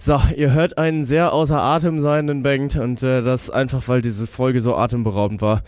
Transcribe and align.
So, 0.00 0.16
ihr 0.36 0.52
hört 0.52 0.78
einen 0.78 1.02
sehr 1.02 1.32
außer 1.32 1.60
Atem 1.60 1.98
seienden 1.98 2.44
Bengt 2.44 2.76
und 2.76 3.02
äh, 3.02 3.20
das 3.20 3.50
einfach, 3.50 3.88
weil 3.88 4.00
diese 4.00 4.28
Folge 4.28 4.60
so 4.60 4.76
atemberaubend 4.76 5.42
war, 5.42 5.64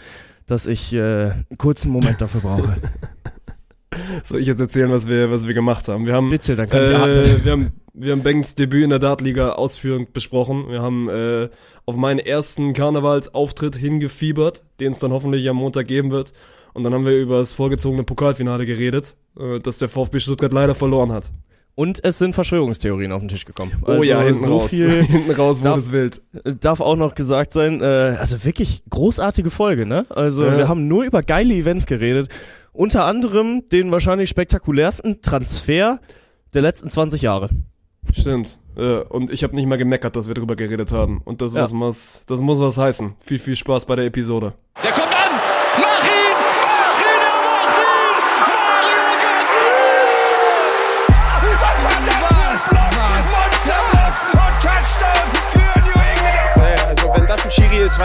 dass 0.46 0.68
ich 0.68 0.92
äh, 0.92 1.30
einen 1.30 1.58
kurzen 1.58 1.90
Moment 1.90 2.20
dafür 2.20 2.40
brauche. 2.40 2.76
Soll 4.22 4.38
ich 4.38 4.46
jetzt 4.46 4.60
erzählen, 4.60 4.88
was 4.88 5.08
wir, 5.08 5.32
was 5.32 5.48
wir 5.48 5.54
gemacht 5.54 5.88
haben? 5.88 6.06
Wir 6.06 6.14
haben, 6.14 6.30
Bitte, 6.30 6.54
dann 6.54 6.68
kann 6.68 6.84
ich 6.84 6.90
äh, 6.90 6.94
atmen. 6.94 7.44
wir 7.44 7.52
haben, 7.52 7.72
wir 7.92 8.12
haben 8.12 8.22
Bengts 8.22 8.54
Debüt 8.54 8.84
in 8.84 8.90
der 8.90 9.00
Dartliga 9.00 9.54
ausführend 9.54 10.12
besprochen. 10.12 10.68
Wir 10.68 10.80
haben 10.80 11.08
äh, 11.08 11.48
auf 11.84 11.96
meinen 11.96 12.20
ersten 12.20 12.72
Karnevalsauftritt 12.72 13.74
hingefiebert, 13.74 14.62
den 14.78 14.92
es 14.92 15.00
dann 15.00 15.10
hoffentlich 15.10 15.48
am 15.48 15.56
Montag 15.56 15.88
geben 15.88 16.12
wird. 16.12 16.34
Und 16.72 16.84
dann 16.84 16.94
haben 16.94 17.04
wir 17.04 17.18
über 17.18 17.38
das 17.38 17.52
vorgezogene 17.52 18.04
Pokalfinale 18.04 18.64
geredet, 18.64 19.16
äh, 19.36 19.58
das 19.58 19.78
der 19.78 19.88
VfB 19.88 20.20
Stuttgart 20.20 20.52
leider 20.52 20.76
verloren 20.76 21.10
hat. 21.10 21.32
Und 21.80 22.04
es 22.04 22.18
sind 22.18 22.34
Verschwörungstheorien 22.34 23.10
auf 23.10 23.20
den 23.22 23.28
Tisch 23.28 23.46
gekommen. 23.46 23.72
Oh 23.86 24.02
ja, 24.02 24.20
hinten 24.20 24.40
so 24.44 24.58
raus. 24.58 24.68
viel 24.70 25.02
hinten 25.02 25.30
raus 25.30 25.60
wurde 25.60 25.68
darf- 25.70 25.78
es 25.78 25.92
wild. 25.92 26.20
darf 26.60 26.80
auch 26.82 26.96
noch 26.96 27.14
gesagt 27.14 27.54
sein. 27.54 27.80
Äh, 27.80 27.84
also 27.84 28.44
wirklich 28.44 28.82
großartige 28.90 29.48
Folge, 29.50 29.86
ne? 29.86 30.04
Also 30.10 30.44
Ja. 30.44 30.58
wir 30.58 30.68
haben 30.68 30.88
nur 30.88 31.04
über 31.04 31.22
geile 31.22 31.54
Events 31.54 31.86
geredet. 31.86 32.28
Unter 32.74 33.04
anderem 33.06 33.62
den 33.72 33.90
wahrscheinlich 33.92 34.28
spektakulärsten 34.28 35.22
Transfer 35.22 36.00
der 36.52 36.60
letzten 36.60 36.90
20 36.90 37.22
Jahre. 37.22 37.48
Stimmt. 38.12 38.58
Äh, 38.76 38.98
und 39.00 39.30
ich 39.30 39.42
habe 39.42 39.54
nicht 39.54 39.66
mal 39.66 39.76
gemeckert, 39.78 40.16
dass 40.16 40.26
wir 40.28 40.34
drüber 40.34 40.56
geredet 40.56 40.92
haben. 40.92 41.22
Und 41.24 41.40
das, 41.40 41.54
Ja. 41.54 41.62
was 41.62 41.72
muss, 41.72 42.22
das 42.26 42.40
muss 42.40 42.60
was 42.60 42.76
heißen. 42.76 43.14
Viel, 43.20 43.38
viel 43.38 43.56
Spaß 43.56 43.86
bei 43.86 43.96
der 43.96 44.04
Episode. 44.04 44.52
Der 44.84 44.89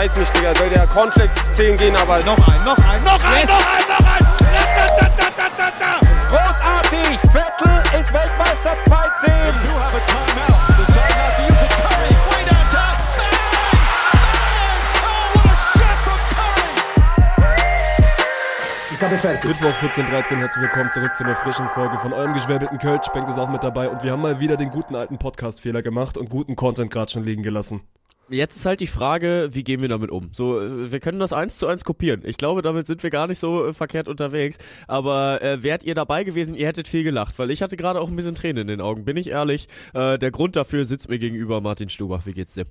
Ist, 0.06 0.12
weiß 0.12 0.18
nicht, 0.20 0.36
Digga, 0.36 0.54
soll 0.54 0.70
der 0.70 0.86
Cornflakes 0.86 1.34
10 1.54 1.76
gehen, 1.78 1.96
aber 1.96 2.14
noch 2.22 2.38
ein, 2.46 2.64
noch 2.64 2.78
ein, 2.78 3.02
noch 3.02 3.18
ein, 3.26 3.44
noch 3.44 3.58
ein, 3.74 3.82
noch 3.88 4.06
ein! 4.06 4.24
Großartig! 6.28 7.18
Vettel 7.32 7.82
ist 7.98 8.14
Weltmeister 8.14 8.78
2-10! 8.84 9.26
You 9.66 9.74
have 9.74 9.96
a 9.96 10.00
timeout. 10.06 10.62
Decide 10.78 11.10
not 11.18 11.32
to 11.34 11.42
use 11.42 11.58
it. 11.60 11.70
Curry, 11.74 12.14
way 12.30 12.44
down 12.46 12.66
top. 12.70 12.94
Bang! 13.18 13.34
Oh, 15.02 15.34
what 15.34 15.50
a 15.50 15.56
shot 15.74 15.98
from 15.98 16.20
Curry! 19.10 19.48
Mittwoch 19.48 19.74
14.13 19.82 20.36
herzlich 20.36 20.62
willkommen 20.62 20.90
zurück 20.92 21.16
zu 21.16 21.24
einer 21.24 21.34
frischen 21.34 21.66
Folge 21.70 21.98
von 21.98 22.12
eurem 22.12 22.32
geschwäbelten 22.32 22.78
Kölsch. 22.78 23.08
Bengt 23.08 23.28
ist 23.28 23.40
auch 23.40 23.48
mit 23.48 23.64
dabei 23.64 23.88
und 23.88 24.04
wir 24.04 24.12
haben 24.12 24.22
mal 24.22 24.38
wieder 24.38 24.56
den 24.56 24.70
guten 24.70 24.94
alten 24.94 25.18
Podcast-Fehler 25.18 25.82
gemacht 25.82 26.16
und 26.16 26.30
guten 26.30 26.54
Content 26.54 26.92
gerade 26.92 27.10
schon 27.10 27.24
liegen 27.24 27.42
gelassen. 27.42 27.80
Jetzt 28.28 28.56
ist 28.56 28.66
halt 28.66 28.80
die 28.80 28.88
Frage, 28.88 29.50
wie 29.52 29.62
gehen 29.62 29.80
wir 29.80 29.88
damit 29.88 30.10
um? 30.10 30.30
So, 30.32 30.60
äh, 30.60 30.90
wir 30.90 31.00
können 31.00 31.20
das 31.20 31.32
eins 31.32 31.58
zu 31.58 31.66
eins 31.68 31.84
kopieren. 31.84 32.22
Ich 32.24 32.36
glaube, 32.36 32.62
damit 32.62 32.86
sind 32.86 33.02
wir 33.02 33.10
gar 33.10 33.26
nicht 33.28 33.38
so 33.38 33.66
äh, 33.66 33.72
verkehrt 33.72 34.08
unterwegs. 34.08 34.58
Aber 34.88 35.40
äh, 35.42 35.62
wärt 35.62 35.84
ihr 35.84 35.94
dabei 35.94 36.24
gewesen, 36.24 36.54
ihr 36.54 36.66
hättet 36.66 36.88
viel 36.88 37.04
gelacht, 37.04 37.38
weil 37.38 37.50
ich 37.50 37.62
hatte 37.62 37.76
gerade 37.76 38.00
auch 38.00 38.08
ein 38.08 38.16
bisschen 38.16 38.34
Tränen 38.34 38.62
in 38.62 38.66
den 38.66 38.80
Augen. 38.80 39.04
Bin 39.04 39.16
ich 39.16 39.30
ehrlich? 39.30 39.68
Äh, 39.94 40.18
der 40.18 40.30
Grund 40.32 40.56
dafür 40.56 40.84
sitzt 40.84 41.08
mir 41.08 41.18
gegenüber 41.18 41.60
Martin 41.60 41.88
Stuber. 41.88 42.22
Wie 42.24 42.32
geht's 42.32 42.54
dir? 42.54 42.66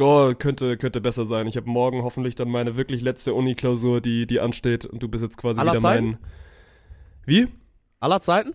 Oh, 0.00 0.32
könnte, 0.36 0.76
könnte 0.76 1.00
besser 1.00 1.24
sein. 1.24 1.46
Ich 1.46 1.56
habe 1.56 1.68
morgen 1.68 2.02
hoffentlich 2.02 2.34
dann 2.34 2.48
meine 2.48 2.76
wirklich 2.76 3.02
letzte 3.02 3.34
Uni-Klausur, 3.34 4.00
die, 4.00 4.26
die 4.26 4.40
ansteht 4.40 4.84
und 4.84 5.02
du 5.02 5.08
bist 5.08 5.22
jetzt 5.24 5.38
quasi 5.38 5.60
Aller 5.60 5.72
wieder 5.72 5.80
Zeiten? 5.80 6.06
mein... 6.06 6.18
Wie? 7.24 7.48
Aller 8.00 8.20
Zeiten? 8.20 8.54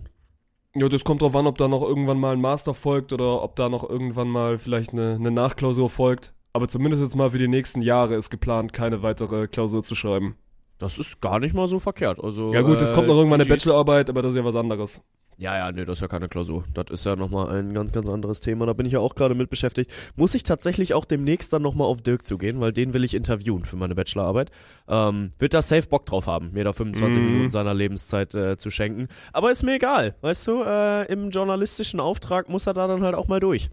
Ja, 0.75 0.89
das 0.89 1.03
kommt 1.03 1.21
drauf 1.21 1.35
an, 1.35 1.45
ob 1.45 1.57
da 1.57 1.67
noch 1.67 1.83
irgendwann 1.83 2.19
mal 2.19 2.33
ein 2.33 2.41
Master 2.41 2.73
folgt 2.73 3.13
oder 3.13 3.43
ob 3.43 3.55
da 3.55 3.69
noch 3.69 3.87
irgendwann 3.87 4.27
mal 4.27 4.57
vielleicht 4.57 4.91
eine, 4.93 5.15
eine 5.15 5.29
Nachklausur 5.29 5.89
folgt. 5.89 6.32
Aber 6.53 6.67
zumindest 6.67 7.01
jetzt 7.03 7.15
mal 7.15 7.31
für 7.31 7.39
die 7.39 7.47
nächsten 7.47 7.81
Jahre 7.81 8.15
ist 8.15 8.29
geplant, 8.29 8.73
keine 8.73 9.01
weitere 9.01 9.47
Klausur 9.47 9.83
zu 9.83 9.95
schreiben. 9.95 10.35
Das 10.77 10.99
ist 10.99 11.19
gar 11.21 11.39
nicht 11.39 11.55
mal 11.55 11.67
so 11.67 11.79
verkehrt. 11.79 12.19
Also, 12.23 12.53
Ja 12.53 12.61
gut, 12.61 12.79
es 12.81 12.93
kommt 12.93 13.07
noch 13.07 13.15
irgendwann 13.15 13.41
eine. 13.41 13.49
Bachelorarbeit, 13.49 14.09
aber 14.09 14.21
das 14.21 14.31
ist 14.31 14.37
ja 14.37 14.45
was 14.45 14.55
anderes. 14.55 15.03
Ja, 15.37 15.57
ja, 15.57 15.71
nee, 15.71 15.83
das 15.83 15.97
ist 15.97 16.01
ja 16.01 16.07
keine 16.07 16.29
Klausur. 16.29 16.63
Das 16.75 16.85
ist 16.91 17.05
ja 17.07 17.15
nochmal 17.15 17.49
ein 17.57 17.73
ganz, 17.73 17.91
ganz 17.91 18.07
anderes 18.07 18.39
Thema. 18.39 18.67
Da 18.67 18.73
bin 18.73 18.85
ich 18.85 18.91
ja 18.93 18.99
auch 18.99 19.15
gerade 19.15 19.33
mit 19.33 19.49
beschäftigt. 19.49 19.91
Muss 20.15 20.35
ich 20.35 20.43
tatsächlich 20.43 20.93
auch 20.93 21.05
demnächst 21.05 21.51
dann 21.51 21.63
nochmal 21.63 21.87
auf 21.87 22.01
Dirk 22.03 22.27
zugehen, 22.27 22.59
weil 22.61 22.71
den 22.71 22.93
will 22.93 23.03
ich 23.03 23.15
interviewen 23.15 23.65
für 23.65 23.75
meine 23.75 23.95
Bachelorarbeit. 23.95 24.51
Ähm, 24.87 25.31
wird 25.39 25.55
da 25.55 25.63
safe 25.63 25.87
Bock 25.87 26.05
drauf 26.05 26.27
haben, 26.27 26.51
mir 26.51 26.63
da 26.63 26.71
25 26.73 27.19
Mhm. 27.19 27.27
Minuten 27.31 27.49
seiner 27.49 27.73
Lebenszeit 27.73 28.35
äh, 28.35 28.57
zu 28.57 28.69
schenken. 28.69 29.07
Aber 29.31 29.49
ist 29.49 29.63
mir 29.63 29.73
egal, 29.75 30.15
weißt 30.21 30.47
du, 30.47 30.61
äh, 30.63 31.11
im 31.11 31.31
journalistischen 31.31 31.99
Auftrag 31.99 32.47
muss 32.47 32.67
er 32.67 32.73
da 32.75 32.85
dann 32.85 33.01
halt 33.01 33.15
auch 33.15 33.27
mal 33.27 33.39
durch. 33.39 33.71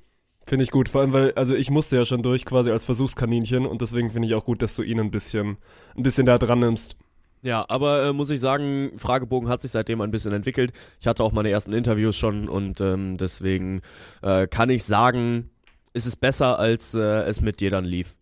Finde 0.51 0.65
ich 0.65 0.73
gut, 0.73 0.89
vor 0.89 1.01
allem, 1.01 1.13
weil, 1.13 1.33
also 1.35 1.55
ich 1.55 1.71
musste 1.71 1.95
ja 1.95 2.05
schon 2.05 2.25
durch 2.25 2.45
quasi 2.45 2.73
als 2.73 2.85
Versuchskaninchen 2.85 3.67
und 3.67 3.83
deswegen 3.83 4.11
finde 4.11 4.27
ich 4.27 4.35
auch 4.35 4.45
gut, 4.45 4.63
dass 4.63 4.75
du 4.75 4.83
ihn 4.83 4.99
ein 4.99 5.13
bisschen, 5.13 5.59
ein 5.97 6.03
bisschen 6.03 6.27
da 6.27 6.39
dran 6.39 6.59
nimmst. 6.59 6.97
Ja, 7.41 7.65
aber 7.69 8.07
äh, 8.07 8.13
muss 8.13 8.31
ich 8.31 8.41
sagen, 8.41 8.91
Fragebogen 8.97 9.49
hat 9.49 9.63
sich 9.63 9.71
seitdem 9.71 10.01
ein 10.01 10.11
bisschen 10.11 10.33
entwickelt. 10.33 10.73
Ich 11.01 11.07
hatte 11.07 11.23
auch 11.23 11.31
meine 11.31 11.51
ersten 11.51 11.73
Interviews 11.73 12.17
schon 12.17 12.49
und 12.49 12.81
ähm, 12.81 13.17
deswegen 13.17 13.83
äh, 14.23 14.49
kann 14.49 14.71
ich 14.71 14.83
sagen, 14.83 15.51
ist 15.93 16.07
es 16.07 16.17
besser, 16.17 16.59
als 16.59 16.95
äh, 16.95 16.99
es 16.99 17.41
mit 17.41 17.61
dir 17.61 17.71
dann 17.71 17.85
lief. 17.85 18.17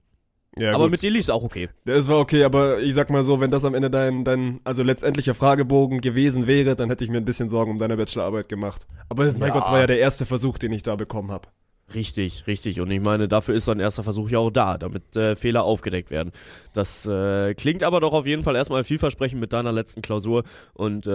Ja, 0.59 0.75
aber 0.75 0.84
gut. 0.84 0.91
mit 0.91 1.03
dir 1.03 1.11
lief 1.11 1.22
es 1.22 1.31
auch 1.31 1.43
okay. 1.43 1.71
Es 1.87 2.09
war 2.09 2.19
okay, 2.19 2.44
aber 2.44 2.81
ich 2.81 2.93
sag 2.93 3.09
mal 3.09 3.25
so, 3.25 3.41
wenn 3.41 3.50
das 3.50 3.65
am 3.65 3.72
Ende 3.72 3.88
dein, 3.88 4.27
dein, 4.27 4.61
also 4.65 4.83
letztendlicher 4.83 5.33
Fragebogen 5.33 6.03
gewesen 6.03 6.47
wäre, 6.47 6.77
dann 6.77 6.91
hätte 6.91 7.05
ich 7.06 7.11
mir 7.11 7.17
ein 7.17 7.25
bisschen 7.25 7.49
Sorgen 7.49 7.71
um 7.71 7.78
deine 7.78 7.97
Bachelorarbeit 7.97 8.50
gemacht. 8.50 8.87
Aber 9.09 9.33
mein 9.33 9.41
Ja. 9.41 9.49
Gott, 9.49 9.65
es 9.65 9.71
war 9.71 9.81
ja 9.81 9.87
der 9.87 9.99
erste 9.99 10.27
Versuch, 10.27 10.59
den 10.59 10.72
ich 10.72 10.83
da 10.83 10.94
bekommen 10.94 11.31
habe. 11.31 11.49
Richtig, 11.94 12.47
richtig. 12.47 12.81
Und 12.81 12.91
ich 12.91 13.00
meine, 13.00 13.28
dafür 13.28 13.54
ist 13.54 13.69
ein 13.69 13.81
erster 13.81 14.03
Versuch 14.03 14.28
ja 14.28 14.38
auch 14.38 14.50
da, 14.50 14.76
damit 14.76 15.16
äh, 15.16 15.37
Fehler 15.37 15.65
aufgedeckt 15.65 16.10
werden. 16.10 16.32
Das 16.75 17.06
äh, 17.06 17.54
klingt 17.54 17.82
aber 17.82 18.00
doch 18.00 18.12
auf 18.12 18.26
jeden 18.26 18.44
Fall 18.44 18.56
erstmal 18.56 18.84
vielversprechend 18.84 19.41
mit 19.41 19.54
deiner 19.54 19.72
letzten 19.72 20.03
Klausur 20.03 20.44
und 20.75 21.06
äh, 21.06 21.10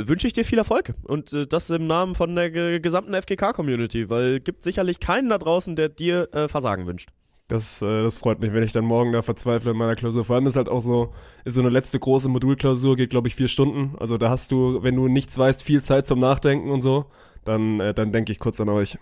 äh, 0.00 0.08
wünsche 0.08 0.26
ich 0.26 0.32
dir 0.32 0.44
viel 0.44 0.58
Erfolg. 0.58 0.94
Und 1.04 1.34
äh, 1.34 1.46
das 1.46 1.68
im 1.68 1.86
Namen 1.86 2.14
von 2.14 2.34
der 2.34 2.50
ge 2.50 2.80
gesamten 2.80 3.14
FGK-Community, 3.14 4.08
weil 4.08 4.40
gibt 4.40 4.64
sicherlich 4.64 5.00
keinen 5.00 5.28
da 5.28 5.36
draußen, 5.36 5.76
der 5.76 5.90
dir 5.90 6.32
äh, 6.32 6.48
Versagen 6.48 6.86
wünscht. 6.86 7.10
Das, 7.48 7.82
äh, 7.82 8.02
das 8.02 8.16
freut 8.16 8.40
mich, 8.40 8.52
wenn 8.54 8.62
ich 8.62 8.72
dann 8.72 8.84
morgen 8.84 9.12
da 9.12 9.20
verzweifle 9.20 9.72
in 9.72 9.76
meiner 9.76 9.96
Klausur. 9.96 10.24
Vor 10.24 10.36
allem 10.36 10.46
ist 10.46 10.56
halt 10.56 10.68
auch 10.70 10.80
so, 10.80 11.12
ist 11.44 11.54
so 11.54 11.60
eine 11.60 11.70
letzte 11.70 11.98
große 11.98 12.28
Modulklausur, 12.28 12.96
geht 12.96 13.10
glaube 13.10 13.28
ich 13.28 13.34
vier 13.34 13.48
Stunden. 13.48 13.96
Also 14.00 14.16
da 14.16 14.30
hast 14.30 14.50
du, 14.50 14.82
wenn 14.82 14.96
du 14.96 15.08
nichts 15.08 15.36
weißt, 15.36 15.62
viel 15.62 15.82
Zeit 15.82 16.06
zum 16.06 16.18
Nachdenken 16.20 16.70
und 16.70 16.80
so. 16.80 17.06
Dann, 17.44 17.80
äh, 17.80 17.94
dann 17.94 18.12
denke 18.12 18.32
ich 18.32 18.38
kurz 18.38 18.60
an 18.60 18.70
euch. 18.70 18.98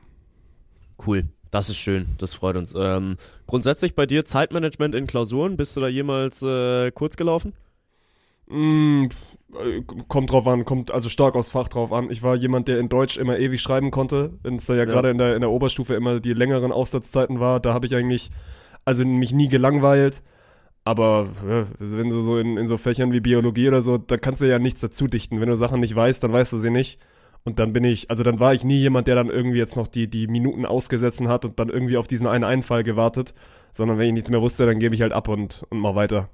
Cool. 1.04 1.24
Das 1.50 1.70
ist 1.70 1.76
schön, 1.76 2.06
das 2.18 2.34
freut 2.34 2.56
uns. 2.56 2.74
Ähm, 2.76 3.16
grundsätzlich 3.46 3.94
bei 3.94 4.06
dir 4.06 4.24
Zeitmanagement 4.24 4.94
in 4.94 5.06
Klausuren, 5.06 5.56
bist 5.56 5.76
du 5.76 5.80
da 5.80 5.86
jemals 5.86 6.42
äh, 6.42 6.90
kurz 6.90 7.16
gelaufen? 7.16 7.52
Mm, 8.48 9.04
äh, 9.54 9.82
kommt 10.08 10.32
drauf 10.32 10.48
an, 10.48 10.64
kommt 10.64 10.90
also 10.90 11.08
stark 11.08 11.36
aufs 11.36 11.50
Fach 11.50 11.68
drauf 11.68 11.92
an. 11.92 12.10
Ich 12.10 12.22
war 12.24 12.34
jemand, 12.34 12.66
der 12.66 12.80
in 12.80 12.88
Deutsch 12.88 13.16
immer 13.16 13.38
ewig 13.38 13.62
schreiben 13.62 13.92
konnte. 13.92 14.32
Wenn 14.42 14.56
es 14.56 14.66
da 14.66 14.74
ja, 14.74 14.80
Ja. 14.80 14.84
gerade 14.86 15.10
in 15.10 15.18
der, 15.18 15.36
in 15.36 15.42
der 15.42 15.50
Oberstufe 15.50 15.94
immer 15.94 16.18
die 16.18 16.32
längeren 16.32 16.72
Aufsatzzeiten 16.72 17.38
war, 17.38 17.60
da 17.60 17.72
habe 17.72 17.86
ich 17.86 17.94
eigentlich, 17.94 18.30
also 18.84 19.04
mich 19.04 19.32
nie 19.32 19.48
gelangweilt. 19.48 20.22
Aber 20.82 21.28
ja, 21.48 21.66
wenn 21.78 22.10
du 22.10 22.20
so 22.20 22.36
in, 22.36 22.58
in 22.58 22.66
so 22.66 22.76
Fächern 22.76 23.12
wie 23.12 23.20
Biologie 23.20 23.68
oder 23.68 23.80
so, 23.80 23.96
da 23.96 24.16
kannst 24.18 24.42
du 24.42 24.46
ja 24.46 24.58
nichts 24.58 24.80
dazu 24.80 25.06
dichten. 25.06 25.40
Wenn 25.40 25.48
du 25.48 25.56
Sachen 25.56 25.80
nicht 25.80 25.94
weißt, 25.94 26.22
dann 26.24 26.32
weißt 26.32 26.52
du 26.52 26.58
sie 26.58 26.70
nicht. 26.70 26.98
Und 27.44 27.58
dann 27.58 27.74
bin 27.74 27.84
ich, 27.84 28.10
also 28.10 28.22
dann 28.22 28.40
war 28.40 28.54
ich 28.54 28.64
nie 28.64 28.78
jemand, 28.78 29.06
der 29.06 29.16
dann 29.16 29.28
irgendwie 29.28 29.58
jetzt 29.58 29.76
noch 29.76 29.86
die, 29.86 30.08
die 30.08 30.26
Minuten 30.26 30.64
ausgesetzt 30.64 31.20
hat 31.22 31.44
und 31.44 31.58
dann 31.58 31.68
irgendwie 31.68 31.98
auf 31.98 32.08
diesen 32.08 32.26
einen 32.26 32.44
Einfall 32.44 32.82
gewartet. 32.82 33.34
Sondern 33.72 33.98
wenn 33.98 34.06
ich 34.06 34.12
nichts 34.14 34.30
mehr 34.30 34.40
wusste, 34.40 34.66
dann 34.66 34.78
gebe 34.78 34.94
ich 34.94 35.02
halt 35.02 35.12
ab 35.12 35.28
und, 35.28 35.64
und 35.68 35.78
mach 35.78 35.94
weiter. 35.94 36.30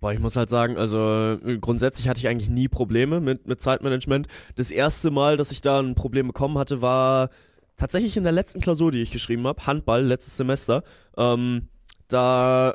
Boah, 0.00 0.12
ich 0.12 0.18
muss 0.18 0.36
halt 0.36 0.50
sagen, 0.50 0.76
also 0.76 1.38
äh, 1.44 1.58
grundsätzlich 1.58 2.08
hatte 2.08 2.20
ich 2.20 2.28
eigentlich 2.28 2.50
nie 2.50 2.68
Probleme 2.68 3.20
mit, 3.20 3.46
mit 3.46 3.60
Zeitmanagement. 3.60 4.28
Das 4.56 4.70
erste 4.70 5.10
Mal, 5.10 5.36
dass 5.36 5.52
ich 5.52 5.60
da 5.60 5.80
ein 5.80 5.94
Problem 5.94 6.26
bekommen 6.26 6.58
hatte, 6.58 6.82
war 6.82 7.30
tatsächlich 7.76 8.16
in 8.16 8.24
der 8.24 8.32
letzten 8.32 8.60
Klausur, 8.60 8.92
die 8.92 9.02
ich 9.02 9.12
geschrieben 9.12 9.46
habe, 9.46 9.66
Handball, 9.66 10.04
letztes 10.04 10.36
Semester. 10.36 10.82
Ähm, 11.16 11.68
da 12.08 12.74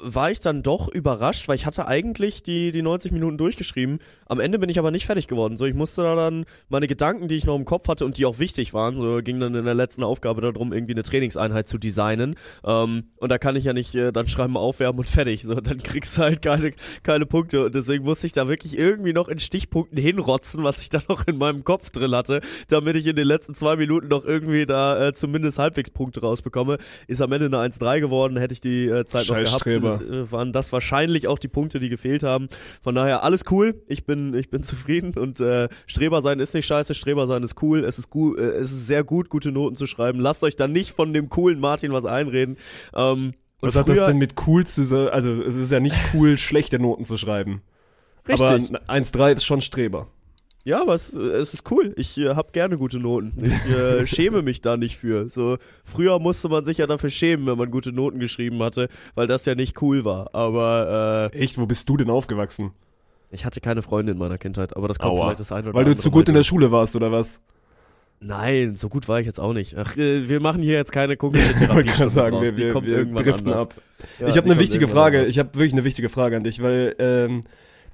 war 0.00 0.30
ich 0.30 0.40
dann 0.40 0.62
doch 0.62 0.88
überrascht, 0.88 1.48
weil 1.48 1.56
ich 1.56 1.66
hatte 1.66 1.86
eigentlich 1.86 2.42
die, 2.42 2.72
die 2.72 2.82
90 2.82 3.12
Minuten 3.12 3.38
durchgeschrieben. 3.38 3.98
Am 4.32 4.40
Ende 4.40 4.58
bin 4.58 4.70
ich 4.70 4.78
aber 4.78 4.90
nicht 4.90 5.04
fertig 5.04 5.28
geworden. 5.28 5.58
So, 5.58 5.66
ich 5.66 5.74
musste 5.74 6.00
da 6.02 6.14
dann 6.14 6.46
meine 6.70 6.88
Gedanken, 6.88 7.28
die 7.28 7.36
ich 7.36 7.44
noch 7.44 7.54
im 7.54 7.66
Kopf 7.66 7.86
hatte 7.86 8.06
und 8.06 8.16
die 8.16 8.24
auch 8.24 8.38
wichtig 8.38 8.72
waren, 8.72 8.96
so 8.96 9.18
ging 9.22 9.38
dann 9.40 9.54
in 9.54 9.66
der 9.66 9.74
letzten 9.74 10.02
Aufgabe 10.02 10.40
darum, 10.40 10.72
irgendwie 10.72 10.94
eine 10.94 11.02
Trainingseinheit 11.02 11.68
zu 11.68 11.76
designen. 11.76 12.36
Ähm, 12.64 13.08
und 13.16 13.28
da 13.28 13.36
kann 13.36 13.56
ich 13.56 13.66
ja 13.66 13.74
nicht 13.74 13.94
äh, 13.94 14.10
dann 14.10 14.30
schreiben, 14.30 14.56
aufwärmen 14.56 15.00
und 15.00 15.06
fertig. 15.06 15.42
So, 15.42 15.56
dann 15.56 15.82
kriegst 15.82 16.16
du 16.16 16.22
halt 16.22 16.40
keine, 16.40 16.72
keine 17.02 17.26
Punkte. 17.26 17.66
Und 17.66 17.74
deswegen 17.74 18.04
musste 18.04 18.26
ich 18.26 18.32
da 18.32 18.48
wirklich 18.48 18.78
irgendwie 18.78 19.12
noch 19.12 19.28
in 19.28 19.38
Stichpunkten 19.38 19.98
hinrotzen, 19.98 20.64
was 20.64 20.80
ich 20.80 20.88
da 20.88 21.02
noch 21.10 21.26
in 21.26 21.36
meinem 21.36 21.62
Kopf 21.62 21.90
drin 21.90 22.12
hatte, 22.12 22.40
damit 22.68 22.96
ich 22.96 23.06
in 23.06 23.16
den 23.16 23.26
letzten 23.26 23.54
zwei 23.54 23.76
Minuten 23.76 24.08
noch 24.08 24.24
irgendwie 24.24 24.64
da 24.64 25.08
äh, 25.08 25.12
zumindest 25.12 25.58
halbwegs 25.58 25.90
Punkte 25.90 26.22
rausbekomme. 26.22 26.78
Ist 27.06 27.20
am 27.20 27.32
Ende 27.32 27.46
eine 27.46 27.70
1-3 27.70 28.00
geworden, 28.00 28.38
hätte 28.38 28.54
ich 28.54 28.62
die 28.62 28.86
äh, 28.86 29.04
Zeit 29.04 29.28
noch 29.28 29.36
gehabt. 29.36 29.60
Streber. 29.60 30.00
äh, 30.00 30.32
waren 30.32 30.54
das 30.54 30.72
wahrscheinlich 30.72 31.28
auch 31.28 31.38
die 31.38 31.48
Punkte, 31.48 31.80
die 31.80 31.90
gefehlt 31.90 32.22
haben. 32.22 32.48
Von 32.80 32.94
daher 32.94 33.22
alles 33.24 33.44
cool. 33.50 33.82
Ich 33.88 34.06
bin, 34.06 34.21
ich 34.34 34.50
bin 34.50 34.62
zufrieden 34.62 35.14
und 35.18 35.40
äh, 35.40 35.68
Streber 35.86 36.22
sein 36.22 36.40
ist 36.40 36.54
nicht 36.54 36.66
scheiße. 36.66 36.94
Streber 36.94 37.26
sein 37.26 37.42
ist 37.42 37.62
cool. 37.62 37.84
Es 37.84 37.98
ist 37.98 38.10
gut, 38.10 38.38
äh, 38.38 38.52
es 38.52 38.72
ist 38.72 38.86
sehr 38.86 39.04
gut, 39.04 39.28
gute 39.28 39.52
Noten 39.52 39.76
zu 39.76 39.86
schreiben. 39.86 40.20
Lasst 40.20 40.42
euch 40.42 40.56
dann 40.56 40.72
nicht 40.72 40.92
von 40.92 41.12
dem 41.12 41.28
coolen 41.28 41.60
Martin 41.60 41.92
was 41.92 42.04
einreden. 42.04 42.56
Ähm, 42.94 43.34
Was 43.60 43.76
hat 43.76 43.88
das 43.88 44.06
denn 44.06 44.18
mit 44.18 44.34
cool 44.46 44.66
zu 44.66 44.84
sein? 44.84 45.08
Also, 45.08 45.42
es 45.42 45.56
ist 45.56 45.72
ja 45.72 45.80
nicht 45.80 45.96
cool, 46.14 46.38
schlechte 46.38 46.78
Noten 46.78 47.04
zu 47.04 47.16
schreiben. 47.16 47.62
Richtig. 48.28 48.42
Aber 48.42 48.54
ein 48.88 49.04
1,3 49.04 49.36
ist 49.36 49.44
schon 49.44 49.60
Streber. 49.60 50.08
Ja, 50.64 50.80
aber 50.80 50.94
es, 50.94 51.12
es 51.12 51.54
ist 51.54 51.70
cool. 51.72 51.92
Ich 51.96 52.16
äh, 52.18 52.34
habe 52.34 52.52
gerne 52.52 52.78
gute 52.78 52.98
Noten. 52.98 53.32
Ich 53.42 53.74
äh, 53.74 54.06
schäme 54.06 54.42
mich 54.42 54.60
da 54.60 54.76
nicht 54.76 54.96
für. 54.96 55.28
So 55.28 55.56
früher 55.84 56.20
musste 56.20 56.48
man 56.48 56.64
sich 56.64 56.78
ja 56.78 56.86
dafür 56.86 57.10
schämen, 57.10 57.46
wenn 57.46 57.58
man 57.58 57.70
gute 57.70 57.92
Noten 57.92 58.20
geschrieben 58.20 58.62
hatte, 58.62 58.88
weil 59.14 59.26
das 59.26 59.44
ja 59.44 59.54
nicht 59.56 59.82
cool 59.82 60.04
war. 60.04 60.34
Aber 60.34 61.30
äh, 61.32 61.36
Echt, 61.36 61.58
wo 61.58 61.66
bist 61.66 61.88
du 61.88 61.96
denn 61.96 62.10
aufgewachsen? 62.10 62.70
Ich 63.32 63.44
hatte 63.44 63.60
keine 63.60 63.82
Freunde 63.82 64.12
in 64.12 64.18
meiner 64.18 64.38
Kindheit. 64.38 64.76
Aber 64.76 64.86
das 64.88 64.98
kommt 64.98 65.12
Aua. 65.14 65.24
vielleicht 65.26 65.40
das 65.40 65.50
eine 65.52 65.68
oder 65.70 65.74
Weil 65.78 65.84
du 65.86 65.96
zu 65.96 66.10
gut 66.10 66.28
in 66.28 66.34
der 66.34 66.44
Schule 66.44 66.70
warst, 66.70 66.94
oder 66.94 67.10
was? 67.10 67.40
Nein, 68.20 68.76
so 68.76 68.88
gut 68.88 69.08
war 69.08 69.18
ich 69.18 69.26
jetzt 69.26 69.40
auch 69.40 69.52
nicht. 69.52 69.76
Ach, 69.76 69.96
äh, 69.96 70.28
wir 70.28 70.38
machen 70.40 70.62
hier 70.62 70.74
jetzt 70.74 70.92
keine 70.92 71.16
kognitive 71.16 71.50
Ich 71.52 71.58
Therapie. 71.58 71.74
wollte 71.74 71.92
gerade 71.92 72.10
sagen, 72.10 72.36
raus. 72.36 72.44
wir, 72.44 72.52
die 72.52 72.62
wir, 72.62 72.72
kommt 72.72 72.86
wir 72.86 72.98
irgendwann 72.98 73.24
driften 73.24 73.48
anders. 73.48 73.62
ab. 73.62 73.74
Ja, 74.20 74.28
ich 74.28 74.36
habe 74.36 74.48
eine 74.48 74.60
wichtige 74.60 74.86
Frage. 74.86 75.18
anders. 75.18 75.30
Ich 75.30 75.38
habe 75.40 75.54
wirklich 75.54 75.72
eine 75.72 75.82
wichtige 75.84 76.08
Frage 76.08 76.36
an 76.36 76.44
dich, 76.44 76.62
weil 76.62 76.94
ähm, 77.00 77.40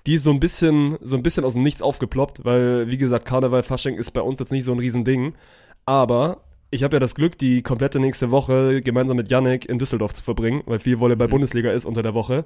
die 0.07 0.15
ist 0.15 0.25
so 0.25 0.31
ein 0.31 0.39
bisschen, 0.41 0.99
so 1.01 1.17
ein 1.17 1.23
bisschen 1.23 1.45
aus 1.45 1.55
dem 1.55 1.63
Nichts 1.63 1.81
aufgeploppt, 1.81 2.45
weil 2.45 2.89
wie 2.89 2.99
gesagt 2.99 3.25
Karneval, 3.25 3.63
Fasching 3.63 3.97
ist 3.97 4.11
bei 4.11 4.21
uns 4.21 4.39
jetzt 4.39 4.53
nicht 4.53 4.65
so 4.65 4.73
ein 4.73 4.79
Riesending. 4.79 5.33
Aber 5.87 6.43
ich 6.71 6.83
habe 6.85 6.97
ja 6.97 7.01
das 7.01 7.15
Glück, 7.15 7.39
die 7.39 7.63
komplette 7.63 7.99
nächste 7.99 8.31
Woche 8.31 8.83
gemeinsam 8.83 9.17
mit 9.17 9.31
Yannick 9.31 9.67
in 9.67 9.79
Düsseldorf 9.79 10.13
zu 10.13 10.23
verbringen, 10.23 10.63
weil 10.67 10.79
viel 10.79 10.99
Volleyball 11.01 11.29
Mhm. 11.29 11.33
Bundesliga 11.33 11.73
ist 11.73 11.87
unter 11.87 12.03
der 12.03 12.13
Woche. 12.13 12.45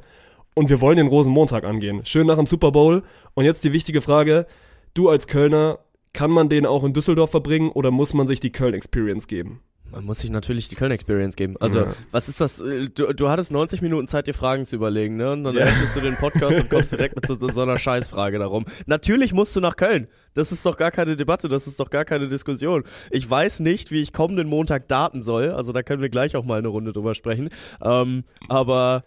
Und 0.55 0.69
wir 0.69 0.81
wollen 0.81 0.97
den 0.99 1.07
Rosenmontag 1.07 1.65
angehen. 1.65 2.03
Schön 2.05 2.27
nach 2.27 2.37
dem 2.37 2.47
Super 2.47 2.73
Bowl. 2.73 3.03
Und 3.35 3.45
jetzt 3.45 3.65
die 3.65 3.73
wichtige 3.73 4.01
Frage: 4.01 4.47
Du 4.95 5.09
als 5.09 5.27
Kölner, 5.27 5.79
kann 6.13 6.31
man 6.31 6.49
den 6.49 6.67
auch 6.67 6.85
in 6.85 6.93
Düsseldorf 6.93 7.31
verbringen 7.31 7.71
oder 7.71 7.91
muss 7.91 8.13
man 8.13 8.27
sich 8.27 8.41
die 8.41 8.53
Köln-Experience 8.53 9.27
geben? 9.29 9.61
Man 9.91 10.07
muss 10.07 10.21
sich 10.21 10.31
natürlich 10.31 10.69
die 10.69 10.75
Köln-Experience 10.75 11.37
geben. 11.37 11.57
Also, 11.61 11.81
Ja. 11.81 11.87
was 12.13 12.29
ist 12.31 12.41
das? 12.41 12.61
äh, 12.61 12.89
Du, 12.89 13.13
du 13.13 13.29
hattest 13.29 13.53
90 13.53 13.83
Minuten 13.83 14.07
Zeit, 14.07 14.27
dir 14.27 14.33
Fragen 14.33 14.65
zu 14.65 14.77
überlegen, 14.77 15.17
ne? 15.17 15.33
Und 15.33 15.45
dann 15.45 15.55
öffnest 15.59 15.95
du 15.97 16.01
den 16.01 16.17
Podcast 16.17 16.61
und 16.61 16.71
kommst 16.71 16.93
direkt 16.93 17.15
mit 17.17 17.27
so, 17.27 17.37
so 17.37 17.61
einer 17.61 17.77
Scheißfrage 17.77 18.39
darum. 18.39 18.65
Natürlich 18.87 19.35
musst 19.35 19.55
du 19.55 19.61
nach 19.61 19.77
Köln. 19.77 20.09
Das 20.33 20.51
ist 20.51 20.65
doch 20.65 20.79
gar 20.79 20.91
keine 20.91 21.15
Debatte, 21.17 21.49
das 21.49 21.67
ist 21.67 21.79
doch 21.79 21.91
gar 21.91 22.07
keine 22.07 22.29
Diskussion. 22.29 22.85
Ich 23.11 23.29
weiß 23.29 23.61
nicht, 23.61 23.91
wie 23.91 24.01
ich 24.01 24.15
kommenden 24.15 24.49
Montag 24.49 24.89
daten 24.89 25.23
soll. 25.23 25.51
Also, 25.51 25.73
da 25.73 25.83
können 25.83 26.01
wir 26.01 26.09
gleich 26.09 26.37
auch 26.37 26.45
mal 26.45 26.59
eine 26.59 26.69
Runde 26.69 26.95
drüber 26.95 27.15
sprechen. 27.15 27.51
Ähm, 27.83 28.25
aber 28.49 29.05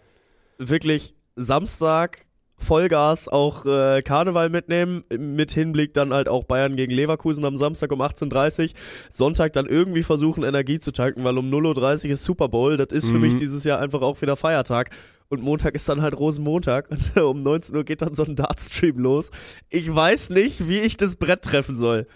wirklich, 0.58 1.15
Samstag 1.36 2.22
Vollgas 2.58 3.28
auch 3.28 3.66
äh, 3.66 4.00
Karneval 4.00 4.48
mitnehmen, 4.48 5.04
mit 5.18 5.52
Hinblick 5.52 5.92
dann 5.92 6.14
halt 6.14 6.26
auch 6.26 6.44
Bayern 6.44 6.74
gegen 6.74 6.90
Leverkusen 6.90 7.44
am 7.44 7.58
Samstag 7.58 7.92
um 7.92 8.00
18.30 8.00 8.72
Sonntag 9.10 9.52
dann 9.52 9.66
irgendwie 9.66 10.02
versuchen 10.02 10.42
Energie 10.42 10.80
zu 10.80 10.90
tanken, 10.90 11.22
weil 11.22 11.36
um 11.36 11.50
0.30 11.50 12.06
Uhr 12.06 12.10
ist 12.12 12.24
Super 12.24 12.48
Bowl, 12.48 12.78
das 12.78 12.88
ist 12.92 13.08
für 13.10 13.16
Mhm. 13.16 13.20
mich 13.20 13.36
dieses 13.36 13.64
Jahr 13.64 13.78
einfach 13.80 14.00
auch 14.00 14.22
wieder 14.22 14.36
Feiertag. 14.36 14.88
Und 15.28 15.42
Montag 15.42 15.74
ist 15.74 15.86
dann 15.88 16.00
halt 16.00 16.18
Rosenmontag 16.18 16.88
und 16.90 17.16
um 17.20 17.42
19 17.42 17.76
Uhr 17.76 17.84
geht 17.84 18.00
dann 18.00 18.14
so 18.14 18.24
ein 18.24 18.36
Dartstream 18.36 18.98
los. 18.98 19.30
Ich 19.68 19.94
weiß 19.94 20.30
nicht, 20.30 20.66
wie 20.66 20.78
ich 20.78 20.96
das 20.96 21.16
Brett 21.16 21.42
treffen 21.42 21.76
soll. 21.76 22.06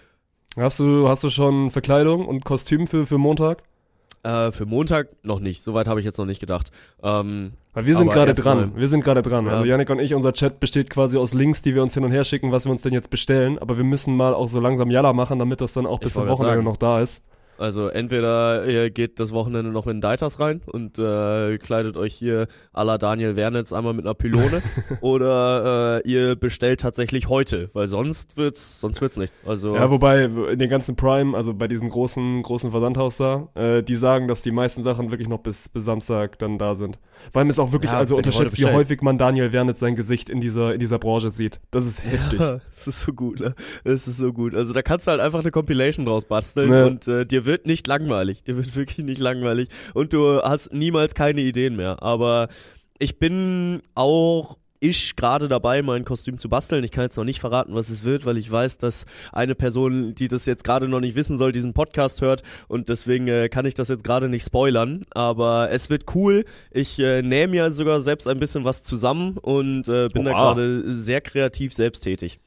Hast 0.56 0.78
du, 0.78 1.06
hast 1.08 1.22
du 1.22 1.28
schon 1.28 1.70
Verkleidung 1.70 2.26
und 2.26 2.46
Kostüm 2.46 2.86
für, 2.86 3.06
für 3.06 3.18
Montag? 3.18 3.62
Äh, 4.22 4.52
für 4.52 4.64
Montag 4.64 5.08
noch 5.22 5.38
nicht, 5.40 5.62
soweit 5.62 5.86
habe 5.86 6.00
ich 6.00 6.06
jetzt 6.06 6.18
noch 6.18 6.26
nicht 6.26 6.40
gedacht. 6.40 6.70
Ähm, 7.02 7.52
Weil 7.72 7.86
wir 7.86 7.96
sind 7.96 8.10
gerade 8.10 8.34
dran. 8.34 8.72
Wir 8.74 8.88
sind 8.88 9.04
gerade 9.04 9.22
dran. 9.22 9.46
Ja. 9.46 9.52
Also 9.52 9.64
Janik 9.64 9.90
und 9.90 10.00
ich, 10.00 10.14
unser 10.14 10.32
Chat 10.32 10.58
besteht 10.58 10.90
quasi 10.90 11.18
aus 11.18 11.34
Links, 11.34 11.62
die 11.62 11.74
wir 11.74 11.82
uns 11.82 11.94
hin 11.94 12.04
und 12.04 12.10
her 12.10 12.24
schicken, 12.24 12.50
was 12.50 12.64
wir 12.64 12.72
uns 12.72 12.82
denn 12.82 12.92
jetzt 12.92 13.10
bestellen. 13.10 13.58
Aber 13.58 13.76
wir 13.76 13.84
müssen 13.84 14.16
mal 14.16 14.34
auch 14.34 14.48
so 14.48 14.58
langsam 14.60 14.90
Jalla 14.90 15.12
machen, 15.12 15.38
damit 15.38 15.60
das 15.60 15.72
dann 15.72 15.86
auch 15.86 16.00
bis 16.00 16.14
zum 16.14 16.26
Wochenende 16.26 16.64
noch 16.64 16.76
da 16.76 17.00
ist. 17.00 17.24
Also 17.60 17.88
entweder 17.88 18.64
ihr 18.66 18.90
geht 18.90 19.20
das 19.20 19.32
Wochenende 19.32 19.70
noch 19.70 19.86
in 19.86 20.00
Deiters 20.00 20.40
rein 20.40 20.62
und 20.66 20.98
äh, 20.98 21.58
kleidet 21.58 21.98
euch 21.98 22.14
hier 22.14 22.46
à 22.72 22.84
la 22.84 22.96
Daniel 22.96 23.36
Wernitz 23.36 23.72
einmal 23.74 23.92
mit 23.92 24.06
einer 24.06 24.14
Pylone 24.14 24.62
oder 25.02 26.00
äh, 26.04 26.08
ihr 26.10 26.36
bestellt 26.36 26.80
tatsächlich 26.80 27.28
heute, 27.28 27.68
weil 27.74 27.86
sonst 27.86 28.38
wird's 28.38 28.80
sonst 28.80 29.02
wird's 29.02 29.18
nichts. 29.18 29.40
Also 29.44 29.74
Ja, 29.76 29.90
wobei 29.90 30.24
in 30.24 30.58
den 30.58 30.70
ganzen 30.70 30.96
Prime, 30.96 31.36
also 31.36 31.52
bei 31.52 31.68
diesem 31.68 31.90
großen, 31.90 32.42
großen 32.42 32.70
Versandhaus 32.70 33.18
da, 33.18 33.48
äh, 33.54 33.82
die 33.82 33.94
sagen, 33.94 34.26
dass 34.26 34.40
die 34.40 34.52
meisten 34.52 34.82
Sachen 34.82 35.10
wirklich 35.10 35.28
noch 35.28 35.40
bis, 35.40 35.68
bis 35.68 35.84
Samstag 35.84 36.38
dann 36.38 36.56
da 36.56 36.74
sind. 36.74 36.98
Vor 37.30 37.40
allem 37.40 37.50
ist 37.50 37.58
auch 37.58 37.72
wirklich, 37.72 37.92
Ja, 37.92 37.98
also 37.98 38.16
unterschätzt, 38.16 38.58
wie 38.58 38.64
häufig 38.64 39.02
man 39.02 39.18
Daniel 39.18 39.52
Wernitz 39.52 39.80
sein 39.80 39.96
Gesicht 39.96 40.30
in 40.30 40.40
dieser, 40.40 40.72
in 40.72 40.80
dieser 40.80 40.98
Branche 40.98 41.30
sieht. 41.30 41.60
Das 41.70 41.86
ist 41.86 42.02
heftig. 42.04 42.40
Es 42.70 42.86
ist 42.86 43.00
so 43.00 43.12
gut, 43.12 43.40
ne? 43.40 43.54
Es 43.84 44.08
ist 44.08 44.16
so 44.16 44.32
gut. 44.32 44.54
Also 44.54 44.72
da 44.72 44.80
kannst 44.80 45.06
du 45.06 45.10
halt 45.10 45.20
einfach 45.20 45.40
eine 45.40 45.50
Compilation 45.50 46.06
draus 46.06 46.24
basteln 46.24 46.70
Ne. 46.70 46.86
und 46.86 47.06
äh, 47.08 47.26
dir 47.26 47.44
wird 47.44 47.49
nicht 47.64 47.86
langweilig. 47.86 48.42
Dir 48.42 48.56
wird 48.56 48.76
wirklich 48.76 49.06
nicht 49.06 49.20
langweilig 49.20 49.68
und 49.94 50.12
du 50.12 50.42
hast 50.42 50.72
niemals 50.72 51.14
keine 51.14 51.40
Ideen 51.40 51.76
mehr. 51.76 52.02
Aber 52.02 52.48
ich 52.98 53.18
bin 53.18 53.82
auch 53.94 54.56
ich 54.80 55.14
gerade 55.14 55.46
dabei, 55.46 55.82
mein 55.82 56.04
Kostüm 56.04 56.38
zu 56.38 56.48
basteln. 56.48 56.82
Ich 56.84 56.90
kann 56.90 57.04
jetzt 57.04 57.16
noch 57.16 57.24
nicht 57.24 57.38
verraten, 57.38 57.74
was 57.74 57.90
es 57.90 58.02
wird, 58.02 58.24
weil 58.24 58.38
ich 58.38 58.50
weiß, 58.50 58.78
dass 58.78 59.04
eine 59.30 59.54
Person, 59.54 60.14
die 60.14 60.26
das 60.26 60.46
jetzt 60.46 60.64
gerade 60.64 60.88
noch 60.88 61.00
nicht 61.00 61.14
wissen 61.14 61.38
soll, 61.38 61.52
diesen 61.52 61.74
Podcast 61.74 62.22
hört 62.22 62.42
und 62.66 62.88
deswegen 62.88 63.28
äh, 63.28 63.48
kann 63.48 63.66
ich 63.66 63.74
das 63.74 63.88
jetzt 63.88 64.04
gerade 64.04 64.28
nicht 64.28 64.44
spoilern. 64.44 65.04
Aber 65.10 65.70
es 65.70 65.90
wird 65.90 66.14
cool. 66.14 66.44
Ich 66.70 66.98
äh, 66.98 67.22
nähe 67.22 67.46
mir 67.46 67.70
sogar 67.72 68.00
selbst 68.00 68.26
ein 68.26 68.40
bisschen 68.40 68.64
was 68.64 68.82
zusammen 68.82 69.36
und 69.36 69.86
äh, 69.88 70.08
bin 70.08 70.24
da 70.24 70.32
Oha. 70.32 70.54
gerade 70.54 70.90
sehr 70.90 71.20
kreativ 71.20 71.74
selbsttätig. 71.74 72.40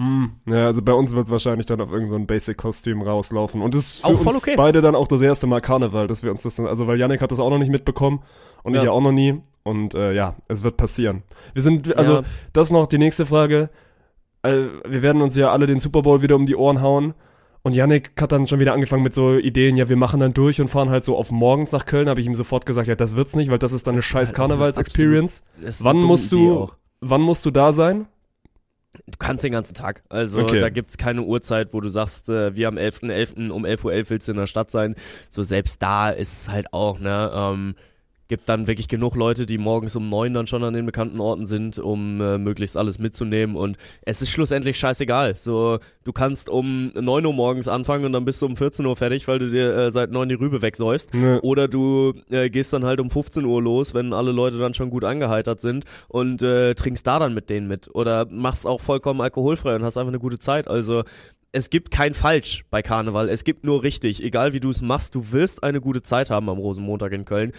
Hm. 0.00 0.30
Ja, 0.46 0.66
also 0.66 0.80
bei 0.80 0.94
uns 0.94 1.14
wird 1.14 1.26
es 1.26 1.30
wahrscheinlich 1.30 1.66
dann 1.66 1.80
auf 1.80 1.90
irgendein 1.90 2.10
so 2.10 2.16
ein 2.16 2.26
Basic-Kostüm 2.26 3.02
rauslaufen. 3.02 3.60
Und 3.60 3.74
das 3.74 3.82
ist 3.82 4.00
für 4.00 4.06
Auch 4.06 4.24
uns 4.24 4.36
okay. 4.36 4.54
beide 4.56 4.80
dann 4.80 4.94
auch 4.94 5.06
das 5.06 5.20
erste 5.20 5.46
Mal 5.46 5.60
Karneval, 5.60 6.06
dass 6.06 6.22
wir 6.22 6.30
uns 6.30 6.42
das, 6.42 6.58
also 6.58 6.86
weil 6.86 6.98
Yannick 6.98 7.20
hat 7.20 7.32
das 7.32 7.38
auch 7.38 7.50
noch 7.50 7.58
nicht 7.58 7.70
mitbekommen 7.70 8.22
und 8.62 8.72
ich 8.74 8.78
Ja. 8.80 8.86
ja 8.86 8.90
auch 8.92 9.02
noch 9.02 9.12
nie. 9.12 9.40
Und 9.62 9.94
äh, 9.94 10.12
ja, 10.14 10.36
es 10.48 10.64
wird 10.64 10.78
passieren. 10.78 11.22
Wir 11.52 11.60
sind, 11.60 11.94
also 11.98 12.14
Ja. 12.14 12.22
das 12.54 12.68
ist 12.68 12.72
noch 12.72 12.86
die 12.86 12.96
nächste 12.96 13.26
Frage. 13.26 13.68
Äh, 14.42 14.68
wir 14.88 15.02
werden 15.02 15.20
uns 15.20 15.36
ja 15.36 15.50
alle 15.52 15.66
den 15.66 15.80
Super 15.80 16.00
Bowl 16.00 16.22
wieder 16.22 16.36
um 16.36 16.46
die 16.46 16.56
Ohren 16.56 16.80
hauen. 16.80 17.12
Und 17.62 17.74
Yannick 17.74 18.12
hat 18.18 18.32
dann 18.32 18.46
schon 18.46 18.58
wieder 18.58 18.72
angefangen 18.72 19.02
mit 19.02 19.12
so 19.12 19.36
Ideen, 19.36 19.76
ja, 19.76 19.90
wir 19.90 19.96
machen 19.96 20.18
dann 20.20 20.32
durch 20.32 20.62
und 20.62 20.68
fahren 20.68 20.88
halt 20.88 21.04
so 21.04 21.14
auf 21.18 21.30
morgens 21.30 21.72
nach 21.72 21.84
Köln. 21.84 22.08
Habe 22.08 22.22
ich 22.22 22.26
ihm 22.26 22.34
sofort 22.34 22.64
gesagt, 22.64 22.88
ja, 22.88 22.94
das 22.94 23.16
wird's 23.16 23.36
nicht, 23.36 23.50
weil 23.50 23.58
das 23.58 23.72
ist 23.72 23.86
dann 23.86 23.96
eine 23.96 24.02
scheiß 24.02 24.28
halt 24.28 24.36
Karnevals-Experience. 24.36 25.44
Wann 25.80 25.98
musst 25.98 26.32
du, 26.32 26.70
wann 27.02 27.20
musst 27.20 27.44
du 27.44 27.50
da 27.50 27.74
sein? 27.74 28.06
Du 29.06 29.18
kannst 29.18 29.44
den 29.44 29.52
ganzen 29.52 29.74
Tag. 29.74 30.02
Also 30.08 30.40
Okay. 30.40 30.58
da 30.58 30.68
gibt's 30.68 30.98
keine 30.98 31.22
Uhrzeit, 31.22 31.72
wo 31.72 31.80
du 31.80 31.88
sagst, 31.88 32.28
äh, 32.28 32.56
wir 32.56 32.66
am 32.68 32.76
11.11. 32.76 33.50
um 33.50 33.64
11.11 33.64 33.84
Uhr 33.84 34.10
willst 34.10 34.28
du 34.28 34.32
in 34.32 34.38
der 34.38 34.46
Stadt 34.48 34.70
sein. 34.70 34.96
So 35.28 35.42
selbst 35.44 35.80
da 35.82 36.10
ist 36.10 36.42
es 36.42 36.48
halt 36.50 36.72
auch, 36.72 36.98
ne, 36.98 37.30
ähm, 37.32 37.74
gibt 38.30 38.48
dann 38.48 38.68
wirklich 38.68 38.88
genug 38.88 39.16
Leute, 39.16 39.44
die 39.44 39.58
morgens 39.58 39.96
um 39.96 40.08
neun 40.08 40.32
dann 40.32 40.46
schon 40.46 40.62
an 40.64 40.72
den 40.72 40.86
bekannten 40.86 41.20
Orten 41.20 41.44
sind, 41.44 41.78
um 41.78 42.20
äh, 42.20 42.38
möglichst 42.38 42.76
alles 42.76 42.98
mitzunehmen 42.98 43.56
und 43.56 43.76
es 44.02 44.22
ist 44.22 44.30
schlussendlich 44.30 44.78
scheißegal. 44.78 45.36
So, 45.36 45.80
du 46.04 46.12
kannst 46.12 46.48
um 46.48 46.92
9 46.94 47.26
Uhr 47.26 47.32
morgens 47.32 47.66
anfangen 47.66 48.04
und 48.04 48.12
dann 48.12 48.24
bist 48.24 48.40
du 48.40 48.46
um 48.46 48.56
14 48.56 48.86
Uhr 48.86 48.96
fertig, 48.96 49.26
weil 49.26 49.40
du 49.40 49.50
dir 49.50 49.76
äh, 49.76 49.90
seit 49.90 50.12
9 50.12 50.28
die 50.28 50.36
Rübe 50.36 50.62
wegsäufst. 50.62 51.12
Ne. 51.12 51.40
Oder 51.42 51.66
du 51.66 52.14
äh, 52.30 52.48
gehst 52.48 52.72
dann 52.72 52.84
halt 52.84 53.00
um 53.00 53.10
15 53.10 53.44
Uhr 53.44 53.60
los, 53.60 53.94
wenn 53.94 54.12
alle 54.12 54.30
Leute 54.30 54.58
dann 54.58 54.74
schon 54.74 54.90
gut 54.90 55.04
angeheitert 55.04 55.60
sind 55.60 55.84
und 56.06 56.40
äh, 56.40 56.74
trinkst 56.74 57.04
da 57.04 57.18
dann 57.18 57.34
mit 57.34 57.50
denen 57.50 57.66
mit. 57.66 57.92
Oder 57.92 58.26
machst 58.30 58.64
auch 58.64 58.80
vollkommen 58.80 59.20
alkoholfrei 59.20 59.74
und 59.74 59.82
hast 59.82 59.98
einfach 59.98 60.08
eine 60.08 60.20
gute 60.20 60.38
Zeit. 60.38 60.68
Also 60.68 61.02
es 61.52 61.68
gibt 61.70 61.90
kein 61.90 62.14
Falsch 62.14 62.64
bei 62.70 62.80
Karneval, 62.80 63.28
es 63.28 63.42
gibt 63.42 63.64
nur 63.64 63.82
richtig. 63.82 64.22
Egal 64.22 64.52
wie 64.52 64.60
du 64.60 64.70
es 64.70 64.80
machst, 64.80 65.16
du 65.16 65.32
wirst 65.32 65.64
eine 65.64 65.80
gute 65.80 66.02
Zeit 66.02 66.30
haben 66.30 66.48
am 66.48 66.58
Rosenmontag 66.58 67.12
in 67.12 67.24
Köln. 67.24 67.52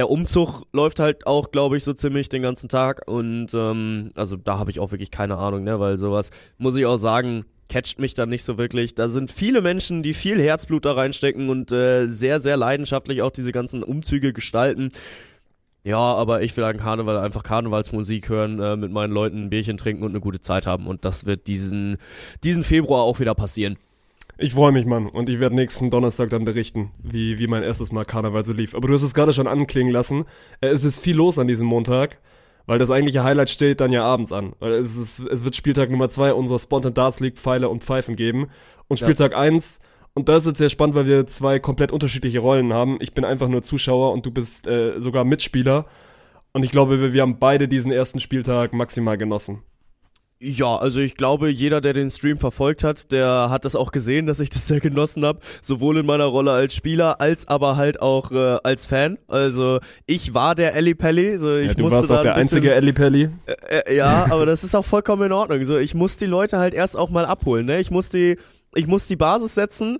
Der 0.00 0.08
Umzug 0.08 0.62
läuft 0.72 0.98
halt 0.98 1.26
auch, 1.26 1.50
glaube 1.50 1.76
ich, 1.76 1.84
so 1.84 1.92
ziemlich 1.92 2.30
den 2.30 2.40
ganzen 2.40 2.70
Tag 2.70 3.02
und 3.06 3.48
ähm, 3.52 4.12
also 4.14 4.36
da 4.36 4.58
habe 4.58 4.70
ich 4.70 4.80
auch 4.80 4.92
wirklich 4.92 5.10
keine 5.10 5.36
Ahnung, 5.36 5.62
ne, 5.62 5.78
weil 5.78 5.98
sowas 5.98 6.30
muss 6.56 6.74
ich 6.76 6.86
auch 6.86 6.96
sagen, 6.96 7.44
catcht 7.68 7.98
mich 7.98 8.14
dann 8.14 8.30
nicht 8.30 8.42
so 8.42 8.56
wirklich. 8.56 8.94
Da 8.94 9.10
sind 9.10 9.30
viele 9.30 9.60
Menschen, 9.60 10.02
die 10.02 10.14
viel 10.14 10.40
Herzblut 10.40 10.86
da 10.86 10.92
reinstecken 10.92 11.50
und 11.50 11.70
äh, 11.70 12.06
sehr, 12.06 12.40
sehr 12.40 12.56
leidenschaftlich 12.56 13.20
auch 13.20 13.30
diese 13.30 13.52
ganzen 13.52 13.82
Umzüge 13.82 14.32
gestalten. 14.32 14.88
Ja, 15.84 15.98
aber 15.98 16.40
ich 16.40 16.56
will 16.56 16.64
an 16.64 16.78
Karneval 16.78 17.18
einfach 17.18 17.42
Karnevalsmusik 17.42 18.30
hören, 18.30 18.58
äh, 18.58 18.78
mit 18.78 18.92
meinen 18.92 19.12
Leuten 19.12 19.42
ein 19.42 19.50
Bierchen 19.50 19.76
trinken 19.76 20.02
und 20.02 20.12
eine 20.12 20.20
gute 20.20 20.40
Zeit 20.40 20.66
haben. 20.66 20.86
Und 20.86 21.04
das 21.04 21.26
wird 21.26 21.46
diesen, 21.46 21.98
diesen 22.42 22.64
Februar 22.64 23.02
auch 23.02 23.20
wieder 23.20 23.34
passieren. 23.34 23.76
Ich 24.42 24.54
freue 24.54 24.72
mich, 24.72 24.86
Mann. 24.86 25.06
Und 25.06 25.28
ich 25.28 25.38
werde 25.38 25.54
nächsten 25.54 25.90
Donnerstag 25.90 26.30
dann 26.30 26.44
berichten, 26.46 26.92
wie, 27.02 27.38
wie 27.38 27.46
mein 27.46 27.62
erstes 27.62 27.92
Mal 27.92 28.04
Karneval 28.06 28.42
so 28.42 28.54
lief. 28.54 28.74
Aber 28.74 28.88
du 28.88 28.94
hast 28.94 29.02
es 29.02 29.12
gerade 29.12 29.34
schon 29.34 29.46
anklingen 29.46 29.92
lassen. 29.92 30.24
Äh, 30.62 30.68
Es 30.68 30.84
ist 30.84 30.98
viel 31.00 31.16
los 31.16 31.38
an 31.38 31.46
diesem 31.46 31.66
Montag, 31.66 32.18
weil 32.66 32.78
das 32.78 32.90
eigentliche 32.90 33.22
Highlight 33.22 33.50
steht 33.50 33.80
dann 33.82 33.92
ja 33.92 34.02
abends 34.02 34.32
an. 34.32 34.54
Weil 34.58 34.72
es, 34.72 34.96
ist, 34.96 35.20
es 35.20 35.44
wird 35.44 35.56
Spieltag 35.56 35.90
Nummer 35.90 36.08
zwei 36.08 36.32
unserer 36.32 36.58
Spontan 36.58 36.94
Darts 36.94 37.20
League 37.20 37.38
Pfeile 37.38 37.68
und 37.68 37.84
Pfeifen 37.84 38.16
geben. 38.16 38.48
Und 38.88 38.98
Ja. 38.98 39.06
Spieltag 39.06 39.36
eins 39.36 39.78
und 40.14 40.28
da 40.28 40.36
ist 40.36 40.46
jetzt 40.46 40.58
sehr 40.58 40.70
spannend, 40.70 40.96
weil 40.96 41.06
wir 41.06 41.26
zwei 41.26 41.58
komplett 41.58 41.92
unterschiedliche 41.92 42.40
Rollen 42.40 42.72
haben. 42.72 42.96
Ich 43.00 43.12
bin 43.12 43.24
einfach 43.24 43.48
nur 43.48 43.62
Zuschauer 43.62 44.12
und 44.12 44.24
du 44.26 44.30
bist 44.30 44.66
äh, 44.66 44.98
sogar 45.00 45.24
Mitspieler. 45.24 45.86
Und 46.52 46.64
ich 46.64 46.70
glaube, 46.70 47.00
wir, 47.00 47.12
wir 47.12 47.22
haben 47.22 47.38
beide 47.38 47.68
diesen 47.68 47.92
ersten 47.92 48.20
Spieltag 48.20 48.72
maximal 48.72 49.16
genossen. 49.18 49.62
Ja, 50.42 50.76
also 50.78 51.00
ich 51.00 51.16
glaube, 51.16 51.50
jeder, 51.50 51.82
der 51.82 51.92
den 51.92 52.08
Stream 52.08 52.38
verfolgt 52.38 52.82
hat, 52.82 53.12
der 53.12 53.48
hat 53.50 53.66
das 53.66 53.76
auch 53.76 53.92
gesehen, 53.92 54.24
dass 54.26 54.40
ich 54.40 54.48
das 54.48 54.66
sehr 54.68 54.80
genossen 54.80 55.22
habe. 55.22 55.40
Sowohl 55.60 55.98
in 55.98 56.06
meiner 56.06 56.24
Rolle 56.24 56.52
als 56.52 56.74
Spieler, 56.74 57.20
als 57.20 57.46
aber 57.46 57.76
halt 57.76 58.00
auch 58.00 58.32
äh, 58.32 58.56
als 58.64 58.86
Fan. 58.86 59.18
Also 59.28 59.80
ich 60.06 60.32
war 60.32 60.54
der 60.54 60.74
Ellie 60.74 60.94
Pelli. 60.94 61.36
So, 61.36 61.56
ich 61.58 61.68
Ja, 61.68 61.74
du 61.74 61.82
musste 61.82 61.96
warst 61.98 62.10
auch 62.10 62.16
ein 62.18 62.22
der 62.24 62.32
bisschen- 62.36 62.56
einzige 62.56 62.74
Ellie 62.74 62.94
Pelli. 62.94 63.28
Äh, 63.44 63.80
äh, 63.86 63.96
ja, 63.96 64.28
aber 64.30 64.46
das 64.46 64.64
ist 64.64 64.74
auch 64.74 64.84
vollkommen 64.86 65.24
in 65.24 65.32
Ordnung. 65.32 65.62
So, 65.66 65.76
ich 65.76 65.94
muss 65.94 66.16
die 66.16 66.24
Leute 66.26 66.56
halt 66.56 66.72
erst 66.72 66.96
auch 66.96 67.10
mal 67.10 67.26
abholen. 67.26 67.66
Ne? 67.66 67.78
Ich 67.78 67.90
muss 67.90 68.08
die, 68.08 68.36
ich 68.74 68.86
muss 68.86 69.06
die 69.06 69.16
Basis 69.16 69.54
setzen. 69.54 69.98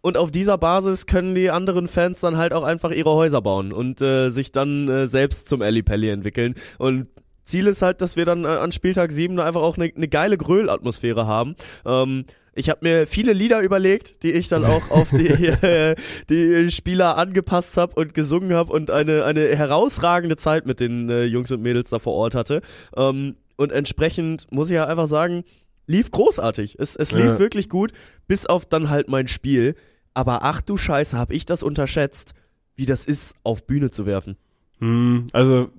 Und 0.00 0.16
auf 0.16 0.30
dieser 0.30 0.56
Basis 0.56 1.04
können 1.06 1.34
die 1.34 1.50
anderen 1.50 1.86
Fans 1.86 2.18
dann 2.20 2.38
halt 2.38 2.54
auch 2.54 2.64
einfach 2.64 2.90
ihre 2.92 3.10
Häuser 3.10 3.42
bauen 3.42 3.72
und 3.72 4.00
äh, 4.00 4.30
sich 4.30 4.50
dann 4.52 4.88
äh, 4.88 5.06
selbst 5.06 5.48
zum 5.50 5.60
Ellie 5.62 5.82
Pelli 5.84 6.08
entwickeln. 6.08 6.54
Und 6.78 7.06
Ziel 7.44 7.66
ist 7.66 7.82
halt, 7.82 8.00
dass 8.00 8.16
wir 8.16 8.24
dann 8.24 8.44
äh, 8.44 8.48
an 8.48 8.72
Spieltag 8.72 9.12
7 9.12 9.36
da 9.36 9.44
einfach 9.46 9.62
auch 9.62 9.76
eine 9.76 9.90
ne 9.94 10.08
geile 10.08 10.36
Gröl-Atmosphäre 10.38 11.26
haben. 11.26 11.56
Ähm, 11.84 12.24
ich 12.54 12.68
habe 12.68 12.80
mir 12.82 13.06
viele 13.06 13.32
Lieder 13.32 13.60
überlegt, 13.60 14.22
die 14.22 14.32
ich 14.32 14.48
dann 14.48 14.64
auch 14.64 14.90
auf 14.90 15.08
die, 15.10 15.28
äh, 15.28 15.94
die 16.28 16.70
Spieler 16.70 17.16
angepasst 17.16 17.76
habe 17.76 17.94
und 17.94 18.14
gesungen 18.14 18.52
habe 18.52 18.72
und 18.72 18.90
eine, 18.90 19.24
eine 19.24 19.56
herausragende 19.56 20.36
Zeit 20.36 20.66
mit 20.66 20.80
den 20.80 21.08
äh, 21.08 21.24
Jungs 21.24 21.50
und 21.50 21.62
Mädels 21.62 21.90
da 21.90 21.98
vor 21.98 22.12
Ort 22.14 22.34
hatte. 22.34 22.60
Ähm, 22.96 23.36
und 23.56 23.72
entsprechend 23.72 24.46
muss 24.50 24.70
ich 24.70 24.74
ja 24.74 24.86
einfach 24.86 25.08
sagen, 25.08 25.44
lief 25.86 26.10
großartig. 26.10 26.76
Es, 26.78 26.96
es 26.96 27.12
lief 27.12 27.22
Ja. 27.24 27.38
wirklich 27.38 27.68
gut, 27.68 27.92
bis 28.28 28.46
auf 28.46 28.66
dann 28.66 28.90
halt 28.90 29.08
mein 29.08 29.28
Spiel. 29.28 29.74
Aber 30.14 30.42
ach 30.42 30.60
du 30.60 30.76
Scheiße, 30.76 31.16
hab 31.18 31.30
ich 31.32 31.46
das 31.46 31.62
unterschätzt, 31.62 32.34
wie 32.76 32.84
das 32.86 33.04
ist, 33.06 33.34
auf 33.44 33.66
Bühne 33.66 33.90
zu 33.90 34.04
werfen. 34.04 34.36
Hm, 34.78 35.26
also 35.32 35.70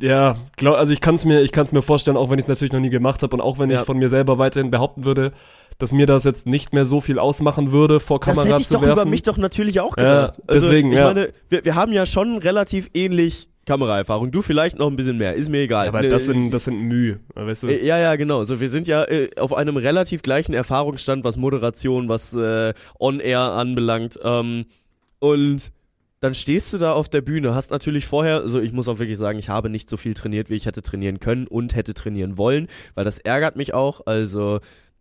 ja, 0.00 0.36
glaub, 0.56 0.76
also 0.76 0.92
ich 0.92 1.00
kann 1.00 1.14
es 1.16 1.24
mir, 1.24 1.42
ich 1.42 1.52
kann 1.52 1.64
es 1.66 1.72
mir 1.72 1.82
vorstellen, 1.82 2.16
auch 2.16 2.30
wenn 2.30 2.38
ich 2.38 2.44
es 2.44 2.48
natürlich 2.48 2.72
noch 2.72 2.80
nie 2.80 2.90
gemacht 2.90 3.22
habe 3.22 3.34
und 3.36 3.40
auch 3.40 3.58
wenn 3.58 3.70
Ja. 3.70 3.80
ich 3.80 3.86
von 3.86 3.98
mir 3.98 4.08
selber 4.08 4.38
weiterhin 4.38 4.70
behaupten 4.70 5.04
würde, 5.04 5.32
dass 5.78 5.92
mir 5.92 6.06
das 6.06 6.24
jetzt 6.24 6.46
nicht 6.46 6.72
mehr 6.72 6.84
so 6.84 7.00
viel 7.00 7.18
ausmachen 7.18 7.72
würde, 7.72 7.98
vor 8.00 8.20
Kamera 8.20 8.42
das 8.42 8.50
hätte 8.52 8.60
ich 8.60 8.68
zu 8.68 8.74
doch 8.74 8.82
werfen. 8.82 9.00
über 9.00 9.04
mich 9.10 9.22
doch 9.22 9.36
natürlich 9.38 9.80
auch 9.80 9.96
Ja, 9.96 10.26
gedacht. 10.26 10.40
also, 10.46 10.68
deswegen, 10.68 10.92
ich 10.92 10.98
ja. 10.98 11.06
meine, 11.06 11.32
wir, 11.48 11.64
wir 11.64 11.74
haben 11.74 11.92
ja 11.92 12.06
schon 12.06 12.38
relativ 12.38 12.90
ähnlich 12.94 13.48
Kameraerfahrung. 13.64 14.32
Du 14.32 14.42
vielleicht 14.42 14.78
noch 14.78 14.88
ein 14.88 14.96
bisschen 14.96 15.18
mehr, 15.18 15.34
ist 15.34 15.48
mir 15.48 15.60
egal. 15.60 15.84
Ja, 15.86 15.90
aber 15.90 16.02
Ne, 16.02 16.08
das 16.08 16.26
sind, 16.26 16.50
das 16.50 16.64
sind 16.64 16.80
Mühe, 16.80 17.20
weißt 17.34 17.62
du? 17.62 17.68
Äh, 17.68 17.86
Ja, 17.86 17.96
ja, 17.98 18.16
genau. 18.16 18.42
So, 18.44 18.60
wir 18.60 18.68
sind 18.68 18.88
ja 18.88 19.04
äh, 19.04 19.30
auf 19.38 19.54
einem 19.54 19.76
relativ 19.76 20.22
gleichen 20.22 20.52
Erfahrungsstand, 20.52 21.22
was 21.22 21.36
Moderation, 21.36 22.08
was 22.08 22.34
äh, 22.34 22.74
On-Air 22.98 23.38
anbelangt. 23.40 24.18
Ähm, 24.24 24.64
und 25.20 25.70
dann 26.22 26.34
stehst 26.34 26.72
du 26.72 26.78
da 26.78 26.92
auf 26.92 27.08
der 27.08 27.20
Bühne, 27.20 27.52
hast 27.52 27.72
natürlich 27.72 28.06
vorher, 28.06 28.36
also 28.36 28.60
ich 28.60 28.72
muss 28.72 28.86
auch 28.86 29.00
wirklich 29.00 29.18
sagen, 29.18 29.40
ich 29.40 29.48
habe 29.48 29.68
nicht 29.68 29.90
so 29.90 29.96
viel 29.96 30.14
trainiert, 30.14 30.50
wie 30.50 30.54
ich 30.54 30.66
hätte 30.66 30.80
trainieren 30.80 31.18
können 31.18 31.48
und 31.48 31.74
hätte 31.74 31.94
trainieren 31.94 32.38
wollen, 32.38 32.68
weil 32.94 33.04
das 33.04 33.18
ärgert 33.18 33.56
mich 33.56 33.74
auch. 33.74 34.06
Also 34.06 34.60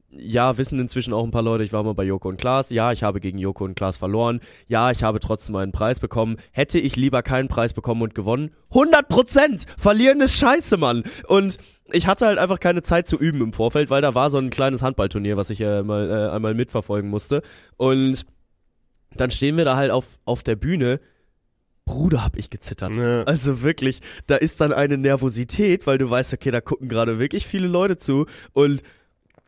ja, 0.09 0.57
wissen 0.57 0.79
inzwischen 0.79 1.13
auch 1.13 1.23
ein 1.23 1.29
paar 1.29 1.43
Leute, 1.43 1.63
ich 1.63 1.73
war 1.73 1.83
mal 1.83 1.93
bei 1.93 2.03
Joko 2.03 2.27
und 2.27 2.41
Klaas. 2.41 2.71
Ja, 2.71 2.91
ich 2.91 3.03
habe 3.03 3.19
gegen 3.19 3.37
Joko 3.37 3.65
und 3.65 3.75
Klaas 3.75 3.97
verloren. 3.97 4.41
Ja, 4.65 4.89
ich 4.89 5.03
habe 5.03 5.19
trotzdem 5.19 5.55
einen 5.55 5.71
Preis 5.71 5.99
bekommen. 5.99 6.37
Hätte 6.51 6.79
ich 6.79 6.95
lieber 6.95 7.21
keinen 7.21 7.47
Preis 7.47 7.73
bekommen 7.73 8.01
und 8.01 8.15
gewonnen? 8.15 8.49
100 8.71 9.07
Prozent! 9.07 9.65
Verlieren 9.77 10.21
ist 10.21 10.37
scheiße, 10.37 10.77
Mann! 10.77 11.03
Und 11.27 11.59
ich 11.91 12.07
hatte 12.07 12.25
halt 12.25 12.39
einfach 12.39 12.59
keine 12.59 12.81
Zeit 12.81 13.07
zu 13.07 13.17
üben 13.17 13.41
im 13.41 13.53
Vorfeld, 13.53 13.91
weil 13.91 14.01
da 14.01 14.15
war 14.15 14.31
so 14.31 14.39
ein 14.39 14.49
kleines 14.49 14.81
Handballturnier, 14.81 15.37
was 15.37 15.51
ich 15.51 15.61
äh, 15.61 15.83
mal 15.83 16.09
äh, 16.09 16.35
einmal 16.35 16.55
mitverfolgen 16.55 17.11
musste. 17.11 17.43
Und 17.77 18.25
dann 19.15 19.31
stehen 19.31 19.57
wir 19.57 19.65
da 19.65 19.75
halt 19.75 19.91
auf, 19.91 20.05
auf 20.25 20.43
der 20.43 20.55
Bühne. 20.55 20.99
Bruder, 21.85 22.23
hab 22.23 22.37
ich 22.37 22.49
gezittert. 22.49 22.95
Ja. 22.95 23.23
Also 23.23 23.63
wirklich, 23.63 23.99
da 24.27 24.35
ist 24.35 24.61
dann 24.61 24.71
eine 24.71 24.97
Nervosität, 24.97 25.87
weil 25.87 25.97
du 25.97 26.09
weißt, 26.09 26.33
okay, 26.33 26.51
da 26.51 26.61
gucken 26.61 26.87
gerade 26.87 27.19
wirklich 27.19 27.47
viele 27.47 27.67
Leute 27.67 27.97
zu 27.97 28.27
und 28.53 28.81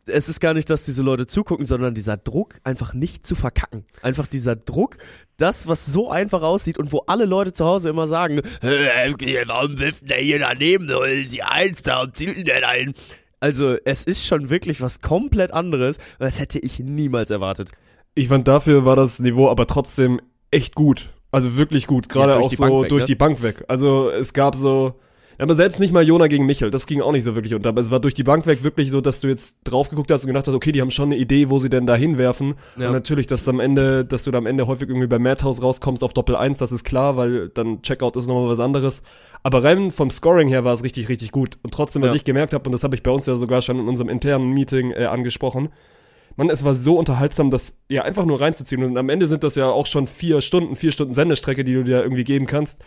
es 0.06 0.28
ist 0.28 0.40
gar 0.40 0.52
nicht, 0.54 0.68
dass 0.68 0.84
diese 0.84 1.02
Leute 1.02 1.26
zugucken, 1.26 1.64
sondern 1.64 1.94
dieser 1.94 2.16
Druck, 2.16 2.60
einfach 2.62 2.92
nicht 2.92 3.26
zu 3.26 3.34
verkacken. 3.34 3.84
Einfach 4.02 4.26
dieser 4.26 4.56
Druck, 4.56 4.98
das, 5.38 5.66
was 5.66 5.86
so 5.86 6.10
einfach 6.10 6.42
aussieht 6.42 6.78
und 6.78 6.92
wo 6.92 7.04
alle 7.06 7.24
Leute 7.24 7.52
zu 7.52 7.64
Hause 7.64 7.88
immer 7.88 8.06
sagen, 8.06 8.40
"Äh, 8.60 9.14
warum 9.46 9.78
wirft 9.78 10.08
der 10.08 10.18
hier 10.18 10.38
daneben 10.40 10.88
die 11.30 11.42
Eins 11.42 11.82
da 11.82 12.02
und 12.02 12.16
zielt 12.16 12.36
denn 12.36 12.44
der 12.44 12.60
da 12.60 12.72
hin? 12.72 12.94
Also, 13.40 13.76
es 13.84 14.04
ist 14.04 14.26
schon 14.26 14.50
wirklich 14.50 14.80
was 14.80 15.00
komplett 15.00 15.52
anderes 15.52 15.98
und 16.18 16.26
das 16.26 16.38
hätte 16.38 16.58
ich 16.58 16.78
niemals 16.80 17.30
erwartet. 17.30 17.70
Ich 18.14 18.28
fand 18.28 18.46
dafür 18.48 18.84
war 18.84 18.96
das 18.96 19.18
Niveau 19.20 19.48
aber 19.48 19.66
trotzdem 19.66 20.20
echt 20.50 20.74
gut. 20.74 21.10
Also 21.30 21.56
wirklich 21.56 21.86
gut, 21.88 22.08
gerade 22.08 22.34
Ja, 22.34 22.38
auch 22.38 22.52
so 22.52 22.82
weg, 22.82 22.88
durch 22.88 23.02
ne? 23.02 23.06
die 23.06 23.14
Bank 23.16 23.42
weg. 23.42 23.64
Also 23.66 24.08
es 24.08 24.32
gab 24.34 24.54
so, 24.54 24.94
aber 25.36 25.56
selbst 25.56 25.80
nicht 25.80 25.92
mal 25.92 26.06
Jona 26.06 26.28
gegen 26.28 26.46
Michel, 26.46 26.70
das 26.70 26.86
ging 26.86 27.00
auch 27.00 27.10
nicht 27.10 27.24
so 27.24 27.34
wirklich 27.34 27.54
unter. 27.54 27.70
Aber 27.70 27.80
es 27.80 27.90
war 27.90 27.98
durch 27.98 28.14
die 28.14 28.22
Bank 28.22 28.46
weg 28.46 28.62
wirklich 28.62 28.92
so, 28.92 29.00
dass 29.00 29.18
du 29.20 29.26
jetzt 29.26 29.56
drauf 29.64 29.90
geguckt 29.90 30.12
hast 30.12 30.22
und 30.22 30.28
gedacht 30.28 30.46
hast, 30.46 30.54
okay, 30.54 30.70
die 30.70 30.80
haben 30.80 30.92
schon 30.92 31.08
eine 31.08 31.16
Idee, 31.16 31.50
wo 31.50 31.58
sie 31.58 31.68
denn 31.68 31.86
da 31.88 31.96
hinwerfen. 31.96 32.54
Ja. 32.78 32.86
Und 32.86 32.92
natürlich, 32.92 33.26
dass 33.26 33.48
am 33.48 33.58
Ende, 33.58 34.04
dass 34.04 34.22
du 34.22 34.30
da 34.30 34.38
am 34.38 34.46
Ende 34.46 34.68
häufig 34.68 34.88
irgendwie 34.88 35.08
bei 35.08 35.18
Madhouse 35.18 35.60
rauskommst 35.60 36.04
auf 36.04 36.12
Doppel 36.14 36.36
1, 36.36 36.58
das 36.58 36.70
ist 36.70 36.84
klar, 36.84 37.16
weil 37.16 37.48
dann 37.48 37.82
Checkout 37.82 38.14
ist 38.14 38.28
nochmal 38.28 38.48
was 38.48 38.60
anderes. 38.60 39.02
Aber 39.42 39.64
rein 39.64 39.90
vom 39.90 40.10
Scoring 40.10 40.46
her 40.46 40.62
war 40.62 40.72
es 40.72 40.84
richtig, 40.84 41.08
richtig 41.08 41.32
gut. 41.32 41.58
Und 41.64 41.74
trotzdem, 41.74 42.00
was 42.02 42.10
Ja. 42.10 42.14
ich 42.14 42.24
gemerkt 42.24 42.52
habe, 42.54 42.64
und 42.66 42.70
das 42.72 42.84
habe 42.84 42.94
ich 42.94 43.02
bei 43.02 43.10
uns 43.10 43.26
ja 43.26 43.34
sogar 43.34 43.60
schon 43.60 43.80
in 43.80 43.88
unserem 43.88 44.08
internen 44.08 44.52
Meeting 44.52 44.92
äh, 44.92 45.06
angesprochen, 45.06 45.70
Mann, 46.36 46.50
es 46.50 46.64
war 46.64 46.74
so 46.74 46.98
unterhaltsam, 46.98 47.50
das 47.50 47.78
ja 47.88 48.02
einfach 48.02 48.24
nur 48.24 48.40
reinzuziehen. 48.40 48.82
Und 48.84 48.96
am 48.98 49.08
Ende 49.08 49.26
sind 49.26 49.44
das 49.44 49.54
ja 49.54 49.70
auch 49.70 49.86
schon 49.86 50.06
vier 50.06 50.40
Stunden, 50.40 50.76
vier 50.76 50.90
Stunden 50.92 51.14
Sendestrecke, 51.14 51.64
die 51.64 51.74
du 51.74 51.84
dir 51.84 52.02
irgendwie 52.02 52.24
geben 52.24 52.46
kannst. 52.46 52.82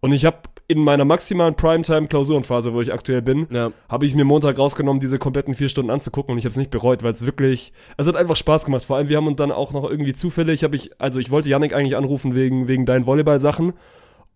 Und 0.00 0.12
ich 0.12 0.24
habe 0.24 0.38
in 0.66 0.80
meiner 0.82 1.04
maximalen 1.04 1.54
Primetime-Klausurenphase, 1.54 2.72
wo 2.74 2.80
ich 2.80 2.92
aktuell 2.92 3.22
bin, 3.22 3.46
Ja. 3.50 3.70
habe 3.88 4.04
ich 4.04 4.14
mir 4.14 4.24
Montag 4.24 4.58
rausgenommen, 4.58 5.00
diese 5.00 5.18
kompletten 5.18 5.54
vier 5.54 5.68
Stunden 5.68 5.90
anzugucken 5.90 6.32
und 6.32 6.38
ich 6.38 6.44
habe 6.44 6.50
es 6.50 6.56
nicht 6.56 6.70
bereut, 6.70 7.02
weil 7.02 7.12
es 7.12 7.24
wirklich, 7.24 7.72
es 7.96 8.08
hat 8.08 8.16
einfach 8.16 8.36
Spaß 8.36 8.64
gemacht. 8.64 8.84
Vor 8.84 8.96
allem, 8.96 9.08
wir 9.08 9.16
haben 9.16 9.26
uns 9.28 9.36
dann 9.36 9.52
auch 9.52 9.72
noch 9.72 9.88
irgendwie 9.88 10.12
Zufälle. 10.12 10.52
Ich 10.52 10.64
habe 10.64 10.74
ich, 10.76 10.90
also 11.00 11.18
ich 11.20 11.30
wollte 11.30 11.48
Yannick 11.48 11.72
eigentlich 11.72 11.96
anrufen 11.96 12.34
wegen 12.34 12.66
wegen 12.68 12.84
deinen 12.84 13.06
Volleyball-Sachen. 13.06 13.74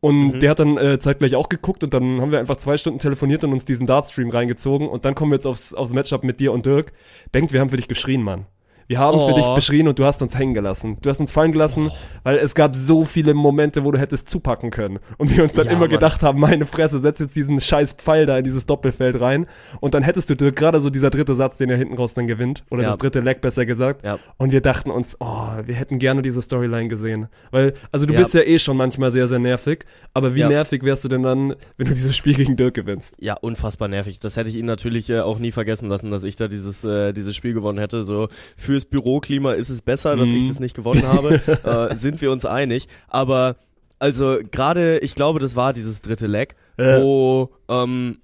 Und 0.01 0.35
Mhm. 0.35 0.41
der 0.41 0.51
hat 0.51 0.59
dann 0.59 0.77
äh, 0.77 0.99
zeitgleich 0.99 1.35
auch 1.35 1.49
geguckt 1.49 1.83
und 1.83 1.95
dann 1.95 2.21
haben 2.21 2.31
wir 2.31 2.39
einfach 2.39 2.57
zwei 2.57 2.77
Stunden 2.77 2.99
telefoniert 2.99 3.45
und 3.45 3.53
uns 3.53 3.65
diesen 3.65 3.87
Dartstream 3.87 4.31
reingezogen 4.31 4.89
und 4.89 5.05
dann 5.05 5.15
kommen 5.15 5.33
wir 5.33 5.37
jetzt 5.37 5.47
aufs, 5.47 5.75
aufs 5.75 5.93
Matchup 5.93 6.23
mit 6.23 6.39
dir 6.39 6.53
und 6.53 6.67
Dirk. 6.67 6.93
Denkt, 7.35 7.53
wir 7.53 7.61
haben 7.61 7.71
für 7.71 7.77
dich 7.77 7.89
geschrien, 7.89 8.23
Mann. 8.23 8.47
Wir 8.89 8.99
haben 8.99 9.19
für 9.19 9.33
Oh. 9.33 9.35
dich 9.37 9.47
beschrien 9.55 9.89
und 9.89 9.99
du 9.99 10.05
hast 10.05 10.23
uns 10.23 10.39
hängen 10.39 10.55
gelassen. 10.55 10.99
Du 11.03 11.11
hast 11.11 11.19
uns 11.21 11.33
fallen 11.33 11.53
gelassen, 11.53 11.91
weil 12.23 12.37
es 12.39 12.55
gab 12.55 12.75
so 12.77 13.05
viele 13.05 13.35
Momente, 13.35 13.85
wo 13.85 13.91
du 13.91 13.99
hättest 13.99 14.29
zupacken 14.31 14.71
können. 14.71 14.99
Und 15.19 15.37
wir 15.37 15.43
uns 15.43 15.55
dann 15.55 15.67
Ja, 15.67 15.73
immer 15.73 15.81
Mann. 15.83 15.91
gedacht 15.91 16.23
haben, 16.23 16.39
meine 16.41 16.67
Fresse, 16.67 16.99
setz 16.99 17.19
jetzt 17.19 17.35
diesen 17.35 17.61
scheiß 17.61 17.95
Pfeil 17.95 18.27
da 18.27 18.39
in 18.39 18.45
dieses 18.45 18.67
Doppelfeld 18.67 19.21
rein. 19.21 19.47
Und 19.81 19.95
dann 19.95 20.03
hättest 20.03 20.31
du 20.31 20.37
Dirk 20.37 20.57
gerade 20.57 20.81
so 20.81 20.91
dieser 20.91 21.11
dritte 21.11 21.35
Satz, 21.35 21.57
den 21.59 21.69
er 21.71 21.77
hinten 21.77 21.95
raus 21.95 22.15
dann 22.15 22.27
gewinnt. 22.27 22.65
Oder 22.71 22.83
Ja. 22.83 22.89
das 22.91 22.99
dritte 22.99 23.21
Leg 23.21 23.41
besser 23.41 23.67
gesagt. 23.67 24.05
Ja. 24.05 24.19
Und 24.37 24.53
wir 24.53 24.61
dachten 24.61 24.91
uns, 24.91 25.17
oh, 25.21 25.49
wir 25.65 25.75
hätten 25.75 25.99
gerne 25.99 26.23
diese 26.23 26.41
Storyline 26.43 26.89
gesehen. 26.89 27.27
Weil, 27.51 27.75
also 27.93 28.07
du 28.07 28.15
bist 28.15 28.35
ja 28.35 28.43
eh 28.43 28.59
schon 28.59 28.77
manchmal 28.77 29.11
sehr, 29.11 29.27
sehr 29.27 29.39
nervig. 29.39 29.85
Aber 30.15 30.35
wie 30.35 30.45
nervig 30.45 30.83
wärst 30.85 31.05
du 31.05 31.09
denn 31.09 31.23
dann, 31.23 31.55
wenn 31.77 31.87
du 31.89 31.95
dieses 31.95 32.17
Spiel 32.17 32.35
gegen 32.35 32.57
Dirk 32.57 32.75
gewinnst? 32.75 33.17
Ja, 33.21 33.35
unfassbar 33.41 33.89
nervig. 33.89 34.21
Das 34.21 34.37
hätte 34.37 34.49
ich 34.49 34.57
ihn 34.57 34.67
natürlich 34.67 35.11
äh, 35.11 35.21
auch 35.21 35.39
nie 35.39 35.51
vergessen 35.53 35.89
lassen, 35.89 36.11
dass 36.11 36.23
ich 36.25 36.37
da 36.37 36.49
dieses, 36.49 36.85
äh, 36.85 37.13
dieses 37.13 37.35
Spiel 37.35 37.53
gewonnen 37.53 37.79
hätte. 37.79 38.03
So 38.05 38.29
fürs 38.77 38.85
Büroklima 38.85 39.53
ist 39.53 39.71
es 39.71 39.81
besser, 39.81 40.17
dass 40.17 40.29
Mhm. 40.29 40.37
ich 40.37 40.45
das 40.45 40.61
nicht 40.61 40.77
gewonnen 40.77 41.07
habe. 41.07 41.41
äh, 41.91 41.97
sind 41.97 42.21
wir 42.21 42.31
uns 42.31 42.45
einig. 42.45 42.89
Aber 43.09 43.57
also 43.99 44.39
gerade, 44.51 44.99
ich 44.99 45.15
glaube, 45.15 45.39
das 45.41 45.57
war 45.57 45.73
dieses 45.73 46.03
dritte 46.03 46.27
Leg, 46.27 46.55
Ja. 46.79 47.01
wo 47.01 47.49
ähm, 47.69 48.19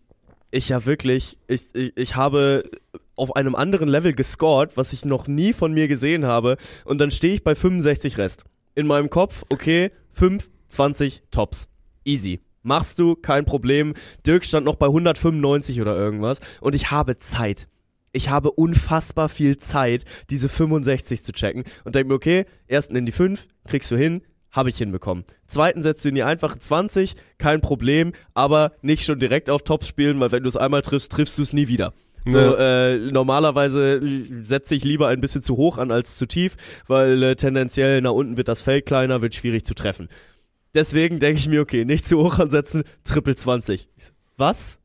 ich 0.50 0.68
ja 0.68 0.84
wirklich, 0.84 1.38
ich, 1.48 1.62
ich, 1.72 1.96
ich 1.96 2.16
habe 2.16 2.64
auf 3.16 3.34
einem 3.34 3.54
anderen 3.54 3.88
Level 3.88 4.12
gescored, 4.12 4.76
was 4.76 4.92
ich 4.92 5.06
noch 5.06 5.26
nie 5.26 5.54
von 5.54 5.72
mir 5.72 5.88
gesehen 5.88 6.26
habe. 6.26 6.58
Und 6.84 6.98
dann 6.98 7.10
stehe 7.10 7.32
ich 7.34 7.42
bei 7.44 7.54
65 7.54 8.18
Rest. 8.18 8.44
In 8.74 8.86
meinem 8.86 9.08
Kopf, 9.08 9.44
okay, 9.50 9.90
5, 10.10 10.50
20 10.68 11.22
Tops. 11.30 11.68
Easy. 12.04 12.40
Machst 12.62 12.98
du, 12.98 13.16
kein 13.16 13.46
Problem. 13.46 13.94
Dirk 14.26 14.44
stand 14.44 14.66
noch 14.66 14.76
bei 14.76 14.86
195 14.86 15.80
oder 15.80 15.96
irgendwas. 15.96 16.40
Und 16.60 16.74
ich 16.74 16.90
habe 16.90 17.16
Zeit. 17.16 17.68
Ich 18.12 18.28
habe 18.28 18.50
unfassbar 18.50 19.28
viel 19.28 19.56
Zeit, 19.56 20.04
diese 20.30 20.48
65 20.48 21.24
zu 21.24 21.32
checken. 21.32 21.64
Und 21.84 21.94
denke 21.94 22.08
mir, 22.08 22.14
okay, 22.14 22.44
ersten 22.66 22.94
in 22.96 23.06
die 23.06 23.12
5, 23.12 23.46
kriegst 23.66 23.90
du 23.90 23.96
hin, 23.96 24.22
habe 24.50 24.68
ich 24.68 24.76
hinbekommen. 24.76 25.24
Zweiten 25.46 25.82
setzt 25.82 26.04
du 26.04 26.10
in 26.10 26.14
die 26.14 26.22
einfache 26.22 26.58
20, 26.58 27.14
kein 27.38 27.62
Problem, 27.62 28.12
aber 28.34 28.72
nicht 28.82 29.04
schon 29.04 29.18
direkt 29.18 29.48
auf 29.48 29.62
Tops 29.62 29.88
spielen, 29.88 30.20
weil 30.20 30.30
wenn 30.30 30.42
du 30.42 30.48
es 30.48 30.56
einmal 30.56 30.82
triffst, 30.82 31.10
triffst 31.10 31.38
du 31.38 31.42
es 31.42 31.52
nie 31.52 31.68
wieder. 31.68 31.94
So, 32.24 32.38
äh, 32.38 32.98
normalerweise 33.10 34.00
setze 34.44 34.76
ich 34.76 34.84
lieber 34.84 35.08
ein 35.08 35.20
bisschen 35.20 35.42
zu 35.42 35.56
hoch 35.56 35.78
an 35.78 35.90
als 35.90 36.18
zu 36.18 36.26
tief, 36.26 36.56
weil 36.86 37.20
äh, 37.22 37.34
tendenziell 37.34 38.00
nach 38.00 38.12
unten 38.12 38.36
wird 38.36 38.46
das 38.46 38.62
Feld 38.62 38.86
kleiner, 38.86 39.22
wird 39.22 39.34
schwierig 39.34 39.64
zu 39.64 39.74
treffen. 39.74 40.08
Deswegen 40.74 41.18
denke 41.18 41.40
ich 41.40 41.48
mir, 41.48 41.60
okay, 41.60 41.84
nicht 41.84 42.06
zu 42.06 42.22
hoch 42.22 42.38
ansetzen, 42.38 42.84
Triple 43.04 43.34
20. 43.34 43.88
Ich 43.96 44.04
so, 44.04 44.12
Was? 44.36 44.78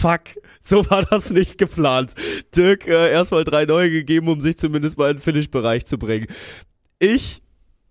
Fuck, 0.00 0.22
so 0.60 0.88
war 0.90 1.04
das 1.04 1.30
nicht 1.30 1.58
geplant. 1.58 2.12
Dirk 2.54 2.86
äh, 2.86 3.12
erstmal 3.12 3.44
drei 3.44 3.64
neue 3.64 3.90
gegeben, 3.90 4.28
um 4.28 4.40
sich 4.40 4.58
zumindest 4.58 4.98
mal 4.98 5.10
in 5.10 5.16
den 5.16 5.22
Finish-Bereich 5.22 5.86
zu 5.86 5.98
bringen. 5.98 6.26
Ich 6.98 7.42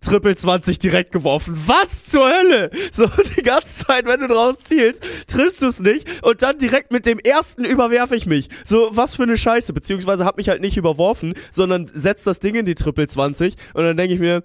Triple 0.03 0.35
20 0.35 0.79
direkt 0.79 1.11
geworfen. 1.11 1.57
Was 1.65 2.05
zur 2.05 2.29
Hölle? 2.29 2.69
So, 2.91 3.07
die 3.37 3.41
ganze 3.41 3.85
Zeit, 3.85 4.05
wenn 4.05 4.19
du 4.19 4.27
draus 4.27 4.63
zielst, 4.63 5.01
triffst 5.27 5.61
du 5.61 5.67
es 5.67 5.79
nicht 5.79 6.23
und 6.23 6.41
dann 6.41 6.57
direkt 6.57 6.91
mit 6.91 7.05
dem 7.05 7.19
ersten 7.19 7.65
überwerfe 7.65 8.15
ich 8.15 8.25
mich. 8.25 8.49
So, 8.65 8.89
was 8.91 9.15
für 9.15 9.23
eine 9.23 9.37
Scheiße. 9.37 9.73
Beziehungsweise 9.73 10.25
hab 10.25 10.37
mich 10.37 10.49
halt 10.49 10.61
nicht 10.61 10.77
überworfen, 10.77 11.33
sondern 11.51 11.89
setzt 11.93 12.27
das 12.27 12.39
Ding 12.39 12.55
in 12.55 12.65
die 12.65 12.75
Triple 12.75 13.07
20 13.07 13.55
und 13.73 13.83
dann 13.83 13.97
denke 13.97 14.13
ich 14.13 14.19
mir, 14.19 14.43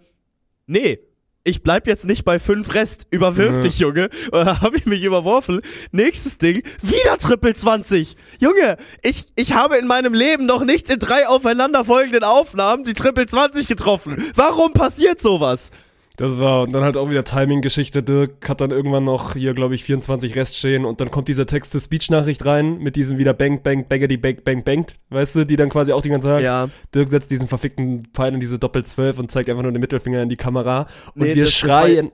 nee, 0.67 1.01
ich 1.49 1.63
bleib 1.63 1.87
jetzt 1.87 2.05
nicht 2.05 2.25
bei 2.25 2.39
fünf 2.39 2.75
Rest. 2.75 3.07
Überwirf 3.11 3.57
Mhm. 3.57 3.63
dich, 3.63 3.79
Junge. 3.79 4.11
Dann 4.31 4.61
habe 4.61 4.77
ich 4.77 4.87
mich 4.87 5.03
überworfen. 5.03 5.61
Nächstes 5.93 6.39
Ding, 6.39 6.63
wieder 6.83 7.17
Triple 7.19 7.55
20. 7.55 8.17
Junge, 8.39 8.77
ich, 9.03 9.27
ich 9.35 9.55
habe 9.55 9.77
in 9.79 9.87
meinem 9.87 10.15
Leben 10.15 10.47
noch 10.47 10.65
nicht 10.65 10.91
in 10.91 10.99
drei 10.99 11.27
aufeinanderfolgenden 11.27 12.25
Aufnahmen 12.25 12.85
die 12.85 12.95
Triple 12.95 13.27
20 13.27 13.67
getroffen. 13.67 14.23
Warum 14.35 14.73
passiert 14.73 15.21
sowas? 15.23 15.71
Das 16.19 16.37
war, 16.39 16.63
und 16.65 16.73
dann 16.73 16.83
halt 16.83 16.97
auch 16.97 17.09
wieder 17.09 17.25
Timing-Geschichte. 17.25 18.03
Dirk 18.03 18.49
hat 18.49 18.61
dann 18.61 18.71
irgendwann 18.73 19.05
noch 19.05 19.35
hier, 19.35 19.55
glaube 19.55 19.75
ich, 19.77 19.85
24 19.85 20.35
Rest 20.37 20.57
stehen 20.59 20.85
und 20.85 21.01
dann 21.01 21.11
kommt 21.11 21.29
dieser 21.29 21.47
Text-to-Speech-Nachricht 21.47 22.45
rein 22.45 22.79
mit 22.79 22.97
diesem 22.97 23.19
wieder 23.19 23.33
Bang, 23.35 23.63
Bang, 23.63 23.87
Baggedy, 23.89 24.17
Bang, 24.17 24.39
Bang, 24.45 24.65
Bang, 24.65 24.87
weißt 25.11 25.37
du, 25.37 25.45
die 25.45 25.55
dann 25.57 25.69
quasi 25.69 25.93
auch 25.93 26.03
die 26.03 26.09
ganze 26.11 26.27
Zeit. 26.27 26.43
Ja. 26.43 26.69
Dirk 26.95 27.09
setzt 27.09 27.31
diesen 27.31 27.47
verfickten 27.49 28.01
Pfeil 28.13 28.35
in 28.35 28.41
diese 28.41 28.59
Doppel-12 28.59 29.19
und 29.19 29.31
zeigt 29.31 29.49
einfach 29.49 29.63
nur 29.63 29.71
den 29.73 29.81
Mittelfinger 29.81 30.21
in 30.23 30.29
die 30.29 30.37
Kamera 30.37 30.89
und 31.15 31.23
Nee, 31.23 31.35
wir 31.37 31.45
das- 31.45 31.59
das 31.61 31.69
war- 31.69 31.83
schreien. 31.87 32.11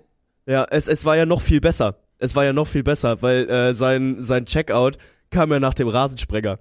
Ja, 0.46 0.66
es, 0.70 0.87
es 0.87 1.04
war 1.06 1.16
ja 1.16 1.25
noch 1.25 1.40
viel 1.40 1.61
besser. 1.62 1.96
Es 2.18 2.37
war 2.37 2.44
ja 2.44 2.52
noch 2.52 2.66
viel 2.66 2.82
besser, 2.82 3.23
weil 3.23 3.49
äh, 3.49 3.73
sein, 3.73 4.16
sein 4.20 4.44
Checkout 4.44 4.99
kam 5.30 5.50
ja 5.50 5.58
nach 5.61 5.73
dem 5.75 5.88
Rasensprenger. 5.88 6.58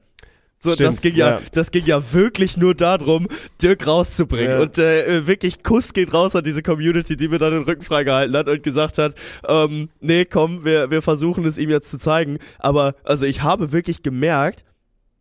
So, 0.63 0.72
Stimmt, 0.72 0.93
das 0.93 1.01
ging 1.01 1.15
ja, 1.15 1.29
ja. 1.32 1.39
das 1.51 1.72
ging 1.72 1.86
ja 1.86 2.01
wirklich 2.13 2.55
nur 2.55 2.74
darum, 2.74 3.27
Dirk 3.62 3.86
rauszubringen. 3.86 4.51
Ja. 4.51 4.62
Und 4.62 4.77
äh, 4.77 5.27
wirklich 5.27 5.62
Kuss 5.62 5.91
geht 5.93 6.13
raus 6.13 6.36
an 6.38 6.43
diese 6.46 6.63
Community, 6.63 7.17
die 7.17 7.27
mir 7.27 7.38
dann 7.38 7.51
den 7.51 7.63
Rücken 7.63 7.82
freigehalten 7.84 8.36
hat 8.38 8.48
und 8.48 8.63
gesagt 8.63 8.98
hat, 8.98 9.13
ähm, 9.46 9.89
nee, 10.00 10.24
komm, 10.24 10.63
wir, 10.63 10.89
wir 10.89 11.01
versuchen 11.01 11.46
es 11.46 11.58
ihm 11.58 11.70
jetzt 11.70 11.91
zu 11.91 11.98
zeigen. 11.98 12.38
Aber 12.60 12.96
also 13.03 13.25
ich 13.25 13.43
habe 13.43 13.74
wirklich 13.74 14.03
gemerkt, 14.03 14.63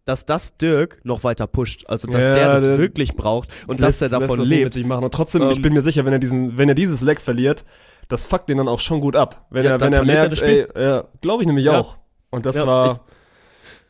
dass 0.05 0.27
das 0.27 0.57
Dirk 0.57 1.01
noch 1.05 1.25
weiter 1.25 1.47
pusht. 1.49 1.85
Also 1.89 2.09
dass 2.09 2.25
Ja, 2.25 2.35
der 2.35 2.49
das 2.55 2.65
der 2.65 2.79
wirklich 2.79 3.15
braucht 3.15 3.49
und 3.67 3.81
dass 3.81 4.01
Lässt- 4.01 4.13
er 4.13 4.21
davon 4.21 4.39
das 4.39 4.49
lebt. 4.49 4.65
Mit 4.65 4.75
sich 4.75 4.87
machen. 4.87 5.05
Und 5.05 5.13
trotzdem, 5.15 5.43
Ähm, 5.43 5.51
ich 5.51 5.61
bin 5.63 5.73
mir 5.73 5.83
sicher, 5.83 6.05
wenn 6.05 6.13
er 6.13 6.19
diesen, 6.21 6.57
wenn 6.57 6.69
er 6.69 6.75
dieses 6.77 7.01
Leck 7.03 7.21
verliert, 7.21 7.65
das 8.09 8.25
fuckt 8.25 8.49
den 8.49 8.59
dann 8.59 8.69
auch 8.69 8.81
schon 8.81 9.01
gut 9.01 9.17
ab. 9.17 9.47
Wenn 9.51 9.65
er, 9.65 9.81
wenn 9.81 9.93
er 9.93 10.01
er 10.01 10.05
merkt, 10.05 10.43
ey, 10.43 10.67
ja, 10.77 11.05
glaube 11.21 11.43
ich 11.43 11.47
nämlich 11.49 11.69
auch. 11.69 11.97
Und 12.31 12.47
das 12.47 12.57
war, 12.65 12.93
ich- 12.93 12.99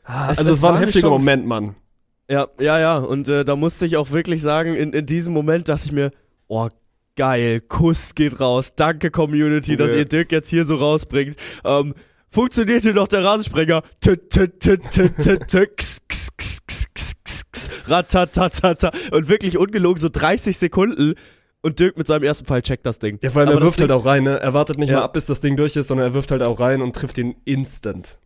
Ah, 0.05 0.27
also 0.27 0.43
es 0.43 0.57
es 0.57 0.63
war 0.63 0.71
war 0.73 0.79
ein 0.81 0.85
heftiger. 0.85 1.11
Moment, 1.11 1.47
Mann. 1.47 1.75
Ja, 2.29 2.49
ja, 2.61 2.79
ja. 2.79 2.99
Und 2.99 3.29
äh, 3.29 3.45
da 3.45 3.57
musste 3.57 3.87
ich 3.87 3.97
auch 3.97 4.11
wirklich 4.11 4.43
sagen, 4.43 4.75
in, 4.75 4.93
in 4.93 5.07
diesem 5.07 5.33
Moment 5.33 5.69
dachte 5.69 5.87
ich 5.87 5.93
mir, 5.93 6.11
oh, 6.49 6.69
geil, 7.17 7.61
Kuss 7.61 8.15
geht 8.15 8.41
raus. 8.41 8.75
Danke, 8.75 9.11
Community, 9.11 9.77
dass 9.77 9.91
Ja. 9.93 9.99
ihr 9.99 10.05
Dirk 10.07 10.33
jetzt 10.33 10.49
hier 10.49 10.65
so 10.65 10.77
rausbringt. 10.77 11.37
Ähm, 11.65 11.95
funktioniert 12.31 12.83
hier 12.83 12.95
noch 12.95 13.09
der 13.09 13.23
Rasensprenger? 13.25 13.83
Ratatatata. 17.87 18.93
Und 19.11 19.29
wirklich 19.29 19.59
ungelogen 19.59 20.01
so 20.01 20.09
30 20.09 20.57
Sekunden. 20.57 21.15
Und 21.65 21.79
Dirk 21.79 21.97
mit 21.97 22.09
seinem 22.09 22.25
ersten 22.25 22.45
Fall 22.45 22.63
checkt 22.63 22.87
das 22.87 22.99
Ding. 22.99 23.19
Ja, 23.23 23.31
vor 23.31 23.41
allem, 23.43 23.51
Aber 23.51 23.61
er 23.61 23.65
wirft 23.65 23.81
halt 23.81 23.91
Ding- 23.91 23.97
auch 23.97 24.05
rein, 24.05 24.25
ne? 24.25 24.41
Er 24.41 24.53
wartet 24.53 24.79
nicht 24.79 24.89
Ja. 24.89 24.97
mal 24.97 25.03
ab, 25.05 25.13
bis 25.13 25.27
das 25.27 25.41
Ding 25.41 25.57
durch 25.57 25.77
ist, 25.77 25.89
sondern 25.89 26.09
er 26.09 26.15
wirft 26.15 26.33
halt 26.33 26.43
auch 26.43 26.59
rein 26.59 26.83
und 26.83 26.97
trifft 26.97 27.19
ihn 27.19 27.37
instant. 27.45 28.19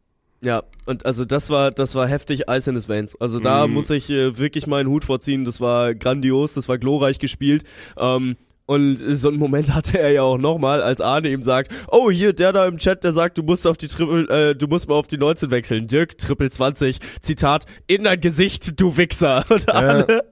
Ja, 0.43 0.63
und 0.85 1.07
also 1.07 1.25
das 1.25 1.51
war, 1.51 1.71
das 1.71 1.95
war 1.95 2.07
heftig 2.07 2.43
Ice 2.49 2.69
in 2.71 2.77
his 2.77 2.89
Veins. 2.89 3.19
Also 3.21 3.41
da 3.41 3.67
Mhm. 3.67 3.75
muss 3.75 3.91
ich 3.91 4.11
äh, 4.11 4.39
wirklich 4.39 4.67
meinen 4.67 4.89
Hut 4.89 5.05
vorziehen. 5.05 5.45
Das 5.45 5.61
war 5.61 5.95
grandios, 5.95 6.53
das 6.53 6.69
war 6.69 6.79
glorreich 6.79 7.19
gespielt. 7.19 7.65
Ähm, 7.99 8.37
und 8.67 8.99
so 8.99 9.29
einen 9.29 9.39
Moment 9.39 9.73
hatte 9.75 9.99
er 9.99 10.11
ja 10.11 10.23
auch 10.23 10.39
nochmal, 10.39 10.83
als 10.83 11.01
Arne 11.01 11.31
ihm 11.31 11.43
sagt, 11.43 11.73
oh 11.89 12.11
hier, 12.11 12.33
der 12.33 12.53
da 12.53 12.67
im 12.67 12.79
Chat, 12.79 13.03
der 13.05 13.13
sagt, 13.13 13.39
du 13.39 13.43
musst 13.43 13.67
auf 13.67 13.77
die 13.77 13.87
Triple, 13.87 14.29
äh, 14.29 14.55
du 14.55 14.67
musst 14.67 14.89
mal 14.89 14.97
auf 14.97 15.07
die 15.07 15.19
19 15.19 15.51
wechseln. 15.51 15.89
Dirk, 15.89 16.19
Triple 16.19 16.51
20, 16.51 16.99
Zitat, 17.23 17.65
in 17.87 18.05
dein 18.05 18.21
Gesicht, 18.21 18.79
du 18.81 18.97
Wichser. 18.97 19.45
Und 19.51 19.69
Arne, 19.73 20.23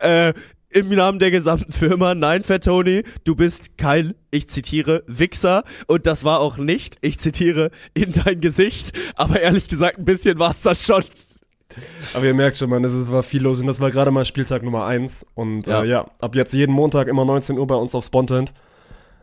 äh, 0.00 0.32
im 0.70 0.88
Namen 0.90 1.18
der 1.18 1.30
gesamten 1.30 1.72
Firma, 1.72 2.14
nein, 2.14 2.44
Fat 2.44 2.64
Tony, 2.64 3.02
du 3.24 3.34
bist 3.34 3.78
kein, 3.78 4.14
ich 4.30 4.48
zitiere, 4.48 5.02
Wichser. 5.06 5.64
Und 5.86 6.06
das 6.06 6.24
war 6.24 6.40
auch 6.40 6.56
nicht, 6.58 6.96
ich 7.00 7.18
zitiere, 7.18 7.70
in 7.94 8.12
dein 8.12 8.40
Gesicht. 8.40 8.92
Aber 9.14 9.40
ehrlich 9.40 9.68
gesagt, 9.68 9.98
ein 9.98 10.04
bisschen 10.04 10.38
war 10.38 10.50
es 10.50 10.62
das 10.62 10.84
schon. 10.84 11.04
Aber 12.14 12.24
ihr 12.24 12.34
merkt 12.34 12.56
schon, 12.56 12.70
man, 12.70 12.84
es 12.84 13.10
war 13.10 13.22
viel 13.22 13.42
los 13.42 13.60
und 13.60 13.66
das 13.66 13.80
war 13.80 13.90
gerade 13.90 14.10
mal 14.10 14.24
Spieltag 14.24 14.62
Nummer 14.62 14.86
1. 14.86 15.26
Und 15.34 15.66
Ja. 15.66 15.82
Äh, 15.82 15.88
ja, 15.88 16.10
ab 16.18 16.34
jetzt 16.34 16.52
jeden 16.54 16.72
Montag 16.72 17.08
immer 17.08 17.24
19 17.24 17.58
Uhr 17.58 17.66
bei 17.66 17.74
uns 17.74 17.94
auf 17.94 18.04
Spontent, 18.04 18.52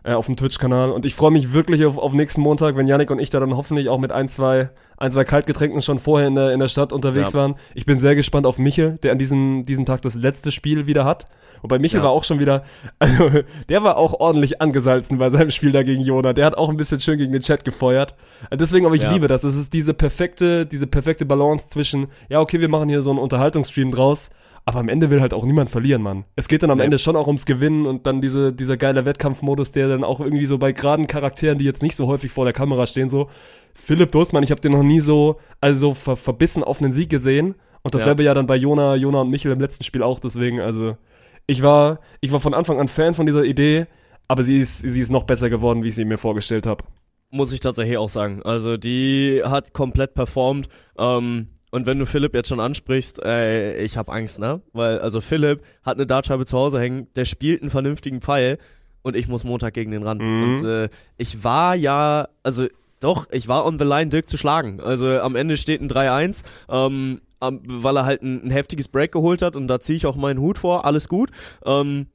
äh, 0.06 0.14
auf 0.14 0.28
dem 0.28 0.36
Twitch-Kanal. 0.36 0.92
Und 0.92 1.06
ich 1.06 1.16
freue 1.16 1.32
mich 1.32 1.52
wirklich 1.54 1.84
auf, 1.86 1.98
auf 1.98 2.14
nächsten 2.14 2.42
Montag, 2.42 2.76
wenn 2.78 2.88
Yannick 2.88 3.10
und 3.12 3.20
ich 3.20 3.30
da 3.30 3.40
dann 3.40 3.56
hoffentlich 3.58 3.90
auch 3.90 3.98
mit 4.00 4.12
ein, 4.12 4.28
zwei, 4.30 4.70
ein, 4.98 5.12
zwei 5.12 5.24
Kaltgetränken 5.24 5.82
schon 5.82 6.00
vorher 6.00 6.28
in 6.28 6.36
der, 6.36 6.52
in 6.54 6.60
der 6.60 6.68
Stadt 6.68 6.94
unterwegs 6.94 7.34
Ja. 7.34 7.40
waren. 7.40 7.56
Ich 7.74 7.86
bin 7.86 8.00
sehr 8.00 8.16
gespannt 8.16 8.46
auf 8.46 8.60
Michel, 8.60 8.98
der 9.04 9.12
an 9.12 9.18
diesem, 9.18 9.66
diesem 9.66 9.86
Tag 9.86 10.02
das 10.04 10.16
letzte 10.16 10.52
Spiel 10.52 10.86
wieder 10.88 11.04
hat. 11.06 11.26
Wobei 11.62 11.80
Michel 11.80 12.00
Ja. 12.00 12.04
war 12.04 12.12
auch 12.12 12.24
schon 12.24 12.40
wieder, 12.40 12.64
also 13.00 13.30
der 13.70 13.82
war 13.84 13.98
auch 13.98 14.14
ordentlich 14.20 14.62
angesalzen 14.62 15.18
bei 15.18 15.30
seinem 15.32 15.50
Spiel 15.50 15.72
da 15.72 15.82
gegen 15.82 16.02
Jona. 16.04 16.34
Der 16.34 16.46
hat 16.46 16.56
auch 16.58 16.70
ein 16.70 16.78
bisschen 16.78 17.00
schön 17.00 17.18
gegen 17.18 17.32
den 17.32 17.42
Chat 17.42 17.66
gefeuert. 17.66 18.14
Also 18.52 18.60
Deswegen, 18.60 18.86
aber 18.86 18.96
ich 18.96 19.02
Ja. 19.04 19.12
liebe 19.12 19.28
das. 19.28 19.44
Es 19.44 19.56
ist 19.56 19.74
diese 19.74 19.94
perfekte, 19.96 20.66
diese 20.68 20.86
perfekte 20.86 21.26
Balance 21.26 21.68
zwischen, 21.70 22.08
ja, 22.30 22.40
okay, 22.42 22.60
wir 22.62 22.70
machen 22.70 22.90
hier 22.90 23.02
so 23.02 23.10
einen 23.10 23.20
Unterhaltungsstream 23.20 23.90
draus, 23.90 24.30
aber 24.66 24.80
am 24.80 24.90
Ende 24.90 25.10
will 25.12 25.22
halt 25.22 25.34
auch 25.34 25.46
niemand 25.46 25.70
verlieren, 25.70 26.02
Mann. 26.02 26.26
Es 26.36 26.48
geht 26.48 26.64
dann 26.64 26.72
am 26.72 26.80
Nee. 26.80 26.86
Ende 26.86 26.98
schon 26.98 27.16
auch 27.16 27.28
ums 27.28 27.46
Gewinnen 27.46 27.86
und 27.86 28.08
dann 28.08 28.20
diese, 28.20 28.52
dieser 28.52 28.78
geile 28.78 29.06
Wettkampfmodus, 29.06 29.72
der 29.72 29.88
dann 29.88 30.04
auch 30.04 30.20
irgendwie 30.20 30.48
so 30.48 30.58
bei 30.58 30.72
geraden 30.72 31.06
Charakteren, 31.08 31.60
die 31.60 31.66
jetzt 31.66 31.84
nicht 31.84 31.96
so 31.96 32.08
häufig 32.08 32.32
vor 32.32 32.46
der 32.46 32.54
Kamera 32.54 32.88
stehen, 32.88 33.10
so, 33.10 33.30
Philipp 33.76 34.12
Durstmann, 34.12 34.44
ich 34.44 34.52
habe 34.52 34.62
den 34.62 34.72
noch 34.72 34.84
nie 34.84 35.02
so, 35.02 35.38
also 35.62 35.90
so 35.90 35.94
ver 35.94 36.16
verbissen 36.16 36.64
auf 36.64 36.82
einen 36.82 36.94
Sieg 36.94 37.10
gesehen. 37.10 37.56
Und 37.84 37.94
dasselbe 37.94 38.24
ja. 38.24 38.34
dann 38.34 38.48
bei 38.48 38.56
Jona, 38.56 38.96
Jona 38.96 39.22
und 39.22 39.30
Michel 39.30 39.52
im 39.52 39.60
letzten 39.60 39.84
Spiel 39.84 40.02
auch, 40.02 40.20
deswegen, 40.20 40.60
also, 40.60 40.98
ich 41.46 41.62
war, 41.62 42.00
ich 42.20 42.32
war 42.32 42.40
von 42.40 42.56
Anfang 42.56 42.80
an 42.80 42.88
Fan 42.88 43.14
von 43.14 43.28
dieser 43.28 43.44
Idee, 43.44 43.86
aber 44.28 44.42
sie 44.42 44.58
ist, 44.58 44.80
sie 44.80 45.00
ist 45.00 45.12
noch 45.12 45.24
besser 45.24 45.52
geworden, 45.52 45.84
wie 45.84 45.90
ich 45.90 45.96
sie 45.96 46.06
mir 46.06 46.18
vorgestellt 46.18 46.66
habe. 46.66 46.84
Muss 47.30 47.52
ich 47.52 47.60
tatsächlich 47.60 47.98
auch 47.98 48.10
sagen. 48.10 48.42
Also 48.44 48.78
die 48.78 49.42
hat 49.44 49.74
komplett 49.74 50.14
performt. 50.14 50.70
Ähm, 50.98 51.50
und 51.76 51.86
wenn 51.86 52.00
du 52.00 52.06
Philipp 52.06 52.34
jetzt 52.34 52.48
schon 52.48 52.62
ansprichst, 52.62 53.22
äh, 53.22 53.84
ich 53.84 53.98
habe 53.98 54.10
Angst, 54.14 54.40
ne? 54.40 54.62
Weil, 54.72 55.00
also 55.00 55.20
Philipp 55.20 55.62
hat 55.84 55.98
eine 55.98 56.06
Dartscheibe 56.06 56.46
zu 56.46 56.58
Hause 56.58 56.80
hängen, 56.80 57.08
der 57.18 57.26
spielt 57.26 57.62
einen 57.62 57.70
vernünftigen 57.70 58.22
Pfeil 58.22 58.60
und 59.02 59.18
ich 59.18 59.28
muss 59.28 59.44
Montag 59.44 59.74
gegen 59.74 59.92
den 59.92 60.04
ran. 60.04 60.20
Mhm. 60.20 60.44
Und 60.44 60.66
äh, 60.66 60.90
ich 61.18 61.44
war 61.44 61.76
ja, 61.76 62.30
also 62.44 62.68
doch, 63.02 63.28
ich 63.30 63.50
war 63.50 63.66
on 63.66 63.78
the 63.78 63.84
line, 63.84 64.08
Dirk 64.08 64.30
zu 64.30 64.38
schlagen. 64.38 64.80
Also 64.80 65.20
am 65.20 65.36
Ende 65.36 65.58
steht 65.58 65.82
ein 65.82 65.90
3-1, 65.90 66.46
ähm, 66.70 67.20
weil 67.42 67.98
er 67.98 68.06
halt 68.06 68.22
ein, 68.22 68.46
ein 68.46 68.52
heftiges 68.52 68.88
Break 68.88 69.12
geholt 69.12 69.42
hat 69.42 69.58
und 69.58 69.68
da 69.68 69.82
ziehe 69.82 69.98
ich 69.98 70.06
auch 70.06 70.16
meinen 70.16 70.40
Hut 70.40 70.58
vor, 70.58 70.86
alles 70.86 71.10
gut. 71.10 71.30
Ähm, 71.66 72.08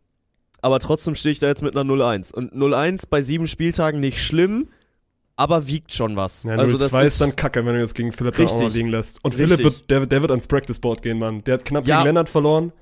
aber 0.62 0.78
trotzdem 0.78 1.14
stehe 1.16 1.32
ich 1.32 1.38
da 1.38 1.48
jetzt 1.48 1.62
mit 1.62 1.76
einer 1.76 1.84
0-1. 1.84 2.32
Und 2.32 2.54
0-1 2.54 3.08
bei 3.10 3.20
sieben 3.20 3.46
Spieltagen 3.46 4.00
nicht 4.00 4.22
schlimm, 4.22 4.68
aber 5.40 5.66
wiegt 5.66 5.92
schon 5.94 6.16
was. 6.16 6.44
Ja, 6.44 6.52
also 6.56 6.76
0-2 6.76 6.78
das 6.78 6.92
ist 7.08 7.20
dann 7.20 7.34
kacke, 7.34 7.64
wenn 7.64 7.74
du 7.74 7.80
jetzt 7.80 7.94
gegen 7.94 8.12
Philipp 8.12 8.36
da 8.36 8.44
auch 8.44 8.52
Richtig. 8.54 8.74
liegen 8.74 8.88
lässt. 8.90 9.24
Und 9.24 9.32
Richtig. 9.32 9.48
Philipp 9.58 9.64
wird, 9.64 9.90
der, 9.90 10.06
der 10.06 10.20
wird 10.20 10.30
ans 10.30 10.46
Practice 10.46 10.78
Board 10.78 11.02
gehen, 11.02 11.18
Mann. 11.18 11.42
Der 11.44 11.54
hat 11.54 11.64
knapp 11.64 11.86
Ja. 11.86 11.96
gegen 11.96 12.08
Lennart 12.08 12.28
verloren. 12.28 12.72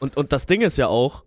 Und, 0.00 0.16
und 0.16 0.32
das 0.32 0.46
Ding 0.46 0.60
ist 0.60 0.76
ja 0.78 0.88
auch, 0.88 1.24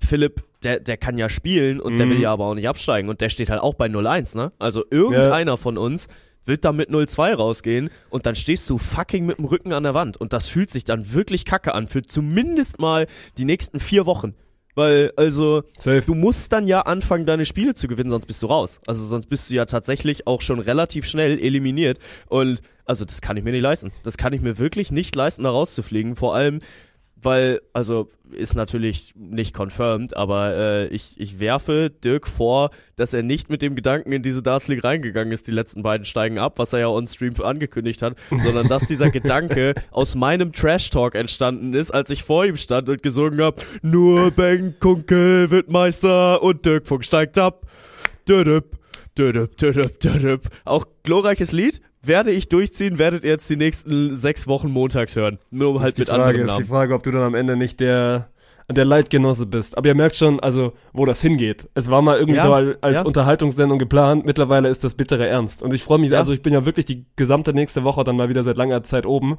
Philipp, 0.00 0.42
der, 0.62 0.80
der 0.80 0.96
kann 0.98 1.16
ja 1.18 1.28
spielen 1.30 1.80
und 1.80 1.96
der 1.96 2.06
Mhm. 2.06 2.10
will 2.10 2.20
ja 2.20 2.32
aber 2.32 2.44
auch 2.46 2.54
nicht 2.54 2.68
absteigen. 2.68 3.08
Und 3.08 3.20
der 3.22 3.30
steht 3.30 3.48
halt 3.50 3.60
auch 3.62 3.74
bei 3.74 3.86
0-1, 3.86 4.36
ne? 4.36 4.52
Also 4.58 4.84
irgendeiner 4.90 5.56
von 5.56 5.78
uns 5.78 6.08
wird 6.46 6.64
da 6.66 6.72
mit 6.72 6.90
0-2 6.90 7.32
rausgehen 7.34 7.88
und 8.10 8.26
dann 8.26 8.36
stehst 8.36 8.68
du 8.68 8.76
fucking 8.76 9.24
mit 9.24 9.38
dem 9.38 9.46
Rücken 9.46 9.72
an 9.72 9.82
der 9.82 9.94
Wand. 9.94 10.18
Und 10.18 10.34
das 10.34 10.46
fühlt 10.46 10.70
sich 10.70 10.84
dann 10.84 11.14
wirklich 11.14 11.46
kacke 11.46 11.74
an 11.74 11.88
für 11.88 12.02
zumindest 12.02 12.78
mal 12.80 13.06
die 13.38 13.46
nächsten 13.46 13.80
vier 13.80 14.04
Wochen. 14.04 14.34
Weil, 14.74 15.12
also, 15.16 15.62
Safe. 15.78 16.02
du 16.02 16.14
musst 16.14 16.52
dann 16.52 16.66
ja 16.66 16.80
anfangen, 16.82 17.26
deine 17.26 17.44
Spiele 17.44 17.74
zu 17.74 17.86
gewinnen, 17.86 18.10
sonst 18.10 18.26
bist 18.26 18.42
du 18.42 18.46
raus. 18.46 18.80
Also 18.86 19.04
sonst 19.04 19.26
bist 19.26 19.50
du 19.50 19.54
ja 19.54 19.66
tatsächlich 19.66 20.26
auch 20.26 20.40
schon 20.42 20.58
relativ 20.58 21.06
schnell 21.06 21.38
eliminiert. 21.38 21.98
Und 22.26 22.60
also 22.84 23.04
das 23.04 23.20
kann 23.20 23.36
ich 23.36 23.44
mir 23.44 23.52
nicht 23.52 23.62
leisten. 23.62 23.92
Das 24.02 24.16
kann 24.16 24.32
ich 24.32 24.40
mir 24.40 24.58
wirklich 24.58 24.90
nicht 24.90 25.14
leisten, 25.14 25.44
da 25.44 25.50
rauszufliegen. 25.50 26.16
Vor 26.16 26.34
allem, 26.34 26.60
weil, 27.24 27.60
also 27.72 28.08
ist 28.30 28.54
natürlich 28.54 29.14
nicht 29.16 29.54
confirmed, 29.54 30.16
aber 30.16 30.54
äh, 30.56 30.86
ich, 30.88 31.14
ich 31.18 31.38
werfe 31.38 31.90
Dirk 31.90 32.26
vor, 32.26 32.70
dass 32.96 33.14
er 33.14 33.22
nicht 33.22 33.50
mit 33.50 33.62
dem 33.62 33.74
Gedanken 33.74 34.12
in 34.12 34.22
diese 34.22 34.42
Darts 34.42 34.68
League 34.68 34.84
reingegangen 34.84 35.32
ist, 35.32 35.46
die 35.46 35.52
letzten 35.52 35.82
beiden 35.82 36.04
steigen 36.04 36.38
ab, 36.38 36.58
was 36.58 36.72
er 36.72 36.80
ja 36.80 36.88
on 36.88 37.06
Stream 37.06 37.34
angekündigt 37.42 38.02
hat, 38.02 38.16
sondern 38.30 38.68
dass 38.68 38.86
dieser 38.86 39.10
Gedanke 39.10 39.74
aus 39.90 40.14
meinem 40.14 40.52
Trash 40.52 40.90
Talk 40.90 41.14
entstanden 41.14 41.74
ist, 41.74 41.90
als 41.90 42.10
ich 42.10 42.24
vor 42.24 42.44
ihm 42.44 42.56
stand 42.56 42.88
und 42.88 43.02
gesungen 43.02 43.40
habe, 43.40 43.62
nur 43.82 44.30
Ben 44.30 44.78
Kunkel 44.78 45.50
wird 45.50 45.70
Meister 45.70 46.42
und 46.42 46.64
Dirk 46.64 46.86
Funk 46.86 47.04
steigt 47.04 47.38
ab. 47.38 47.66
Dödöp, 48.28 48.78
dödöp, 49.18 49.56
dödöp, 49.56 50.00
dödöp. 50.00 50.48
Auch 50.64 50.86
glorreiches 51.02 51.52
Lied. 51.52 51.80
Werde 52.04 52.30
ich 52.30 52.48
durchziehen, 52.48 52.98
werdet 52.98 53.24
ihr 53.24 53.30
jetzt 53.30 53.48
die 53.50 53.56
nächsten 53.56 54.16
sechs 54.16 54.46
Wochen 54.46 54.70
montags 54.70 55.16
hören. 55.16 55.38
Nur 55.50 55.80
halt 55.80 55.90
ist 55.90 55.98
die 55.98 56.02
mit 56.02 56.08
Frage, 56.08 56.22
anderen 56.24 56.46
ist 56.46 56.56
die 56.56 56.62
Namen. 56.62 56.68
Frage, 56.68 56.94
ob 56.94 57.02
du 57.02 57.10
dann 57.10 57.22
am 57.22 57.34
Ende 57.34 57.56
nicht 57.56 57.80
der, 57.80 58.28
der 58.70 58.84
Leitgenosse 58.84 59.46
bist. 59.46 59.76
Aber 59.78 59.88
ihr 59.88 59.94
merkt 59.94 60.16
schon, 60.16 60.40
also, 60.40 60.72
wo 60.92 61.04
das 61.04 61.20
hingeht. 61.20 61.68
Es 61.74 61.90
war 61.90 62.02
mal 62.02 62.18
irgendwie 62.18 62.36
Ja, 62.38 62.44
so 62.44 62.52
als, 62.54 63.00
ja. 63.00 63.04
Unterhaltungssendung 63.04 63.78
geplant. 63.78 64.24
Mittlerweile 64.26 64.68
ist 64.68 64.84
das 64.84 64.94
bittere 64.94 65.26
Ernst. 65.26 65.62
Und 65.62 65.72
ich 65.72 65.82
freue 65.82 65.98
mich, 65.98 66.10
Ja. 66.10 66.18
also 66.18 66.32
ich 66.32 66.42
bin 66.42 66.52
ja 66.52 66.64
wirklich 66.66 66.86
die 66.86 67.04
gesamte 67.16 67.52
nächste 67.52 67.84
Woche 67.84 68.04
dann 68.04 68.16
mal 68.16 68.28
wieder 68.28 68.42
seit 68.42 68.56
langer 68.56 68.82
Zeit 68.82 69.06
oben. 69.06 69.38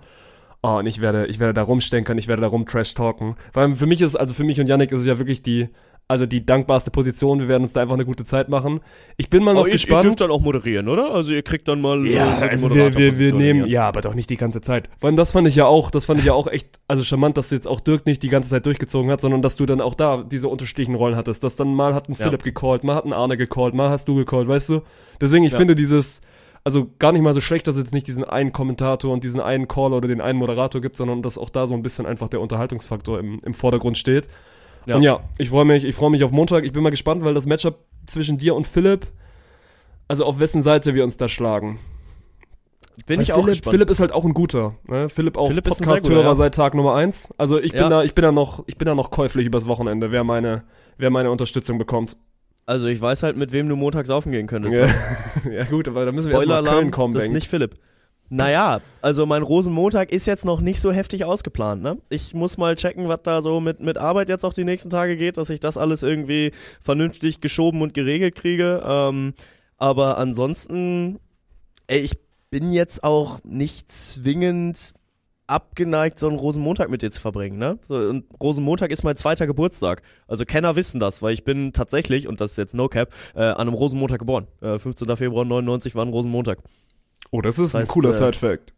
Oh, 0.63 0.77
und 0.79 0.87
ich 0.87 0.99
werde, 0.99 1.27
ich 1.27 1.39
werde 1.39 1.53
da 1.53 1.61
rumstenkern, 1.61 2.17
ich 2.17 2.27
werde 2.27 2.41
da 2.41 2.47
rum 2.47 2.65
trash 2.65 2.93
talken. 2.95 3.35
Weil 3.53 3.75
für 3.75 3.85
mich 3.85 4.01
ist, 4.01 4.15
also 4.15 4.33
für 4.33 4.43
mich 4.43 4.59
und 4.59 4.67
Yannick 4.67 4.91
ist 4.91 5.01
es 5.01 5.05
ja 5.05 5.19
wirklich 5.19 5.43
die, 5.43 5.69
also 6.07 6.25
die 6.27 6.45
dankbarste 6.45 6.91
Position. 6.91 7.39
Wir 7.39 7.47
werden 7.47 7.63
uns 7.63 7.73
da 7.73 7.81
einfach 7.81 7.95
eine 7.95 8.05
gute 8.05 8.25
Zeit 8.25 8.47
machen. 8.47 8.81
Ich 9.17 9.29
bin 9.31 9.43
mal 9.43 9.53
noch 9.55 9.61
ihr, 9.61 9.67
ihr 9.67 9.71
gespannt. 9.73 10.03
dürft 10.03 10.21
dann 10.21 10.29
auch 10.29 10.41
moderieren, 10.41 10.87
oder? 10.87 11.11
Also 11.11 11.33
ihr 11.33 11.41
kriegt 11.41 11.67
dann 11.67 11.81
mal 11.81 12.05
Ja, 12.05 12.31
so 12.35 12.41
die 12.45 12.49
also 12.51 12.75
wir, 12.75 12.95
wir, 12.95 13.17
wir 13.17 13.33
nehmen, 13.33 13.67
ja, 13.67 13.87
aber 13.87 14.01
doch 14.01 14.13
nicht 14.13 14.29
die 14.29 14.37
ganze 14.37 14.61
Zeit. 14.61 14.87
Vor 14.99 15.07
allem 15.07 15.15
das 15.15 15.31
fand 15.31 15.47
ich 15.47 15.55
ja 15.55 15.65
auch, 15.65 15.89
das 15.89 16.05
fand 16.05 16.19
ich 16.19 16.25
ja 16.25 16.33
auch 16.33 16.47
echt, 16.47 16.79
also 16.87 17.03
charmant, 17.03 17.37
dass 17.37 17.49
jetzt 17.49 17.67
auch 17.67 17.79
Dirk 17.79 18.05
nicht 18.05 18.21
die 18.21 18.29
ganze 18.29 18.49
Zeit 18.51 18.65
durchgezogen 18.67 19.09
hat, 19.09 19.19
sondern 19.21 19.41
dass 19.41 19.55
du 19.55 19.65
dann 19.65 19.81
auch 19.81 19.95
da 19.95 20.21
diese 20.23 20.47
unterschiedlichen 20.47 20.93
Rollen 20.93 21.15
hattest. 21.15 21.43
Dass 21.43 21.55
dann 21.55 21.73
mal 21.73 21.95
hat 21.95 22.07
ein 22.07 22.13
Ja. 22.13 22.25
Philipp 22.25 22.43
gecallt, 22.43 22.83
mal 22.83 22.95
hat 22.95 23.05
ein 23.05 23.13
Arne 23.13 23.35
gecallt, 23.35 23.73
mal 23.73 23.89
hast 23.89 24.07
du 24.07 24.15
gecallt, 24.15 24.47
weißt 24.47 24.69
du? 24.69 24.81
Deswegen, 25.19 25.43
ich 25.43 25.53
Ja. 25.53 25.57
finde 25.57 25.73
dieses, 25.73 26.21
also 26.63 26.87
gar 26.99 27.13
nicht 27.13 27.23
mal 27.23 27.33
so 27.33 27.41
schlecht, 27.41 27.65
dass 27.67 27.75
es 27.77 27.83
jetzt 27.85 27.93
nicht 27.93 28.05
diesen 28.07 28.23
einen 28.23 28.51
Kommentator 28.51 29.11
und 29.11 29.23
diesen 29.23 29.41
einen 29.41 29.67
Caller 29.67 29.97
oder 29.97 30.07
den 30.07 30.21
einen 30.21 30.37
Moderator 30.37 30.81
gibt, 30.81 30.97
sondern 30.97 31.23
dass 31.23 31.37
auch 31.39 31.49
da 31.49 31.65
so 31.65 31.73
ein 31.73 31.81
bisschen 31.81 32.05
einfach 32.05 32.27
der 32.29 32.41
Unterhaltungsfaktor 32.41 33.19
im, 33.19 33.39
im 33.43 33.53
Vordergrund 33.55 33.97
steht. 33.97 34.27
Ja. 34.85 34.95
Und 34.95 35.01
ja, 35.01 35.19
ich 35.37 35.49
freue 35.49 35.65
mich, 35.65 35.83
ich 35.83 35.95
freue 35.95 36.11
mich 36.11 36.23
auf 36.23 36.31
Montag. 36.31 36.63
Ich 36.63 36.73
bin 36.73 36.83
mal 36.83 36.89
gespannt, 36.89 37.23
weil 37.23 37.33
das 37.33 37.45
Matchup 37.45 37.79
zwischen 38.05 38.37
dir 38.37 38.55
und 38.55 38.67
Philipp, 38.67 39.07
also 40.07 40.25
auf 40.25 40.39
wessen 40.39 40.61
Seite 40.61 40.93
wir 40.93 41.03
uns 41.03 41.17
da 41.17 41.27
schlagen. 41.27 41.79
Bin 43.07 43.17
Weil 43.17 43.23
ich 43.23 43.33
auch 43.33 43.37
Philipp, 43.43 43.55
gespannt. 43.57 43.73
Philipp 43.73 43.89
ist 43.89 43.99
halt 43.99 44.11
auch 44.13 44.23
ein 44.23 44.33
guter. 44.33 44.75
Ne? 44.87 45.09
Philipp 45.09 45.37
auch 45.37 45.53
Podcast-Hörer 45.53 46.23
ja. 46.23 46.35
seit 46.35 46.55
Tag 46.55 46.73
Nummer 46.75 46.95
eins. 46.95 47.33
Also 47.37 47.59
ich 47.59 47.73
bin 47.73 47.81
Ja. 47.81 47.89
da, 47.89 48.03
ich 48.03 48.15
bin 48.15 48.23
da 48.23 48.31
noch, 48.31 48.63
ich 48.67 48.77
bin 48.77 48.85
da 48.85 48.95
noch 48.95 49.11
käuflich 49.11 49.45
übers 49.45 49.67
Wochenende, 49.67 50.11
wer 50.11 50.23
meine, 50.23 50.63
wer 50.97 51.09
meine 51.09 51.29
Unterstützung 51.29 51.77
bekommt. 51.77 52.15
also 52.65 52.87
ich 52.87 52.99
weiß 53.01 53.23
halt, 53.23 53.37
mit 53.37 53.51
wem 53.51 53.67
du 53.67 53.75
montags 53.75 54.07
saufen 54.07 54.31
gehen 54.31 54.47
könntest. 54.47 54.75
Ja, 54.75 54.85
ne? 54.85 54.93
ja 55.55 55.63
gut, 55.65 55.87
aber 55.87 56.05
da 56.05 56.11
müssen 56.11 56.29
wir 56.31 56.35
erst 56.35 56.47
mal 56.47 56.53
nach 56.53 56.59
Spoiler-Alarm, 56.61 56.83
Köln 56.83 56.91
kommen, 56.91 57.13
das 57.13 57.25
ist 57.25 57.31
nicht 57.31 57.47
Philipp. 57.47 57.75
Naja, 58.29 58.81
also 59.01 59.25
mein 59.25 59.43
Rosenmontag 59.43 60.11
ist 60.11 60.25
jetzt 60.25 60.45
noch 60.45 60.59
nicht 60.59 60.81
so 60.81 60.91
heftig 60.91 61.25
ausgeplant, 61.25 61.83
ne? 61.83 61.97
Ich 62.09 62.33
muss 62.33 62.57
mal 62.57 62.75
checken, 62.75 63.07
was 63.07 63.19
da 63.23 63.41
so 63.41 63.59
mit, 63.59 63.79
mit 63.81 63.97
Arbeit 63.97 64.29
jetzt 64.29 64.43
auch 64.43 64.53
die 64.53 64.63
nächsten 64.63 64.89
Tage 64.89 65.15
geht, 65.15 65.37
dass 65.37 65.51
ich 65.51 65.59
das 65.59 65.77
alles 65.77 66.01
irgendwie 66.01 66.51
vernünftig 66.81 67.39
geschoben 67.39 67.81
und 67.81 67.93
geregelt 67.93 68.35
kriege. 68.35 68.81
Ähm, 68.83 69.33
aber 69.77 70.17
ansonsten, 70.17 71.19
ey, 71.87 71.99
ich 71.99 72.17
bin 72.49 72.71
jetzt 72.71 73.03
auch 73.03 73.43
nicht 73.43 73.91
zwingend 73.91 74.93
abgeneigt, 75.47 76.17
so 76.17 76.27
einen 76.27 76.39
Rosenmontag 76.39 76.89
mit 76.89 77.03
dir 77.03 77.11
zu 77.11 77.21
verbringen, 77.21 77.59
ne? 77.59 77.77
So, 77.87 77.95
und 77.95 78.25
Rosenmontag 78.41 78.89
ist 78.89 79.03
mein 79.03 79.17
zweiter 79.17 79.45
Geburtstag. 79.45 80.01
Also 80.27 80.45
Kenner 80.45 80.75
wissen 80.75 80.99
das, 80.99 81.21
weil 81.21 81.33
ich 81.33 81.43
bin 81.43 81.73
tatsächlich, 81.73 82.27
und 82.27 82.41
das 82.41 82.51
ist 82.51 82.57
jetzt 82.57 82.73
No 82.73 82.87
Cap, 82.87 83.13
äh, 83.35 83.41
an 83.41 83.67
einem 83.67 83.75
Rosenmontag 83.75 84.17
geboren. 84.17 84.47
Äh, 84.61 84.79
15. 84.79 85.15
Februar 85.15 85.45
99 85.45 85.93
war 85.93 86.03
ein 86.03 86.09
Rosenmontag. 86.09 86.59
Oh, 87.31 87.41
das 87.41 87.59
ist 87.59 87.73
Das 87.73 87.81
heißt, 87.81 87.91
ein 87.91 87.93
cooler 87.93 88.09
äh, 88.09 88.13
Side-Fact. 88.13 88.73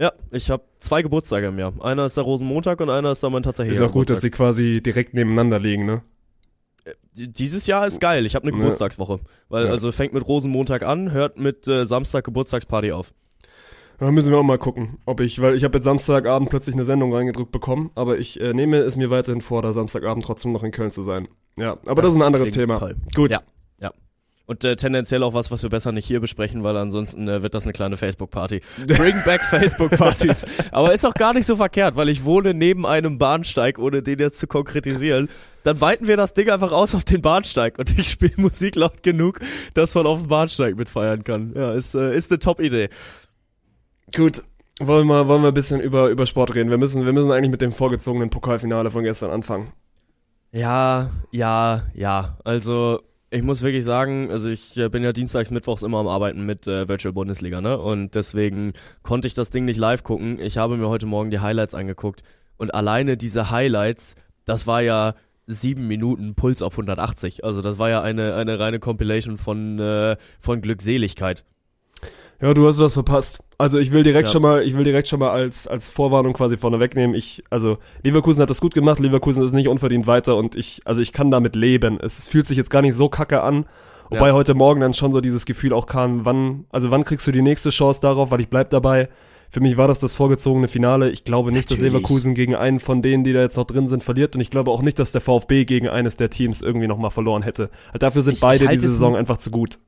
Ja, 0.00 0.12
ich 0.30 0.50
habe 0.50 0.62
zwei 0.78 1.02
Geburtstage 1.02 1.48
im 1.48 1.58
Jahr. 1.58 1.72
Einer 1.80 2.06
ist 2.06 2.16
der 2.16 2.24
Rosenmontag 2.24 2.80
und 2.80 2.88
einer 2.90 3.12
ist 3.12 3.22
dann 3.22 3.32
mein 3.32 3.42
tatsächlicher 3.42 3.84
Ist 3.84 3.90
auch 3.90 3.92
gut, 3.92 4.10
dass 4.10 4.20
Geburtstag. 4.20 4.30
die 4.30 4.36
quasi 4.76 4.82
direkt 4.82 5.14
nebeneinander 5.14 5.58
liegen, 5.58 5.86
ne? 5.86 6.02
Dieses 7.14 7.66
Jahr 7.66 7.86
ist 7.86 8.00
geil. 8.00 8.24
Ich 8.24 8.34
habe 8.36 8.46
eine. 8.46 8.56
Geburtstagswoche. 8.56 9.18
Weil, 9.48 9.66
Ja. 9.66 9.70
also 9.72 9.90
fängt 9.90 10.14
mit 10.14 10.26
Rosenmontag 10.26 10.84
an, 10.84 11.10
hört 11.10 11.36
mit 11.38 11.66
äh, 11.66 11.84
Samstag 11.84 12.24
Geburtstagsparty 12.24 12.92
auf. 12.92 13.12
Da 13.98 14.12
müssen 14.12 14.30
wir 14.30 14.38
auch 14.38 14.44
mal 14.44 14.58
gucken, 14.58 14.98
ob 15.06 15.18
ich, 15.20 15.42
weil 15.42 15.56
ich 15.56 15.64
habe 15.64 15.78
jetzt 15.78 15.84
Samstagabend 15.84 16.48
plötzlich 16.50 16.76
eine 16.76 16.84
Sendung 16.84 17.12
reingedrückt 17.12 17.50
bekommen, 17.50 17.90
aber 17.96 18.18
ich 18.18 18.40
äh, 18.40 18.54
nehme 18.54 18.76
es 18.78 18.96
mir 18.96 19.10
weiterhin 19.10 19.40
vor, 19.40 19.60
da 19.62 19.72
Samstagabend 19.72 20.24
trotzdem 20.24 20.52
noch 20.52 20.62
in 20.62 20.70
Köln 20.70 20.92
zu 20.92 21.02
sein. 21.02 21.26
Ja, 21.56 21.78
aber 21.86 22.02
das, 22.02 22.12
ist 22.12 22.16
ein 22.16 22.22
anderes 22.22 22.52
Thema. 22.52 22.78
Toll. 22.78 22.94
Gut. 23.16 23.32
Ja. 23.32 23.40
Und 24.48 24.64
äh, 24.64 24.76
tendenziell 24.76 25.22
auch 25.24 25.34
was, 25.34 25.50
was 25.50 25.62
wir 25.62 25.68
besser 25.68 25.92
nicht 25.92 26.06
hier 26.06 26.20
besprechen, 26.20 26.62
weil 26.62 26.74
ansonsten 26.78 27.28
äh, 27.28 27.42
wird 27.42 27.54
das 27.54 27.64
eine 27.64 27.74
kleine 27.74 27.98
Facebook-Party. 27.98 28.62
Bring 28.86 29.14
back 29.26 29.42
Facebook-Partys. 29.42 30.46
Aber 30.72 30.94
ist 30.94 31.04
auch 31.04 31.12
gar 31.12 31.34
nicht 31.34 31.44
so 31.44 31.56
verkehrt, 31.56 31.96
weil 31.96 32.08
ich 32.08 32.24
wohne 32.24 32.54
neben 32.54 32.86
einem 32.86 33.18
Bahnsteig, 33.18 33.78
ohne 33.78 34.02
den 34.02 34.18
jetzt 34.18 34.38
zu 34.38 34.46
konkretisieren. 34.46 35.28
Dann 35.64 35.82
weiten 35.82 36.08
wir 36.08 36.16
das 36.16 36.32
Ding 36.32 36.48
einfach 36.48 36.72
aus 36.72 36.94
auf 36.94 37.04
den 37.04 37.20
Bahnsteig 37.20 37.78
und 37.78 37.98
ich 37.98 38.08
spiele 38.08 38.32
Musik 38.38 38.74
laut 38.76 39.02
genug, 39.02 39.38
dass 39.74 39.94
man 39.94 40.06
auf 40.06 40.20
dem 40.20 40.28
Bahnsteig 40.28 40.76
mitfeiern 40.76 41.24
kann. 41.24 41.52
Ja, 41.54 41.74
ist, 41.74 41.94
äh, 41.94 42.16
ist 42.16 42.30
eine 42.30 42.38
Top-Idee. 42.38 42.88
Gut. 44.16 44.42
Wollen 44.80 45.08
wir, 45.08 45.28
wollen 45.28 45.42
wir 45.42 45.48
ein 45.48 45.54
bisschen 45.54 45.80
über, 45.80 46.08
über 46.08 46.24
Sport 46.24 46.54
reden? 46.54 46.70
Wir 46.70 46.78
müssen, 46.78 47.04
wir 47.04 47.12
müssen 47.12 47.32
eigentlich 47.32 47.50
mit 47.50 47.60
dem 47.60 47.72
vorgezogenen 47.72 48.30
Pokalfinale 48.30 48.90
von 48.90 49.04
gestern 49.04 49.30
anfangen. 49.30 49.72
Ja, 50.52 51.10
ja, 51.32 51.82
ja. 51.92 52.38
Also 52.44 53.02
ich 53.30 53.42
muss 53.42 53.62
wirklich 53.62 53.84
sagen, 53.84 54.30
also 54.30 54.48
ich 54.48 54.76
äh, 54.76 54.88
bin 54.88 55.02
ja 55.02 55.12
dienstags, 55.12 55.50
mittwochs 55.50 55.82
immer 55.82 55.98
am 55.98 56.08
Arbeiten 56.08 56.46
mit 56.46 56.66
äh, 56.66 56.88
Virtual 56.88 57.12
Bundesliga, 57.12 57.60
ne? 57.60 57.78
Und 57.78 58.14
deswegen 58.14 58.72
konnte 59.02 59.28
ich 59.28 59.34
das 59.34 59.50
Ding 59.50 59.64
nicht 59.64 59.76
live 59.76 60.02
gucken. 60.02 60.40
Ich 60.40 60.56
habe 60.56 60.76
mir 60.76 60.88
heute 60.88 61.06
Morgen 61.06 61.30
die 61.30 61.40
Highlights 61.40 61.74
angeguckt 61.74 62.22
und 62.56 62.74
alleine 62.74 63.16
diese 63.16 63.50
Highlights, 63.50 64.14
das 64.44 64.66
war 64.66 64.80
ja 64.80 65.14
sieben 65.46 65.88
Minuten 65.88 66.34
Puls 66.34 66.62
auf 66.62 66.74
180. 66.74 67.44
Also 67.44 67.62
das 67.62 67.78
war 67.78 67.90
ja 67.90 68.02
eine, 68.02 68.34
eine 68.34 68.58
reine 68.58 68.78
Compilation 68.78 69.36
von, 69.36 69.78
äh, 69.78 70.16
von 70.40 70.60
Glückseligkeit. 70.60 71.44
Ja, 72.40 72.54
du 72.54 72.66
hast 72.66 72.78
was 72.78 72.94
verpasst. 72.94 73.40
Also 73.60 73.78
ich 73.80 73.90
will 73.90 74.04
direkt 74.04 74.28
Ja. 74.28 74.32
schon 74.32 74.42
mal, 74.42 74.62
ich 74.62 74.76
will 74.76 74.84
direkt 74.84 75.08
schon 75.08 75.18
mal 75.18 75.30
als, 75.30 75.66
als 75.66 75.90
Vorwarnung 75.90 76.32
quasi 76.32 76.56
vorne 76.56 76.78
wegnehmen. 76.78 77.16
Ich, 77.16 77.42
also 77.50 77.78
Leverkusen 78.04 78.40
hat 78.40 78.50
das 78.50 78.60
gut 78.60 78.72
gemacht, 78.72 79.00
Leverkusen 79.00 79.42
ist 79.42 79.52
nicht 79.52 79.66
unverdient 79.66 80.06
weiter 80.06 80.36
und 80.36 80.54
ich, 80.54 80.80
also 80.84 81.00
ich 81.02 81.12
kann 81.12 81.30
damit 81.32 81.56
leben. 81.56 81.98
Es 82.00 82.28
fühlt 82.28 82.46
sich 82.46 82.56
jetzt 82.56 82.70
gar 82.70 82.82
nicht 82.82 82.94
so 82.94 83.08
kacke 83.08 83.42
an. 83.42 83.66
Wobei 84.10 84.28
Ja. 84.28 84.34
heute 84.34 84.54
Morgen 84.54 84.80
dann 84.80 84.94
schon 84.94 85.12
so 85.12 85.20
dieses 85.20 85.44
Gefühl 85.44 85.72
auch 85.72 85.86
kam, 85.86 86.24
wann, 86.24 86.66
also 86.70 86.90
wann 86.92 87.02
kriegst 87.04 87.26
du 87.26 87.32
die 87.32 87.42
nächste 87.42 87.70
Chance 87.70 88.00
darauf, 88.00 88.30
weil 88.30 88.40
ich 88.40 88.48
bleib 88.48 88.70
dabei. 88.70 89.08
Für 89.50 89.60
mich 89.60 89.76
war 89.76 89.88
das 89.88 89.98
das 89.98 90.14
vorgezogene 90.14 90.68
Finale. 90.68 91.10
Ich 91.10 91.24
glaube 91.24 91.50
nicht, 91.52 91.70
dass 91.70 91.78
Natürlich. 91.78 91.94
Leverkusen 91.94 92.34
gegen 92.34 92.54
einen 92.54 92.80
von 92.80 93.02
denen, 93.02 93.24
die 93.24 93.32
da 93.32 93.40
jetzt 93.40 93.56
noch 93.56 93.64
drin 93.64 93.88
sind, 93.88 94.04
verliert. 94.04 94.34
Und 94.36 94.40
ich 94.42 94.50
glaube 94.50 94.70
auch 94.70 94.82
nicht, 94.82 94.98
dass 94.98 95.10
der 95.10 95.20
VfB 95.22 95.64
gegen 95.64 95.88
eines 95.88 96.16
der 96.16 96.30
Teams 96.30 96.60
irgendwie 96.62 96.86
nochmal 96.86 97.10
verloren 97.10 97.42
hätte. 97.42 97.70
Dafür 97.98 98.22
sind 98.22 98.32
Ich- 98.32 98.38
ich 98.38 98.42
beide 98.42 98.66
halte 98.66 98.74
diese 98.76 98.86
es 98.86 98.92
Saison 98.92 99.16
einfach 99.16 99.38
zu 99.38 99.50
gut. 99.50 99.78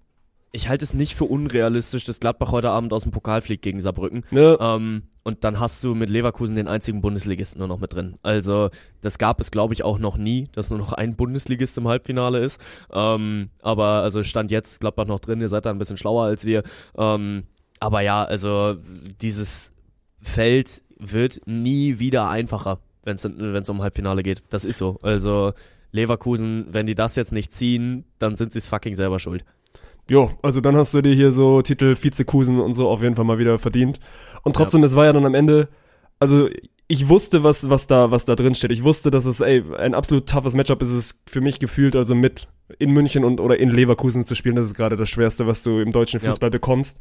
Ich 0.52 0.68
halte 0.68 0.84
es 0.84 0.94
nicht 0.94 1.14
für 1.14 1.24
unrealistisch, 1.24 2.04
dass 2.04 2.18
Gladbach 2.18 2.50
heute 2.50 2.70
Abend 2.70 2.92
aus 2.92 3.04
dem 3.04 3.12
Pokal 3.12 3.40
fliegt 3.40 3.62
gegen 3.62 3.80
Saarbrücken. 3.80 4.24
Ne? 4.30 4.58
Ähm, 4.60 5.02
und 5.22 5.44
dann 5.44 5.60
hast 5.60 5.84
du 5.84 5.94
mit 5.94 6.10
Leverkusen 6.10 6.56
den 6.56 6.66
einzigen 6.66 7.02
Bundesligisten 7.02 7.58
nur 7.60 7.68
noch 7.68 7.78
mit 7.78 7.92
drin. 7.94 8.16
Also 8.22 8.70
das 9.00 9.18
gab 9.18 9.40
es, 9.40 9.50
glaube 9.50 9.74
ich, 9.74 9.84
auch 9.84 9.98
noch 9.98 10.16
nie, 10.16 10.48
dass 10.52 10.70
nur 10.70 10.78
noch 10.78 10.92
ein 10.92 11.14
Bundesligist 11.14 11.78
im 11.78 11.86
Halbfinale 11.86 12.40
ist. 12.40 12.60
Ähm, 12.92 13.50
aber 13.62 14.02
also 14.02 14.24
stand 14.24 14.50
jetzt 14.50 14.80
Gladbach 14.80 15.06
noch 15.06 15.20
drin, 15.20 15.40
ihr 15.40 15.48
seid 15.48 15.66
da 15.66 15.70
ein 15.70 15.78
bisschen 15.78 15.98
schlauer 15.98 16.24
als 16.24 16.44
wir. 16.44 16.64
Ähm, 16.96 17.44
aber 17.78 18.00
ja, 18.00 18.24
also 18.24 18.76
dieses 19.20 19.72
Feld 20.20 20.82
wird 20.98 21.40
nie 21.46 21.98
wieder 21.98 22.28
einfacher, 22.28 22.80
wenn 23.04 23.16
es 23.16 23.68
um 23.68 23.82
Halbfinale 23.82 24.22
geht. 24.22 24.42
Das 24.50 24.64
ist 24.64 24.78
so. 24.78 24.98
Also 25.02 25.52
Leverkusen, 25.92 26.66
wenn 26.70 26.86
die 26.86 26.94
das 26.94 27.16
jetzt 27.16 27.32
nicht 27.32 27.52
ziehen, 27.52 28.04
dann 28.18 28.36
sind 28.36 28.52
sie 28.52 28.58
es 28.58 28.68
fucking 28.68 28.96
selber 28.96 29.18
schuld. 29.18 29.44
Jo, 30.10 30.32
also 30.42 30.60
dann 30.60 30.76
hast 30.76 30.92
du 30.92 31.02
dir 31.02 31.14
hier 31.14 31.30
so 31.30 31.62
Titel 31.62 31.94
Vizekusen 31.94 32.58
und 32.58 32.74
so 32.74 32.88
auf 32.88 33.00
jeden 33.00 33.14
Fall 33.14 33.24
mal 33.24 33.38
wieder 33.38 33.60
verdient. 33.60 34.00
Und 34.42 34.56
trotzdem, 34.56 34.82
es 34.82 34.96
war 34.96 35.04
ja 35.04 35.12
dann 35.12 35.24
am 35.24 35.36
Ende, 35.36 35.68
also 36.18 36.48
ich 36.88 37.08
wusste, 37.08 37.44
was, 37.44 37.70
was 37.70 37.86
da, 37.86 38.10
was 38.10 38.24
da 38.24 38.34
drin 38.34 38.56
steht. 38.56 38.72
Ich 38.72 38.82
wusste, 38.82 39.12
dass 39.12 39.24
es, 39.24 39.40
ey, 39.40 39.62
ein 39.78 39.94
absolut 39.94 40.28
toughes 40.28 40.54
Matchup 40.54 40.82
ist 40.82 40.90
es 40.90 41.20
für 41.26 41.40
mich 41.40 41.60
gefühlt, 41.60 41.94
also 41.94 42.16
mit 42.16 42.48
in 42.80 42.90
München 42.90 43.22
und 43.24 43.38
oder 43.38 43.60
in 43.60 43.70
Leverkusen 43.70 44.24
zu 44.24 44.34
spielen, 44.34 44.56
das 44.56 44.66
ist 44.66 44.74
gerade 44.74 44.96
das 44.96 45.08
Schwerste, 45.08 45.46
was 45.46 45.62
du 45.62 45.78
im 45.78 45.92
deutschen 45.92 46.20
Ja. 46.20 46.30
Fußball 46.30 46.50
bekommst. 46.50 46.98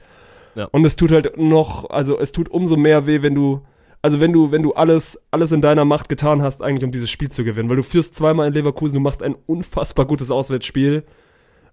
Ja. 0.53 0.65
Und 0.65 0.85
es 0.85 0.95
tut 0.95 1.11
halt 1.11 1.35
noch, 1.35 1.89
also 1.89 2.19
es 2.19 2.31
tut 2.31 2.47
umso 2.49 2.77
mehr 2.77 3.07
weh, 3.07 3.23
wenn 3.23 3.33
du, 3.33 3.61
also 4.03 4.19
wenn 4.19 4.33
du, 4.33 4.51
wenn 4.51 4.61
du 4.61 4.73
alles, 4.73 5.19
alles 5.31 5.51
in 5.51 5.61
deiner 5.61 5.83
Macht 5.83 6.09
getan 6.09 6.43
hast, 6.43 6.61
eigentlich 6.61 6.85
um 6.85 6.91
dieses 6.91 7.09
Spiel 7.09 7.31
zu 7.31 7.43
gewinnen, 7.43 7.69
weil 7.69 7.77
du 7.77 7.83
führst 7.83 8.13
zweimal 8.13 8.47
in 8.47 8.53
Leverkusen, 8.53 8.97
du 8.97 9.01
machst 9.01 9.23
ein 9.23 9.35
unfassbar 9.47 10.05
gutes 10.05 10.29
Auswärtsspiel. 10.29 11.05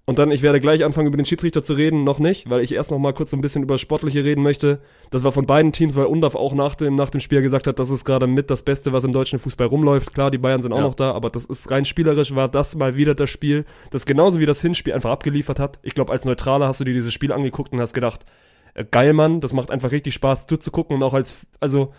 Und 0.08 0.20
dann, 0.20 0.30
ich 0.30 0.42
werde 0.42 0.60
gleich 0.60 0.84
anfangen, 0.84 1.08
über 1.08 1.16
den 1.16 1.26
Schiedsrichter 1.26 1.64
zu 1.64 1.72
reden, 1.74 2.04
noch 2.04 2.20
nicht, 2.20 2.48
weil 2.48 2.60
ich 2.60 2.72
erst 2.72 2.92
noch 2.92 2.98
mal 2.98 3.12
kurz 3.12 3.32
so 3.32 3.36
ein 3.36 3.40
bisschen 3.40 3.64
über 3.64 3.76
Sportliche 3.76 4.24
reden 4.24 4.40
möchte. 4.40 4.80
Das 5.10 5.24
war 5.24 5.32
von 5.32 5.46
beiden 5.46 5.72
Teams, 5.72 5.96
weil 5.96 6.04
Undaf 6.06 6.36
auch 6.36 6.54
nach 6.54 6.76
dem, 6.76 6.94
nach 6.94 7.10
dem 7.10 7.20
Spiel 7.20 7.42
gesagt 7.42 7.66
hat, 7.66 7.80
das 7.80 7.90
ist 7.90 8.04
gerade 8.04 8.28
mit 8.28 8.48
das 8.48 8.62
Beste, 8.62 8.92
was 8.92 9.02
im 9.02 9.12
deutschen 9.12 9.40
Fußball 9.40 9.66
rumläuft. 9.66 10.14
Klar, 10.14 10.30
die 10.30 10.38
Bayern 10.38 10.62
sind 10.62 10.72
auch 10.72 10.76
Ja. 10.78 10.84
noch 10.84 10.94
da, 10.94 11.10
aber 11.10 11.28
das 11.28 11.46
ist 11.46 11.72
rein 11.72 11.84
spielerisch, 11.84 12.36
war 12.36 12.48
das 12.48 12.76
mal 12.76 12.94
wieder 12.94 13.16
das 13.16 13.30
Spiel, 13.30 13.64
das 13.90 14.06
genauso 14.06 14.38
wie 14.38 14.46
das 14.46 14.60
Hinspiel 14.62 14.92
einfach 14.92 15.10
abgeliefert 15.10 15.58
hat. 15.58 15.80
Ich 15.82 15.96
glaube, 15.96 16.12
als 16.12 16.24
Neutraler 16.24 16.68
hast 16.68 16.78
du 16.78 16.84
dir 16.84 16.94
dieses 16.94 17.12
Spiel 17.12 17.32
angeguckt 17.32 17.72
und 17.72 17.80
hast 17.80 17.92
gedacht, 17.92 18.26
äh, 18.74 18.84
geil, 18.88 19.12
Mann, 19.12 19.40
das 19.40 19.52
macht 19.52 19.72
einfach 19.72 19.90
richtig 19.90 20.14
Spaß 20.14 20.46
zuzugucken 20.46 20.94
und 20.94 21.02
auch 21.02 21.14
als, 21.14 21.34
also 21.58 21.92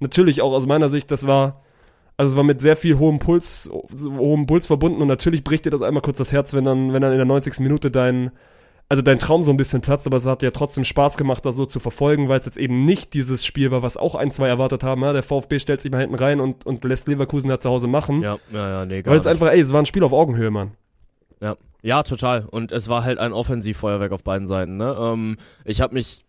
natürlich 0.00 0.42
auch 0.42 0.52
aus 0.52 0.66
meiner 0.66 0.88
Sicht, 0.88 1.12
das 1.12 1.28
war, 1.28 1.62
also 2.16 2.32
es 2.32 2.36
war 2.36 2.44
mit 2.44 2.60
sehr 2.60 2.76
viel 2.76 2.98
hohem 2.98 3.18
Puls, 3.18 3.70
hohem 3.72 4.46
Puls 4.46 4.66
verbunden 4.66 5.00
und 5.00 5.08
natürlich 5.08 5.44
bricht 5.44 5.64
dir 5.64 5.70
das 5.70 5.82
einmal 5.82 6.02
kurz 6.02 6.18
das 6.18 6.32
Herz, 6.32 6.54
wenn 6.54 6.64
dann, 6.64 6.92
wenn 6.92 7.02
dann 7.02 7.12
in 7.12 7.18
der 7.18 7.26
90. 7.26 7.60
Minute 7.60 7.90
dein, 7.90 8.30
also 8.88 9.02
dein 9.02 9.18
Traum 9.18 9.42
so 9.42 9.50
ein 9.50 9.56
bisschen 9.56 9.80
platzt, 9.80 10.06
aber 10.06 10.18
es 10.18 10.26
hat 10.26 10.42
ja 10.42 10.50
trotzdem 10.50 10.84
Spaß 10.84 11.16
gemacht, 11.16 11.46
das 11.46 11.56
so 11.56 11.64
zu 11.64 11.80
verfolgen, 11.80 12.28
weil 12.28 12.40
es 12.40 12.46
jetzt 12.46 12.58
eben 12.58 12.84
nicht 12.84 13.14
dieses 13.14 13.44
Spiel 13.44 13.70
war, 13.70 13.82
was 13.82 13.96
auch 13.96 14.14
ein, 14.14 14.30
zwei 14.30 14.48
erwartet 14.48 14.84
haben. 14.84 15.02
Ja? 15.02 15.12
Der 15.12 15.22
VfB 15.22 15.58
stellt 15.58 15.80
sich 15.80 15.90
mal 15.90 16.00
hinten 16.00 16.14
rein 16.14 16.40
und, 16.40 16.66
und 16.66 16.84
lässt 16.84 17.08
Leverkusen 17.08 17.48
da 17.48 17.58
zu 17.58 17.70
Hause 17.70 17.86
machen. 17.86 18.22
Ja, 18.22 18.38
ja, 18.52 18.68
ja, 18.68 18.86
nee, 18.86 19.02
weil 19.04 19.18
es 19.18 19.26
einfach, 19.26 19.48
ey, 19.48 19.60
es 19.60 19.72
war 19.72 19.80
ein 19.80 19.86
Spiel 19.86 20.04
auf 20.04 20.12
Augenhöhe, 20.12 20.50
Mann. 20.50 20.72
Ja. 21.40 21.56
ja, 21.82 22.02
total. 22.04 22.46
Und 22.48 22.70
es 22.70 22.88
war 22.88 23.02
halt 23.02 23.18
ein 23.18 23.32
Offensivfeuerwerk 23.32 24.12
auf 24.12 24.22
beiden 24.22 24.46
Seiten. 24.46 24.76
Ne? 24.76 24.96
Ähm, 24.96 25.38
ich 25.64 25.80
habe 25.80 25.94
mich 25.94 26.24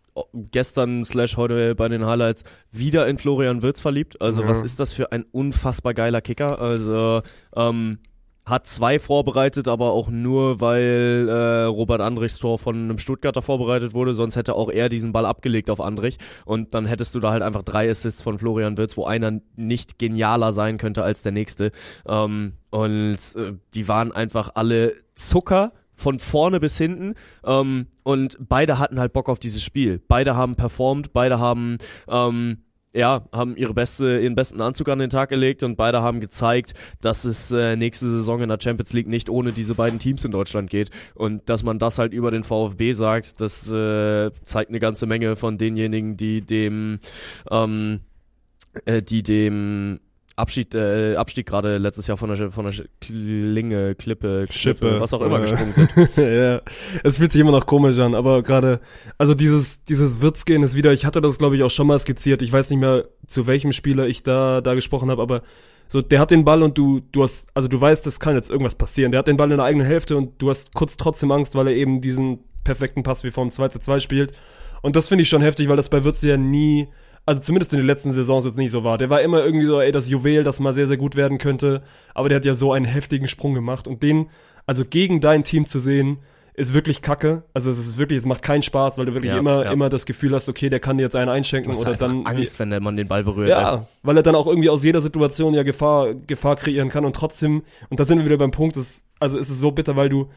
gestern 0.51 1.05
slash 1.05 1.37
heute 1.37 1.75
bei 1.75 1.87
den 1.89 2.05
Highlights 2.05 2.43
wieder 2.71 3.07
in 3.07 3.17
Florian 3.17 3.61
Wirtz 3.61 3.81
verliebt. 3.81 4.21
Also 4.21 4.41
Ja. 4.41 4.47
was 4.47 4.61
ist 4.61 4.79
das 4.79 4.93
für 4.93 5.11
ein 5.11 5.25
unfassbar 5.31 5.93
geiler 5.93 6.21
Kicker? 6.21 6.59
Also 6.59 7.21
ähm, 7.55 7.99
hat 8.45 8.67
zwei 8.67 8.99
vorbereitet, 8.99 9.69
aber 9.69 9.91
auch 9.93 10.09
nur, 10.09 10.59
weil 10.59 11.27
äh, 11.29 11.63
Robert 11.63 12.01
Andrichs 12.01 12.37
Tor 12.39 12.59
von 12.59 12.75
einem 12.75 12.99
Stuttgarter 12.99 13.41
vorbereitet 13.41 13.93
wurde. 13.93 14.13
Sonst 14.13 14.35
hätte 14.35 14.55
auch 14.55 14.69
er 14.69 14.89
diesen 14.89 15.13
Ball 15.13 15.25
abgelegt 15.25 15.69
auf 15.69 15.79
Andrich. 15.79 16.17
Und 16.43 16.73
dann 16.73 16.85
hättest 16.85 17.15
du 17.15 17.21
da 17.21 17.31
halt 17.31 17.41
einfach 17.41 17.63
drei 17.63 17.89
Assists 17.89 18.21
von 18.21 18.37
Florian 18.37 18.77
Wirtz, 18.77 18.97
wo 18.97 19.05
einer 19.05 19.39
nicht 19.55 19.97
genialer 19.97 20.51
sein 20.51 20.77
könnte 20.77 21.03
als 21.03 21.23
der 21.23 21.31
nächste. 21.31 21.71
Ähm, 22.05 22.53
und 22.69 23.17
äh, 23.37 23.53
die 23.75 23.87
waren 23.87 24.11
einfach 24.11 24.51
alle 24.55 24.93
Zucker 25.15 25.71
von 26.03 26.19
vorne 26.19 26.59
bis 26.59 26.77
hinten. 26.77 27.15
Ähm, 27.45 27.87
und 28.03 28.37
beide 28.39 28.77
hatten 28.77 28.99
halt 28.99 29.13
Bock 29.13 29.29
auf 29.29 29.39
dieses 29.39 29.63
Spiel. 29.63 30.01
Beide 30.07 30.35
haben 30.35 30.55
performt, 30.55 31.13
beide 31.13 31.39
haben 31.39 31.77
ähm, 32.07 32.57
ja, 32.95 33.27
haben 33.31 33.55
ihre 33.57 33.73
beste, 33.73 34.19
ihren 34.19 34.35
besten 34.35 34.61
Anzug 34.61 34.87
an 34.89 34.99
den 34.99 35.09
Tag 35.09 35.29
gelegt 35.29 35.63
und 35.63 35.77
beide 35.77 36.03
haben 36.03 36.19
gezeigt, 36.19 36.75
dass 37.01 37.25
es 37.25 37.49
äh, 37.51 37.75
nächste 37.75 38.07
Saison 38.07 38.41
in 38.41 38.49
der 38.49 38.59
Champions 38.61 38.93
League 38.93 39.07
nicht 39.07 39.31
ohne 39.31 39.51
diese 39.51 39.73
beiden 39.73 39.97
Teams 39.97 40.23
in 40.23 40.31
Deutschland 40.31 40.69
geht. 40.69 40.91
Und 41.15 41.49
dass 41.49 41.63
man 41.63 41.79
das 41.79 41.97
halt 41.97 42.13
über 42.13 42.29
den 42.29 42.43
VfB 42.43 42.93
sagt, 42.93 43.41
das 43.41 43.67
äh, 43.71 44.29
zeigt 44.45 44.69
eine 44.69 44.79
ganze 44.79 45.07
Menge 45.07 45.35
von 45.35 45.57
denjenigen, 45.57 46.17
die 46.17 46.41
dem, 46.41 46.99
ähm, 47.49 48.01
äh, 48.85 49.01
die 49.01 49.23
dem 49.23 49.99
Abschied, 50.35 50.73
äh, 50.73 51.15
Abstieg 51.15 51.45
gerade 51.45 51.77
letztes 51.77 52.07
Jahr 52.07 52.17
von 52.17 52.35
der, 52.35 52.51
von 52.51 52.65
der 52.65 52.73
Klinge, 53.01 53.95
Klippe, 53.95 54.47
Schippe, 54.49 54.99
was 54.99 55.13
auch 55.13 55.21
immer 55.21 55.37
Äh, 55.37 55.41
gesprungen 55.41 55.73
sind. 55.73 55.89
ja, 56.17 56.61
es 57.03 57.17
fühlt 57.17 57.31
sich 57.31 57.39
immer 57.39 57.51
noch 57.51 57.65
komisch 57.65 57.99
an, 57.99 58.15
aber 58.15 58.41
gerade, 58.41 58.79
also 59.17 59.35
dieses, 59.35 59.83
dieses 59.83 60.21
Wirtsgehen 60.21 60.63
ist 60.63 60.75
wieder, 60.75 60.91
ich 60.93 61.05
hatte 61.05 61.21
das 61.21 61.37
glaube 61.37 61.55
ich 61.55 61.63
auch 61.63 61.71
schon 61.71 61.87
mal 61.87 61.99
skizziert, 61.99 62.41
ich 62.41 62.51
weiß 62.51 62.69
nicht 62.71 62.79
mehr, 62.79 63.05
zu 63.27 63.45
welchem 63.45 63.71
Spieler 63.73 64.07
ich 64.07 64.23
da, 64.23 64.61
da 64.61 64.73
gesprochen 64.73 65.11
habe, 65.11 65.21
aber 65.21 65.41
so, 65.87 66.01
der 66.01 66.19
hat 66.19 66.31
den 66.31 66.43
Ball 66.45 66.63
und 66.63 66.77
du, 66.77 67.01
du 67.11 67.21
hast, 67.21 67.49
also 67.53 67.67
du 67.67 67.79
weißt, 67.79 68.07
es 68.07 68.19
kann 68.19 68.35
jetzt 68.35 68.49
irgendwas 68.49 68.73
passieren. 68.73 69.11
Der 69.11 69.19
hat 69.19 69.27
den 69.27 69.37
Ball 69.37 69.51
in 69.51 69.57
der 69.57 69.65
eigenen 69.65 69.85
Hälfte 69.85 70.17
und 70.17 70.41
du 70.41 70.49
hast 70.49 70.73
kurz 70.73 70.97
trotzdem 70.97 71.31
Angst, 71.31 71.53
weil 71.53 71.67
er 71.67 71.75
eben 71.75 72.01
diesen 72.01 72.39
perfekten 72.63 73.03
Pass 73.03 73.23
wie 73.23 73.29
vom 73.29 73.51
2 73.51 73.67
zu 73.67 73.79
2 73.79 73.99
spielt. 73.99 74.33
Und 74.81 74.95
das 74.95 75.07
finde 75.07 75.21
ich 75.21 75.29
schon 75.29 75.43
heftig, 75.43 75.69
weil 75.69 75.77
das 75.77 75.89
bei 75.89 76.03
Würz 76.03 76.21
ja 76.23 76.35
nie, 76.35 76.87
also 77.25 77.41
zumindest 77.41 77.73
in 77.73 77.79
den 77.79 77.87
letzten 77.87 78.11
Saisons 78.11 78.45
jetzt 78.45 78.57
nicht 78.57 78.71
so 78.71 78.83
war. 78.83 78.97
Der 78.97 79.09
war 79.09 79.21
immer 79.21 79.43
irgendwie 79.43 79.65
so, 79.65 79.79
ey, 79.79 79.91
das 79.91 80.09
Juwel, 80.09 80.43
das 80.43 80.59
mal 80.59 80.73
sehr, 80.73 80.87
sehr 80.87 80.97
gut 80.97 81.15
werden 81.15 81.37
könnte. 81.37 81.81
Aber 82.13 82.29
der 82.29 82.37
hat 82.37 82.45
ja 82.45 82.55
so 82.55 82.73
einen 82.73 82.85
heftigen 82.85 83.27
Sprung 83.27 83.53
gemacht. 83.53 83.87
Und 83.87 84.03
den, 84.03 84.29
also 84.65 84.83
gegen 84.85 85.21
dein 85.21 85.43
Team 85.43 85.65
zu 85.65 85.79
sehen, 85.79 86.19
ist 86.55 86.73
wirklich 86.73 87.01
kacke. 87.01 87.43
Also 87.53 87.69
es 87.71 87.79
ist 87.79 87.97
wirklich, 87.97 88.19
es 88.19 88.25
macht 88.25 88.43
keinen 88.43 88.61
Spaß, 88.61 88.97
weil 88.97 89.05
du 89.05 89.13
wirklich 89.13 89.31
Ja, 89.31 89.39
immer, 89.39 89.63
ja. 89.65 89.71
immer 89.71 89.89
das 89.89 90.05
Gefühl 90.05 90.33
hast, 90.33 90.49
okay, 90.49 90.69
der 90.69 90.79
kann 90.79 90.97
dir 90.97 91.03
jetzt 91.03 91.15
einen 91.15 91.29
einschenken 91.29 91.71
Du 91.71 91.77
hast 91.77 91.85
oder 91.85 91.95
dann. 91.95 92.25
Angst, 92.25 92.59
wenn 92.59 92.69
der 92.69 92.79
Mann 92.79 92.95
den 92.95 93.07
Ball 93.07 93.23
berührt. 93.23 93.49
Ja, 93.49 93.87
weil 94.03 94.17
er 94.17 94.23
dann 94.23 94.35
auch 94.35 94.45
irgendwie 94.45 94.69
aus 94.69 94.83
jeder 94.83 95.01
Situation 95.01 95.53
ja 95.53 95.63
Gefahr, 95.63 96.13
Gefahr 96.13 96.55
kreieren 96.55 96.89
kann 96.89 97.05
und 97.05 97.15
trotzdem, 97.15 97.63
und 97.89 97.99
da 97.99 98.05
sind 98.05 98.19
wir 98.19 98.25
wieder 98.25 98.37
beim 98.37 98.51
Punkt, 98.51 98.77
ist, 98.77 99.05
also 99.19 99.37
ist 99.37 99.49
es 99.49 99.59
so 99.59 99.71
bitter, 99.71 99.95
weil 99.95 100.09
du, 100.09 100.29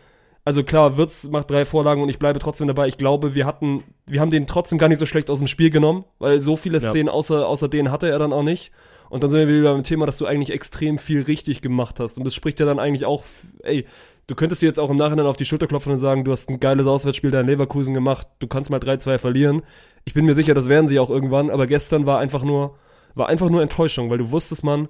also 0.47 0.63
klar, 0.63 0.97
Wirtz 0.97 1.25
macht 1.29 1.51
drei 1.51 1.65
Vorlagen 1.65 2.01
und 2.03 2.09
ich 2.09 2.19
bleibe 2.21 2.39
trotzdem 2.39 2.69
dabei. 2.69 2.87
Ich 2.89 2.97
glaube, 2.99 3.35
wir 3.35 3.45
hatten, 3.47 3.83
wir 4.07 4.21
haben 4.21 4.31
den 4.31 4.47
trotzdem 4.47 4.79
gar 4.79 4.89
nicht 4.89 4.99
so 4.99 5.05
schlecht 5.07 5.29
aus 5.29 5.39
dem 5.39 5.49
Spiel 5.49 5.71
genommen, 5.71 6.05
weil 6.21 6.41
so 6.41 6.57
viele 6.57 6.79
Ja. 6.79 6.89
Szenen 6.91 7.09
außer, 7.09 7.47
außer 7.49 7.69
denen 7.69 7.91
hatte 7.91 8.09
er 8.09 8.19
dann 8.21 8.33
auch 8.33 8.45
nicht. 8.45 8.71
Und 9.11 9.23
dann 9.25 9.31
sind 9.31 9.41
wir 9.47 9.49
wieder 9.59 9.73
beim 9.75 9.83
Thema, 9.83 10.07
dass 10.07 10.19
du 10.19 10.25
eigentlich 10.27 10.51
extrem 10.53 10.99
viel 10.99 11.23
richtig 11.23 11.63
gemacht 11.63 11.99
hast. 12.01 12.17
Und 12.17 12.25
das 12.25 12.35
spricht 12.35 12.61
ja 12.61 12.67
dann 12.67 12.79
eigentlich 12.79 13.05
auch, 13.05 13.25
ey, 13.65 13.87
du 14.29 14.35
könntest 14.37 14.63
dir 14.63 14.67
jetzt 14.67 14.79
auch 14.79 14.89
im 14.91 14.97
Nachhinein 14.97 15.27
auf 15.27 15.37
die 15.37 15.45
Schulter 15.45 15.67
klopfen 15.67 15.93
und 15.93 15.99
sagen, 15.99 16.25
du 16.25 16.31
hast 16.31 16.49
ein 16.49 16.61
geiles 16.61 16.87
Auswärtsspiel 16.87 17.31
da 17.33 17.41
in 17.41 17.47
Leverkusen 17.49 17.93
gemacht, 17.93 18.27
du 18.39 18.47
kannst 18.47 18.71
mal 18.71 18.81
3-2 18.81 19.19
verlieren. 19.19 19.63
Ich 20.05 20.15
bin 20.15 20.25
mir 20.25 20.35
sicher, 20.35 20.55
das 20.55 20.69
werden 20.69 20.87
sie 20.87 20.99
auch 21.01 21.11
irgendwann, 21.11 21.51
aber 21.51 21.67
gestern 21.67 22.07
war 22.07 22.19
einfach 22.21 22.45
nur, 22.45 22.77
war 23.17 23.29
einfach 23.29 23.51
nur 23.51 23.63
Enttäuschung, 23.63 24.11
weil 24.11 24.19
du 24.19 24.31
wusstest, 24.31 24.63
man, 24.65 24.89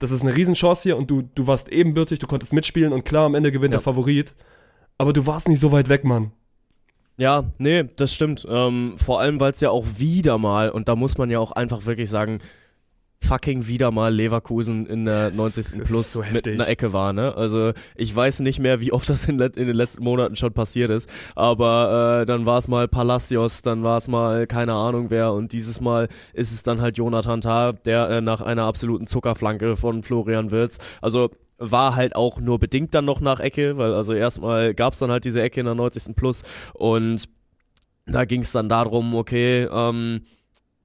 das 0.00 0.10
ist 0.10 0.22
eine 0.24 0.34
Riesenchance 0.36 0.82
hier 0.82 0.96
und 0.96 1.10
du, 1.10 1.22
du 1.34 1.46
warst 1.46 1.68
ebenbürtig, 1.68 2.18
du 2.18 2.26
konntest 2.26 2.52
mitspielen 2.52 2.92
und 2.92 3.04
klar, 3.04 3.26
am 3.26 3.34
Ende 3.36 3.52
gewinnt 3.52 3.72
Ja. 3.74 3.78
der 3.78 3.84
Favorit. 3.84 4.34
Aber 4.98 5.12
du 5.12 5.26
warst 5.26 5.48
nicht 5.48 5.60
so 5.60 5.72
weit 5.72 5.88
weg, 5.88 6.04
Mann. 6.04 6.32
Ja, 7.18 7.44
nee, 7.58 7.84
das 7.96 8.12
stimmt. 8.12 8.46
Ähm, 8.48 8.94
vor 8.98 9.20
allem, 9.20 9.40
weil 9.40 9.52
es 9.52 9.60
ja 9.60 9.70
auch 9.70 9.86
wieder 9.96 10.38
mal, 10.38 10.70
und 10.70 10.88
da 10.88 10.96
muss 10.96 11.16
man 11.16 11.30
ja 11.30 11.38
auch 11.38 11.52
einfach 11.52 11.86
wirklich 11.86 12.10
sagen, 12.10 12.40
fucking 13.22 13.66
wieder 13.66 13.90
mal 13.90 14.14
Leverkusen 14.14 14.86
in 14.86 15.06
der 15.06 15.28
Es 15.28 15.36
90. 15.36 15.58
ist 15.58 15.84
Plus 15.84 16.12
so 16.12 16.22
mit 16.32 16.46
einer 16.46 16.68
Ecke 16.68 16.92
war, 16.92 17.12
ne? 17.12 17.34
Also 17.34 17.72
ich 17.94 18.14
weiß 18.14 18.40
nicht 18.40 18.58
mehr, 18.58 18.80
wie 18.80 18.92
oft 18.92 19.08
das 19.08 19.26
in, 19.26 19.40
in 19.40 19.66
den 19.66 19.74
letzten 19.74 20.04
Monaten 20.04 20.36
schon 20.36 20.52
passiert 20.52 20.90
ist, 20.90 21.08
aber 21.34 22.20
äh, 22.22 22.26
dann 22.26 22.46
war 22.46 22.58
es 22.58 22.68
mal 22.68 22.88
Palacios, 22.88 23.62
dann 23.62 23.82
war 23.82 23.98
es 23.98 24.08
mal 24.08 24.46
keine 24.46 24.74
Ahnung 24.74 25.06
wer 25.08 25.32
und 25.32 25.52
dieses 25.52 25.80
Mal 25.80 26.08
ist 26.34 26.52
es 26.52 26.62
dann 26.62 26.80
halt 26.80 26.98
Jonathan 26.98 27.40
Tah, 27.40 27.72
der 27.72 28.08
äh, 28.10 28.20
nach 28.20 28.42
einer 28.42 28.64
absoluten 28.64 29.06
Zuckerflanke 29.06 29.76
von 29.76 30.02
Florian 30.02 30.50
Wirtz, 30.50 30.78
also 31.00 31.30
war 31.58 31.96
halt 31.96 32.14
auch 32.14 32.40
nur 32.40 32.58
bedingt 32.58 32.94
dann 32.94 33.04
noch 33.04 33.20
nach 33.20 33.40
Ecke, 33.40 33.78
weil 33.78 33.94
also 33.94 34.12
erstmal 34.12 34.74
gab 34.74 34.92
es 34.92 34.98
dann 34.98 35.10
halt 35.10 35.24
diese 35.24 35.42
Ecke 35.42 35.60
in 35.60 35.66
der 35.66 35.74
90. 35.74 36.14
Plus 36.14 36.42
und 36.74 37.28
da 38.06 38.24
ging 38.24 38.42
es 38.42 38.52
dann 38.52 38.68
darum, 38.68 39.14
okay, 39.14 39.68
ähm, 39.70 40.22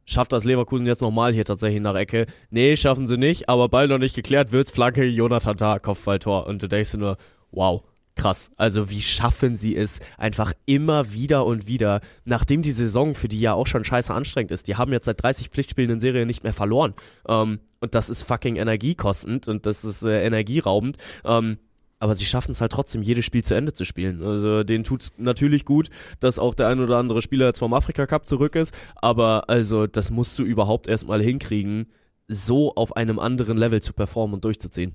schafft 0.06 0.34
das 0.34 0.44
Leverkusen 0.44 0.88
jetzt 0.88 1.02
nochmal 1.02 1.34
hier 1.34 1.46
tatsächlich 1.46 1.82
nach 1.82 1.96
Ecke? 1.96 2.26
Nee, 2.50 2.76
schaffen 2.76 3.08
sie 3.08 3.18
nicht, 3.18 3.48
aber 3.50 3.70
Ball 3.70 3.88
noch 3.88 4.00
nicht 4.00 4.16
geklärt, 4.16 4.52
wird's 4.52 4.72
Flanke, 4.72 5.06
Jonathan 5.06 5.58
Tah, 5.58 5.80
Kopfballtor. 5.80 6.48
Und 6.48 6.64
du 6.64 6.68
denkst 6.68 6.92
dir 6.92 6.98
nur, 6.98 7.18
wow, 7.52 7.84
krass. 8.22 8.52
Also 8.56 8.92
wie 8.92 9.02
schaffen 9.02 9.56
sie 9.56 9.76
es 9.76 10.00
einfach 10.18 10.54
immer 10.68 11.12
wieder 11.12 11.44
und 11.46 11.66
wieder, 11.66 12.02
nachdem 12.24 12.62
die 12.62 12.72
Saison 12.72 13.16
für 13.16 13.28
die 13.28 13.40
ja 13.40 13.54
auch 13.54 13.66
schon 13.66 13.84
scheiße 13.84 14.14
anstrengend 14.14 14.52
ist. 14.52 14.68
Die 14.68 14.76
haben 14.76 14.92
jetzt 14.92 15.06
seit 15.06 15.22
30 15.24 15.50
Pflichtspielen 15.50 15.90
in 15.90 16.00
Serie 16.00 16.28
nicht 16.28 16.44
mehr 16.44 16.54
verloren. 16.54 16.94
Ähm, 17.28 17.60
und 17.80 17.96
das 17.96 18.12
ist 18.12 18.22
fucking 18.22 18.58
energiekostend 18.58 19.48
und 19.48 19.66
das 19.66 19.84
ist 19.84 20.04
äh, 20.04 20.24
energieraubend. 20.24 20.98
Ähm, 21.26 21.58
aber 21.98 22.14
sie 22.14 22.26
schaffen 22.26 22.52
es 22.52 22.62
halt 22.62 22.72
trotzdem, 22.72 23.02
jedes 23.02 23.26
Spiel 23.26 23.44
zu 23.44 23.56
Ende 23.56 23.74
zu 23.74 23.86
spielen. 23.86 24.22
Also 24.22 24.64
denen 24.64 24.84
tut's 24.84 25.14
natürlich 25.18 25.66
gut, 25.66 25.90
dass 26.20 26.38
auch 26.38 26.54
der 26.54 26.68
ein 26.68 26.80
oder 26.80 26.98
andere 26.98 27.24
Spieler 27.24 27.48
jetzt 27.48 27.60
vom 27.60 27.74
Afrika 27.74 28.06
Cup 28.06 28.28
zurück 28.28 28.56
ist. 28.56 28.72
Aber 28.96 29.50
also, 29.50 29.88
das 29.88 30.12
musst 30.12 30.38
du 30.38 30.44
überhaupt 30.44 30.88
erstmal 30.88 31.24
hinkriegen, 31.24 31.88
so 32.28 32.76
auf 32.76 32.96
einem 32.96 33.18
anderen 33.18 33.58
Level 33.58 33.82
zu 33.82 33.94
performen 33.94 34.36
und 34.36 34.46
durchzuziehen. 34.46 34.94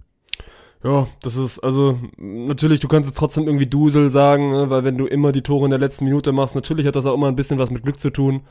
Ja, 0.85 1.09
das 1.23 1.37
ist, 1.37 1.59
also, 1.61 1.99
natürlich, 2.17 2.81
du 2.81 2.89
kannst 2.89 3.09
jetzt 3.09 3.19
trotzdem 3.19 3.47
irgendwie 3.47 3.67
Dusel 3.67 4.11
sagen, 4.11 4.51
ne, 4.53 4.71
weil 4.71 4.85
wenn 4.85 4.99
du 4.99 5.07
immer 5.07 5.33
die 5.33 5.43
Tore 5.43 5.65
in 5.65 5.71
der 5.71 5.81
letzten 5.81 6.05
Minute 6.05 6.33
machst, 6.33 6.55
natürlich 6.55 6.87
hat 6.87 6.97
das 6.97 7.07
auch 7.07 7.15
immer 7.15 7.29
ein 7.29 7.37
bisschen 7.37 7.59
was 7.59 7.71
mit 7.71 7.83
Glück 7.83 7.99
zu 7.99 8.11
tun. 8.11 8.43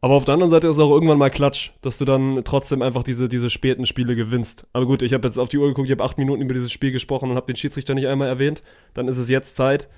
Aber 0.00 0.14
auf 0.14 0.24
der 0.24 0.34
anderen 0.34 0.50
Seite 0.50 0.68
ist 0.68 0.76
es 0.76 0.82
auch 0.82 0.92
irgendwann 0.92 1.18
mal 1.18 1.28
Klatsch, 1.30 1.72
dass 1.82 1.98
du 1.98 2.04
dann 2.04 2.42
trotzdem 2.44 2.82
einfach 2.82 3.02
diese, 3.02 3.28
diese 3.28 3.50
späten 3.50 3.84
Spiele 3.84 4.14
gewinnst. 4.14 4.66
Aber 4.72 4.86
gut, 4.86 5.02
ich 5.02 5.12
habe 5.12 5.26
jetzt 5.26 5.38
auf 5.38 5.48
die 5.48 5.58
Uhr 5.58 5.66
geguckt, 5.66 5.88
ich 5.88 5.92
habe 5.92 6.04
acht 6.04 6.18
Minuten 6.18 6.40
über 6.42 6.54
dieses 6.54 6.70
Spiel 6.70 6.92
gesprochen 6.92 7.30
und 7.30 7.36
habe 7.36 7.46
den 7.46 7.56
Schiedsrichter 7.56 7.94
nicht 7.94 8.06
einmal 8.06 8.28
erwähnt. 8.28 8.62
Dann 8.94 9.08
ist 9.08 9.18
es 9.18 9.28
jetzt 9.28 9.56
Zeit. 9.56 9.88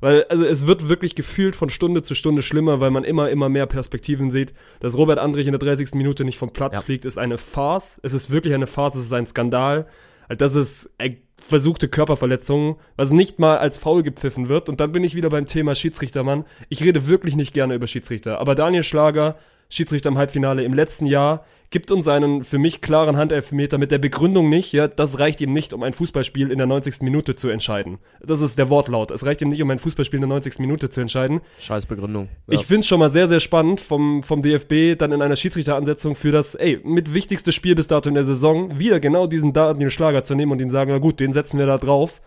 Weil, 0.00 0.24
also 0.28 0.44
es 0.44 0.66
wird 0.66 0.88
wirklich 0.90 1.14
gefühlt 1.14 1.56
von 1.56 1.70
Stunde 1.70 2.02
zu 2.02 2.14
Stunde 2.14 2.42
schlimmer, 2.42 2.80
weil 2.80 2.90
man 2.90 3.04
immer, 3.04 3.30
immer 3.30 3.48
mehr 3.48 3.66
Perspektiven 3.66 4.30
sieht. 4.30 4.52
Dass 4.80 4.96
Robert 4.98 5.18
Andrich 5.18 5.46
in 5.46 5.52
der 5.52 5.58
30. 5.58 5.94
Minute 5.94 6.24
nicht 6.26 6.38
vom 6.38 6.52
Platz 6.52 6.76
Ja. 6.76 6.82
fliegt, 6.82 7.06
ist 7.06 7.18
eine 7.18 7.38
Farce. 7.38 7.98
Es 8.02 8.12
ist 8.12 8.30
wirklich 8.30 8.52
eine 8.54 8.66
Farce, 8.66 8.96
es 8.96 9.06
ist 9.06 9.12
ein 9.14 9.26
Skandal. 9.26 9.86
Halt, 10.28 10.40
Das 10.40 10.54
ist 10.54 10.90
äh, 10.98 11.16
versuchte 11.38 11.88
Körperverletzung, 11.88 12.78
was 12.96 13.12
nicht 13.12 13.38
mal 13.38 13.58
als 13.58 13.78
faul 13.78 14.02
gepfiffen 14.02 14.48
wird. 14.48 14.68
Und 14.68 14.80
dann 14.80 14.92
bin 14.92 15.04
ich 15.04 15.14
wieder 15.14 15.30
beim 15.30 15.46
Thema 15.46 15.74
Schiedsrichtermann. 15.74 16.44
Ich 16.68 16.82
rede 16.82 17.06
wirklich 17.06 17.36
nicht 17.36 17.54
gerne 17.54 17.74
über 17.74 17.86
Schiedsrichter. 17.86 18.38
Aber 18.38 18.54
Daniel 18.54 18.82
Schlager, 18.82 19.36
Schiedsrichter 19.68 20.08
im 20.08 20.18
Halbfinale 20.18 20.62
im 20.62 20.72
letzten 20.72 21.06
Jahr, 21.06 21.44
gibt 21.70 21.90
uns 21.90 22.08
einen 22.08 22.44
für 22.44 22.58
mich 22.58 22.80
klaren 22.80 23.16
Handelfmeter 23.16 23.76
mit 23.76 23.90
der 23.90 23.98
Begründung 23.98 24.48
nicht, 24.48 24.72
ja, 24.72 24.88
das 24.88 25.18
reicht 25.18 25.40
ihm 25.40 25.52
nicht, 25.52 25.72
um 25.74 25.82
ein 25.82 25.92
Fußballspiel 25.92 26.50
in 26.50 26.58
der 26.58 26.66
90. 26.66 27.02
Minute 27.02 27.36
zu 27.36 27.48
entscheiden. 27.48 27.98
Das 28.22 28.40
ist 28.40 28.58
der 28.58 28.70
Wortlaut. 28.70 29.10
Es 29.10 29.26
reicht 29.26 29.42
ihm 29.42 29.50
nicht, 29.50 29.62
um 29.62 29.70
ein 29.70 29.78
Fußballspiel 29.78 30.16
in 30.16 30.22
der 30.22 30.28
90. 30.28 30.60
Minute 30.60 30.88
zu 30.88 31.00
entscheiden. 31.00 31.40
Scheiß 31.60 31.86
Begründung. 31.86 32.28
Ich 32.48 32.64
finde 32.64 32.80
es 32.80 32.86
schon 32.86 33.00
mal 33.00 33.10
sehr, 33.10 33.28
sehr 33.28 33.40
spannend 33.40 33.80
vom, 33.80 34.22
vom 34.22 34.42
DFB 34.42 34.98
dann 34.98 35.12
in 35.12 35.20
einer 35.20 35.36
Schiedsrichteransetzung 35.36 36.14
für 36.14 36.32
das, 36.32 36.54
ey, 36.54 36.80
mit 36.84 37.12
wichtigstes 37.12 37.54
Spiel 37.54 37.74
bis 37.74 37.88
dato 37.88 38.08
in 38.08 38.14
der 38.14 38.24
Saison, 38.24 38.78
wieder 38.78 39.00
genau 39.00 39.26
diesen 39.26 39.52
Daniel 39.52 39.90
Schlager 39.90 40.22
zu 40.22 40.34
nehmen 40.34 40.52
und 40.52 40.60
ihn 40.60 40.70
sagen, 40.70 40.90
na 40.90 40.98
gut, 40.98 41.20
den 41.20 41.34
setzen 41.34 41.58
wir 41.58 41.66
da 41.66 41.76
drauf. 41.76 42.22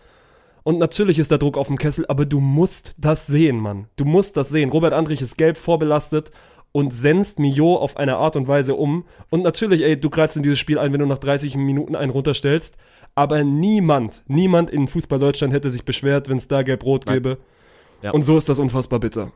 Und 0.64 0.78
natürlich 0.78 1.18
ist 1.18 1.32
da 1.32 1.38
Druck 1.38 1.58
auf 1.58 1.66
dem 1.66 1.78
Kessel, 1.78 2.06
aber 2.06 2.24
du 2.24 2.38
musst 2.38 2.94
das 2.96 3.26
sehen, 3.26 3.56
Mann. 3.58 3.88
Du 3.96 4.04
musst 4.04 4.36
das 4.36 4.48
sehen. 4.48 4.70
Robert 4.70 4.92
Andrich 4.92 5.20
ist 5.20 5.36
gelb 5.36 5.56
vorbelastet 5.56 6.30
und 6.72 6.92
senzt 6.92 7.38
Mio 7.38 7.76
auf 7.76 7.96
eine 7.96 8.16
Art 8.16 8.34
und 8.36 8.48
Weise 8.48 8.74
um. 8.74 9.04
Und 9.30 9.42
natürlich, 9.42 9.82
ey, 9.82 9.98
du 9.98 10.10
greifst 10.10 10.36
in 10.36 10.42
dieses 10.42 10.58
Spiel 10.58 10.78
ein, 10.78 10.92
wenn 10.92 11.00
du 11.00 11.06
nach 11.06 11.18
30 11.18 11.56
Minuten 11.56 11.94
einen 11.94 12.10
runterstellst. 12.10 12.76
Aber 13.14 13.44
niemand, 13.44 14.22
niemand 14.26 14.70
in 14.70 14.88
Fußball 14.88 15.18
Deutschland 15.18 15.52
hätte 15.52 15.70
sich 15.70 15.84
beschwert, 15.84 16.30
wenn 16.30 16.38
es 16.38 16.48
da 16.48 16.62
gelb-rot 16.62 17.04
gäbe. 17.06 17.38
Ja. 18.00 18.12
Und 18.12 18.22
so 18.22 18.36
ist 18.36 18.48
das 18.48 18.58
unfassbar 18.58 19.00
bitter. 19.00 19.32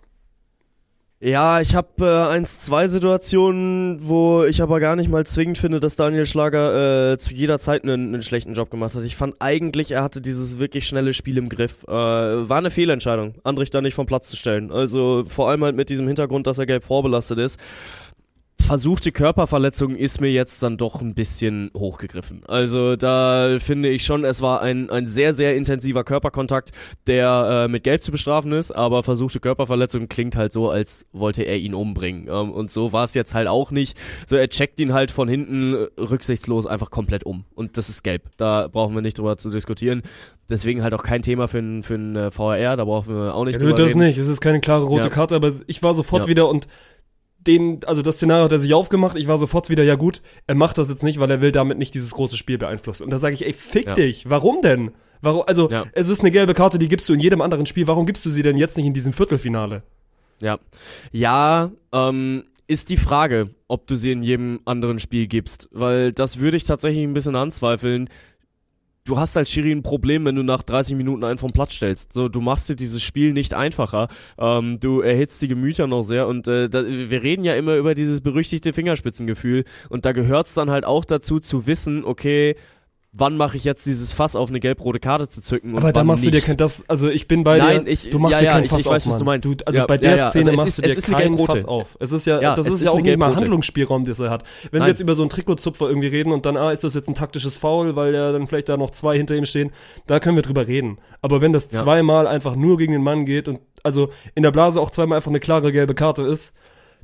Ja, 1.19 1.63
ich 1.63 1.75
habe 1.75 2.05
äh, 2.05 2.35
eins, 2.35 2.61
zwei 2.61 2.89
Situationen, 2.89 4.07
wo 4.07 4.45
ich 4.45 4.61
aber 4.61 4.81
gar 4.81 4.97
nicht 4.97 5.09
mal 5.09 5.25
zwingend 5.25 5.57
finde, 5.57 5.81
dass 5.81 5.97
Daniel 5.97 6.27
Schlager 6.27 7.13
äh, 7.13 7.17
zu 7.17 7.33
jeder 7.33 7.59
Zeit 7.59 7.85
einen, 7.85 8.13
einen 8.13 8.23
schlechten 8.23 8.53
Job 8.53 8.71
gemacht 8.71 8.95
hat. 8.95 9.03
Ich 9.03 9.17
fand 9.17 9.35
eigentlich, 9.39 9.93
er 9.93 10.03
hatte 10.03 10.21
dieses 10.21 10.59
wirklich 10.59 10.87
schnelle 10.87 11.15
Spiel 11.15 11.39
im 11.39 11.49
Griff. 11.49 11.85
Äh, 11.85 11.91
war 11.91 12.59
eine 12.59 12.69
Fehlentscheidung, 12.69 13.35
Andrich 13.45 13.71
da 13.71 13.81
nicht 13.81 13.95
vom 13.95 14.05
Platz 14.05 14.29
zu 14.29 14.37
stellen. 14.37 14.71
Also 14.71 15.25
vor 15.27 15.49
allem 15.49 15.65
halt 15.65 15.75
mit 15.75 15.89
diesem 15.89 16.07
Hintergrund, 16.07 16.47
dass 16.47 16.59
er 16.59 16.67
gelb 16.67 16.85
vorbelastet 16.85 17.39
ist 17.39 17.59
versuchte 18.67 19.13
Körperverletzung 19.13 19.95
ist 19.95 20.21
mir 20.21 20.31
jetzt 20.31 20.63
dann 20.63 20.77
doch 20.77 21.01
ein 21.01 21.15
bisschen 21.15 21.71
hochgegriffen. 21.77 22.43
Also 22.47 22.97
da 22.97 23.59
finde 23.61 23.89
ich 23.91 24.05
schon, 24.05 24.25
es 24.25 24.43
war 24.43 24.61
ein, 24.61 24.91
ein 24.91 25.07
sehr, 25.07 25.35
sehr 25.35 25.57
intensiver 25.57 26.03
Körperkontakt, 26.05 26.73
der 27.07 27.65
äh, 27.67 27.69
mit 27.69 27.85
Gelb 27.85 28.03
zu 28.03 28.11
bestrafen 28.11 28.53
ist, 28.53 28.73
aber 28.73 29.03
versuchte 29.03 29.39
Körperverletzung 29.41 30.09
klingt 30.09 30.35
halt 30.37 30.53
so, 30.53 30.69
als 30.69 31.07
wollte 31.13 31.43
er 31.45 31.57
ihn 31.59 31.75
umbringen. 31.75 32.27
Ähm, 32.29 32.51
und 32.51 32.71
so 32.73 32.93
war 32.93 33.05
es 33.05 33.15
jetzt 33.15 33.35
halt 33.35 33.47
auch 33.49 33.71
nicht. 33.71 33.97
So, 34.27 34.37
er 34.37 34.49
checkt 34.49 34.81
ihn 34.81 34.93
halt 34.93 35.11
von 35.13 35.29
hinten 35.29 35.75
äh, 35.75 36.01
rücksichtslos 36.01 36.67
einfach 36.67 36.91
komplett 36.91 37.25
um. 37.25 37.45
Und 37.55 37.77
das 37.77 37.89
ist 37.89 38.03
gelb. 38.03 38.23
Da 38.37 38.69
brauchen 38.71 38.95
wir 38.95 39.03
nicht 39.03 39.19
drüber 39.19 39.39
zu 39.39 39.51
diskutieren. 39.51 40.03
Deswegen 40.49 40.83
halt 40.83 40.95
auch 40.95 41.03
kein 41.03 41.23
Thema 41.23 41.49
für 41.49 41.59
ein, 41.59 41.83
für 41.83 41.95
ein 41.95 42.17
äh, 42.17 42.31
VRR, 42.31 42.77
da 42.77 42.85
brauchen 42.85 43.15
wir 43.15 43.35
auch 43.35 43.45
nicht 43.45 43.55
Ja, 43.55 43.59
drüber 43.61 43.77
nö, 43.79 43.83
das 43.83 43.91
reden. 43.91 44.01
nicht. 44.01 44.19
Es 44.19 44.29
ist 44.29 44.41
keine 44.41 44.61
klare 44.61 44.85
rote 44.85 45.05
Ja. 45.05 45.09
Karte, 45.11 45.35
aber 45.37 45.53
ich 45.67 45.83
war 45.83 45.95
sofort 45.95 46.25
Ja. 46.25 46.29
wieder 46.29 46.49
und 46.49 46.67
den, 47.47 47.81
also 47.87 48.03
das 48.03 48.17
Szenario 48.17 48.45
hat 48.45 48.53
er 48.53 48.59
sich 48.59 48.75
aufgemacht. 48.75 49.17
Ich 49.17 49.29
war 49.29 49.39
sofort 49.39 49.71
wieder, 49.71 49.85
ja 49.85 49.95
gut, 49.95 50.23
er 50.47 50.55
macht 50.55 50.79
das 50.79 50.89
jetzt 50.89 51.03
nicht, 51.03 51.19
weil 51.21 51.31
er 51.31 51.41
will 51.41 51.53
damit 51.53 51.79
nicht 51.79 51.95
dieses 51.95 52.11
große 52.13 52.37
Spiel 52.37 52.59
beeinflussen. 52.59 53.05
Und 53.05 53.11
da 53.11 53.19
sage 53.19 53.35
ich, 53.35 53.45
ey, 53.47 53.53
fick 53.53 53.87
Ja. 53.87 53.95
dich. 53.95 54.29
Warum 54.29 54.63
denn? 54.63 54.93
Warum, 55.23 55.43
also, 55.47 55.69
Ja. 55.71 55.85
es 55.93 56.09
ist 56.09 56.21
eine 56.21 56.31
gelbe 56.31 56.55
Karte, 56.55 56.79
die 56.79 56.89
gibst 56.89 57.09
du 57.09 57.15
in 57.15 57.21
jedem 57.21 57.41
anderen 57.41 57.67
Spiel. 57.67 57.87
Warum 57.87 58.07
gibst 58.07 58.25
du 58.27 58.31
sie 58.31 58.43
denn 58.43 58.57
jetzt 58.57 58.77
nicht 58.77 58.87
in 58.87 58.95
diesem 58.95 59.13
Viertelfinale? 59.13 59.83
Ja. 60.43 60.59
Ja, 61.13 61.71
ähm, 61.93 62.45
ist 62.69 62.91
die 62.91 62.97
Frage, 62.97 63.51
ob 63.69 63.87
du 63.87 63.97
sie 63.97 64.13
in 64.13 64.23
jedem 64.23 64.61
anderen 64.65 64.99
Spiel 64.99 65.27
gibst. 65.29 65.69
Weil 65.73 66.13
das 66.13 66.39
würde 66.41 66.57
ich 66.57 66.65
tatsächlich 66.65 67.05
ein 67.05 67.15
bisschen 67.15 67.37
anzweifeln. 67.37 68.11
Du 69.07 69.17
hast 69.17 69.37
als 69.37 69.51
Schiri 69.51 69.71
ein 69.71 69.85
Problem, 69.85 70.25
wenn 70.25 70.35
du 70.35 70.43
nach 70.43 70.65
30 70.65 70.97
Minuten 70.97 71.23
einen 71.23 71.39
vom 71.39 71.51
Platz 71.53 71.75
stellst. 71.75 72.13
So, 72.13 72.29
du 72.29 72.41
machst 72.41 72.69
dir 72.69 72.75
dieses 72.75 73.05
Spiel 73.05 73.33
nicht 73.33 73.55
einfacher. 73.55 74.09
Ähm, 74.37 74.81
du 74.81 75.01
erhitzt 75.01 75.41
die 75.43 75.47
Gemüter 75.47 75.87
noch 75.87 76.03
sehr 76.03 76.27
und 76.27 76.49
äh, 76.49 76.69
da, 76.69 76.85
wir 76.85 77.23
reden 77.23 77.45
ja 77.45 77.55
immer 77.55 77.77
über 77.77 77.95
dieses 77.95 78.21
berüchtigte 78.21 78.73
Fingerspitzengefühl 78.73 79.65
und 79.91 80.05
da 80.05 80.11
gehört's 80.11 80.55
dann 80.55 80.71
halt 80.71 80.85
auch 80.85 81.05
dazu 81.05 81.39
zu 81.39 81.69
wissen, 81.69 82.05
okay, 82.05 82.57
wann 83.19 83.37
mache 83.37 83.57
ich 83.57 83.65
jetzt 83.65 83.87
dieses 83.87 84.13
Fass 84.13 84.37
auf 84.37 84.51
eine 84.51 84.61
gelb-rote 84.61 85.01
Karte 85.01 85.27
zu 85.27 85.41
zücken 85.41 85.71
und 85.73 85.79
Aber 85.79 85.93
da 85.93 86.05
machst 86.05 86.25
du 86.25 86.31
dir 86.31 86.37
nicht. 86.37 86.47
kein, 86.47 86.57
das, 86.59 86.85
also 86.87 87.09
ich 87.09 87.27
bin 87.27 87.45
bei 87.45 87.57
Nein, 87.59 87.85
dir, 87.87 87.91
ich- 87.93 88.11
du 88.11 88.19
machst 88.19 88.35
ja, 88.35 88.39
dir 88.41 88.45
ja, 88.47 88.53
kein 88.53 88.65
ich- 88.65 88.71
Fass 88.71 88.81
ich 88.81 88.87
weiß, 88.87 89.07
auf, 89.07 89.13
was 89.13 89.19
du 89.19 89.25
meinst. 89.25 89.45
Du, 89.47 89.55
also 89.65 89.79
Ja, 89.81 89.87
bei 89.87 89.97
der 89.97 90.11
ja, 90.11 90.17
ja. 90.17 90.31
Szene 90.31 90.51
Also 90.51 90.63
machst 90.63 90.79
ist- 90.79 91.07
du 91.09 91.11
dir 91.13 91.17
gelb-rote. 91.17 91.53
Fass 91.53 91.65
auf. 91.65 91.97
Es 91.99 92.13
ist 92.13 92.27
ja, 92.27 92.41
Ja, 92.43 92.55
das 92.55 92.67
ist 92.67 92.75
ist 92.75 92.83
ja 92.85 92.91
auch 92.91 93.01
nicht 93.01 93.17
mal. 93.19 93.35
Handlungsspielraum, 93.35 94.05
den 94.05 94.15
er 94.19 94.31
hat. 94.31 94.43
Wenn 94.65 94.73
wir 94.73 94.79
Nein. 94.81 94.89
jetzt 94.91 95.01
über 95.01 95.15
so 95.15 95.23
einen 95.23 95.31
Trikotzupfer 95.31 95.89
irgendwie 95.89 96.09
reden 96.09 96.31
und 96.33 96.45
dann, 96.47 96.57
ah, 96.57 96.71
ist 96.73 96.85
das 96.85 96.95
jetzt 96.95 97.09
ein 97.09 97.15
taktisches 97.15 97.57
Foul, 97.57 97.97
weil 97.97 98.15
ja 98.15 98.33
dann 98.33 98.47
vielleicht 98.49 98.69
da 98.69 98.77
noch 98.77 98.91
zwei 98.91 99.17
hinter 99.17 99.35
ihm 99.35 99.47
stehen, 99.47 99.71
da 100.07 100.21
können 100.21 100.37
wir 100.37 100.43
drüber 100.43 100.67
reden. 100.67 100.99
Aber 101.23 101.41
wenn 101.41 101.53
das 101.53 101.69
Ja. 101.73 101.81
zweimal 101.83 102.27
einfach 102.27 102.55
nur 102.55 102.77
gegen 102.77 102.93
den 102.93 103.03
Mann 103.03 103.25
geht 103.25 103.49
und 103.49 103.61
also 103.83 104.11
in 104.35 104.43
der 104.43 104.51
Blase 104.51 104.81
auch 104.81 104.91
zweimal 104.91 105.17
einfach 105.17 105.31
eine 105.31 105.41
klare 105.41 105.73
gelbe 105.73 105.95
Karte 105.95 106.23
ist, 106.23 106.55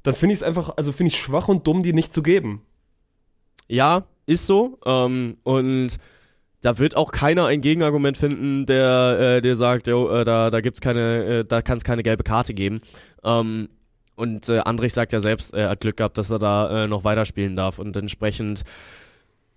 dann 0.02 0.14
finde 0.14 0.34
ich 0.34 0.40
es 0.40 0.42
einfach, 0.42 0.74
also 0.76 0.92
finde 0.92 1.08
ich 1.12 1.18
schwach 1.18 1.48
und 1.48 1.66
dumm, 1.66 1.82
die 1.82 1.92
nicht 1.92 2.12
zu 2.12 2.22
geben. 2.22 2.62
Ja, 3.68 4.04
ist 4.26 4.46
so. 4.46 4.78
Ähm, 4.84 5.36
und 5.42 5.96
da 6.60 6.78
wird 6.78 6.96
auch 6.96 7.10
keiner 7.10 7.46
ein 7.46 7.60
Gegenargument 7.60 8.16
finden, 8.16 8.66
der, 8.66 9.18
äh, 9.18 9.40
der 9.42 9.56
sagt, 9.56 9.88
jo, 9.88 10.08
äh, 10.10 10.24
da, 10.24 10.50
da 10.50 10.60
gibt's 10.60 10.80
keine, 10.80 11.24
äh, 11.24 11.44
da 11.44 11.60
kann 11.60 11.78
es 11.78 11.84
keine 11.84 12.02
gelbe 12.02 12.22
Karte 12.22 12.54
geben. 12.54 12.78
Ähm, 13.24 13.68
und 14.14 14.48
äh, 14.48 14.58
Andrich 14.58 14.92
sagt 14.92 15.12
ja 15.12 15.20
selbst, 15.20 15.54
er 15.54 15.70
hat 15.70 15.80
Glück 15.80 15.96
gehabt, 15.96 16.18
dass 16.18 16.30
er 16.30 16.38
da 16.38 16.84
äh, 16.84 16.86
noch 16.86 17.02
weiterspielen 17.02 17.56
darf. 17.56 17.78
Und 17.78 17.96
entsprechend, 17.96 18.62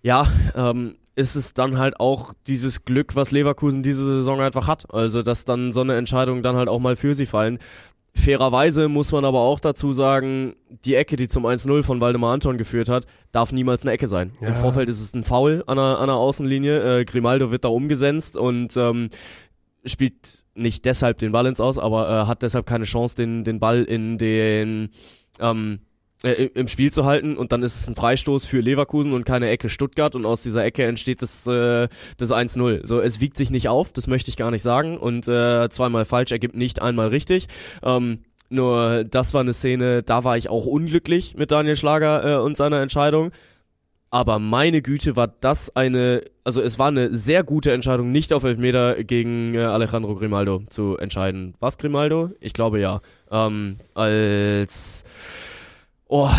ja, 0.02 0.28
ähm, 0.56 0.96
ist 1.16 1.36
es 1.36 1.54
dann 1.54 1.78
halt 1.78 2.00
auch 2.00 2.34
dieses 2.48 2.84
Glück, 2.84 3.16
was 3.16 3.32
Leverkusen 3.32 3.84
diese 3.84 4.04
Saison 4.04 4.42
einfach 4.42 4.68
hat. 4.68 4.94
Also, 4.94 5.22
dass 5.22 5.46
dann 5.46 5.74
so 5.74 5.82
eine 5.82 5.96
Entscheidung 5.96 6.44
dann 6.44 6.56
halt 6.56 6.68
auch 6.68 6.80
mal 6.80 6.96
für 6.96 7.16
sie 7.16 7.26
fallen. 7.26 7.60
Fairerweise 8.16 8.88
muss 8.88 9.12
man 9.12 9.26
aber 9.26 9.42
auch 9.42 9.60
dazu 9.60 9.92
sagen, 9.94 10.56
die 10.86 10.96
Ecke, 10.96 11.16
die 11.18 11.28
zum 11.28 11.46
1-0 11.46 11.84
von 11.84 12.00
Waldemar 12.00 12.34
Anton 12.34 12.58
geführt 12.58 12.88
hat, 12.90 13.06
darf 13.32 13.52
niemals 13.52 13.82
eine 13.84 13.92
Ecke 13.92 14.08
sein. 14.08 14.32
Ja. 14.42 14.48
Im 14.48 14.56
Vorfeld 14.56 14.88
ist 14.90 15.02
es 15.02 15.14
ein 15.14 15.24
Foul 15.24 15.64
an 15.68 15.78
der, 15.78 16.00
an 16.00 16.08
der 16.08 16.16
Außenlinie. 16.16 17.00
Äh, 17.00 17.06
Grimaldo 17.06 17.52
wird 17.52 17.66
da 17.66 17.70
umgesetzt 17.70 18.38
und 18.38 18.76
ähm, 18.78 19.10
spielt 19.86 20.46
nicht 20.56 20.86
deshalb 20.86 21.18
den 21.20 21.34
Ball 21.34 21.46
ins 21.46 21.60
Aus, 21.60 21.78
aber 21.78 22.10
äh, 22.10 22.26
hat 22.26 22.42
deshalb 22.42 22.66
keine 22.66 22.86
Chance, 22.86 23.16
den, 23.16 23.44
den 23.44 23.60
Ball 23.60 23.84
in 23.84 24.18
den 24.18 24.90
ähm, 25.40 25.80
äh, 26.24 26.50
im 26.54 26.68
Spiel 26.68 26.92
zu 26.92 27.06
halten 27.06 27.38
und 27.38 27.52
dann 27.52 27.64
ist 27.64 27.80
es 27.80 27.88
ein 27.88 27.96
Freistoß 27.96 28.46
für 28.46 28.62
Leverkusen 28.62 29.14
und 29.14 29.26
keine 29.26 29.50
Ecke 29.50 29.70
Stuttgart 29.70 30.16
und 30.16 30.26
aus 30.26 30.44
dieser 30.44 30.64
Ecke 30.64 30.84
entsteht 30.84 31.22
das, 31.22 31.46
äh, 31.48 31.88
das 32.18 32.32
1-0. 32.32 32.86
So, 32.86 33.00
es 33.00 33.22
wiegt 33.22 33.38
sich 33.38 33.52
nicht 33.52 33.70
auf, 33.70 33.92
das 33.92 34.08
möchte 34.08 34.30
ich 34.30 34.38
gar 34.38 34.52
nicht 34.52 34.64
sagen 34.64 34.98
und 34.98 35.28
äh, 35.28 35.70
zweimal 35.70 36.06
falsch 36.06 36.32
ergibt 36.32 36.56
nicht 36.56 36.82
einmal 36.82 37.10
richtig. 37.10 37.48
Ähm, 37.84 38.20
nur 38.50 39.04
das 39.04 39.34
war 39.34 39.42
eine 39.42 39.54
Szene, 39.54 40.04
da 40.04 40.24
war 40.24 40.38
ich 40.38 40.50
auch 40.50 40.66
unglücklich 40.66 41.36
mit 41.36 41.52
Daniel 41.52 41.76
Schlager 41.76 42.38
äh, 42.38 42.42
und 42.42 42.58
seiner 42.58 42.82
Entscheidung. 42.82 43.32
Aber 44.12 44.40
meine 44.40 44.82
Güte 44.82 45.18
war 45.18 45.28
das 45.28 45.76
eine, 45.76 46.22
also 46.46 46.62
es 46.62 46.80
war 46.80 46.88
eine 46.88 47.14
sehr 47.14 47.44
gute 47.44 47.74
Entscheidung, 47.74 48.14
nicht 48.14 48.32
auf 48.32 48.46
Elfmeter 48.46 49.04
gegen 49.04 49.56
äh, 49.56 49.60
Alejandro 49.60 50.16
Grimaldo 50.16 50.62
zu 50.70 50.96
entscheiden. 50.98 51.56
Was 51.60 51.78
Grimaldo? 51.78 52.30
Ich 52.40 52.54
glaube 52.54 52.80
ja. 52.80 53.02
Ähm, 53.30 53.78
als 53.94 55.04
oh, 56.08 56.30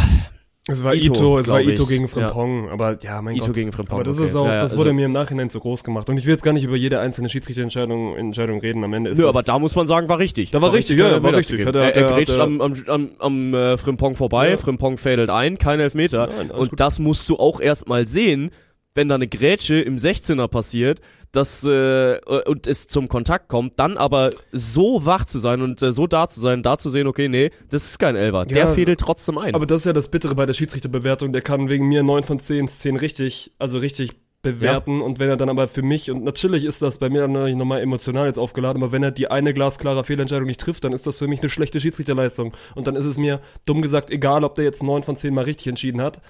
Es 0.69 0.83
war 0.83 0.95
Ito, 0.95 1.13
Ito, 1.15 1.39
es 1.39 1.47
war 1.49 1.61
Ito 1.61 1.85
ich. 1.85 1.89
gegen 1.89 2.09
Frimpong, 2.09 2.69
aber 2.71 2.99
ja, 3.01 3.23
mein 3.23 3.37
Ito 3.37 3.47
Gott. 3.47 3.55
gegen 3.55 3.71
Frimpong. 3.71 3.95
Aber 4.01 4.05
das 4.05 4.17
okay. 4.17 4.27
ist 4.27 4.35
auch, 4.35 4.47
Ja, 4.47 4.55
ja, 4.55 4.63
das 4.63 4.73
also- 4.73 4.79
wurde 4.81 4.93
mir 4.93 5.07
im 5.07 5.13
Nachhinein 5.13 5.49
zu 5.49 5.61
groß 5.61 5.85
gemacht. 5.85 6.11
Und 6.11 6.19
ich 6.19 6.27
will 6.27 6.33
jetzt 6.33 6.43
gar 6.43 6.53
nicht 6.53 6.65
über 6.65 6.75
jede 6.77 6.99
einzelne 6.99 7.29
Schiedsrichterentscheidung 7.29 8.17
Entscheidung 8.17 8.59
reden. 8.61 8.83
Am 8.83 8.93
Ende 8.93 9.11
ist 9.11 9.19
Nö, 9.19 9.29
aber 9.29 9.45
da 9.45 9.59
muss 9.61 9.77
man 9.77 9.87
sagen, 9.87 10.09
war 10.09 10.19
richtig. 10.19 10.51
Da 10.51 10.61
war 10.61 10.73
richtig, 10.73 10.99
ja, 10.99 11.09
ja, 11.09 11.23
war 11.23 11.35
richtig. 11.37 11.65
Hat 11.65 11.77
er- 11.77 11.95
er, 11.95 11.95
er 12.09 12.13
grätscht 12.15 12.39
am, 12.39 12.61
am, 12.61 12.73
am, 12.89 13.11
am 13.21 13.55
äh, 13.55 13.79
Frimpong 13.79 14.17
vorbei, 14.17 14.51
Ja. 14.51 14.57
Frimpong 14.57 14.97
fädelt 14.99 15.31
ein, 15.31 15.57
kein 15.59 15.79
Elfmeter. 15.79 16.31
Nein, 16.37 16.51
und 16.51 16.71
gut. 16.71 16.81
das 16.81 16.99
musst 16.99 17.29
du 17.29 17.37
auch 17.37 17.61
erstmal 17.61 18.07
sehen, 18.07 18.51
wenn 18.97 19.09
da 19.09 19.15
eine 19.15 19.29
Grätsche 19.29 19.81
im 19.81 19.97
16er 19.97 20.49
passiert, 20.49 21.01
dass 21.33 21.65
äh, 21.65 22.19
und 22.47 22.67
es 22.67 22.89
zum 22.89 23.09
Kontakt 23.09 23.49
kommt, 23.49 23.79
dann 23.79 23.97
aber 23.97 24.31
so 24.53 25.05
wach 25.05 25.27
zu 25.27 25.39
sein 25.39 25.61
und 25.61 25.83
äh, 25.83 25.93
so 25.93 26.07
da 26.07 26.29
zu 26.29 26.41
sein, 26.41 26.63
da 26.63 26.79
zu 26.79 26.89
sehen, 26.89 27.07
okay, 27.07 27.29
nee, 27.29 27.51
das 27.69 27.85
ist 27.85 27.99
kein 27.99 28.17
Elfer. 28.17 28.47
Der 28.47 28.57
Ja, 28.57 28.67
fädelt 28.73 29.01
trotzdem 29.01 29.39
ein. 29.39 29.55
Aber 29.55 29.67
das 29.67 29.83
ist 29.83 29.87
ja 29.87 29.93
das 29.93 30.09
Bittere 30.09 30.35
bei 30.35 30.47
der 30.47 30.55
Schiedsrichterbewertung. 30.55 31.33
Der 31.33 31.43
kann 31.43 31.69
wegen 31.69 31.87
mir 31.87 32.03
9 32.03 32.23
von 32.23 32.41
10 32.41 32.69
Szenen 32.69 32.99
richtig, 32.99 33.53
also 33.59 33.79
richtig 33.79 34.13
bewerten. 34.47 35.03
Und 35.03 35.19
wenn 35.19 35.29
er 35.29 35.37
dann 35.37 35.49
aber 35.49 35.69
für 35.69 35.83
mich, 35.83 36.11
und 36.11 36.23
natürlich 36.23 36.65
ist 36.65 36.81
das 36.81 36.99
bei 36.99 37.11
mir 37.11 37.27
dann 37.27 37.57
nochmal 37.59 37.81
emotional 37.81 38.27
jetzt 38.27 38.39
aufgeladen, 38.39 38.83
aber 38.83 38.93
wenn 38.93 39.03
er 39.03 39.11
die 39.11 39.29
eine 39.29 39.53
glasklare 39.53 40.05
Fehlentscheidung 40.05 40.47
nicht 40.47 40.61
trifft, 40.61 40.85
dann 40.85 40.93
ist 40.93 41.07
das 41.07 41.19
für 41.19 41.27
mich 41.27 41.41
eine 41.41 41.51
schlechte 41.51 41.81
Schiedsrichterleistung. 41.81 42.55
Und 42.75 42.87
dann 42.87 42.97
ist 42.97 43.05
es 43.05 43.19
mir, 43.19 43.41
dumm 43.67 43.83
gesagt, 43.83 44.11
egal, 44.11 44.45
ob 44.45 44.55
der 44.55 44.65
jetzt 44.65 44.83
9 44.83 45.03
von 45.03 45.17
10 45.17 45.35
mal 45.35 45.45
richtig 45.45 45.67
entschieden 45.67 46.01
hat. 46.01 46.23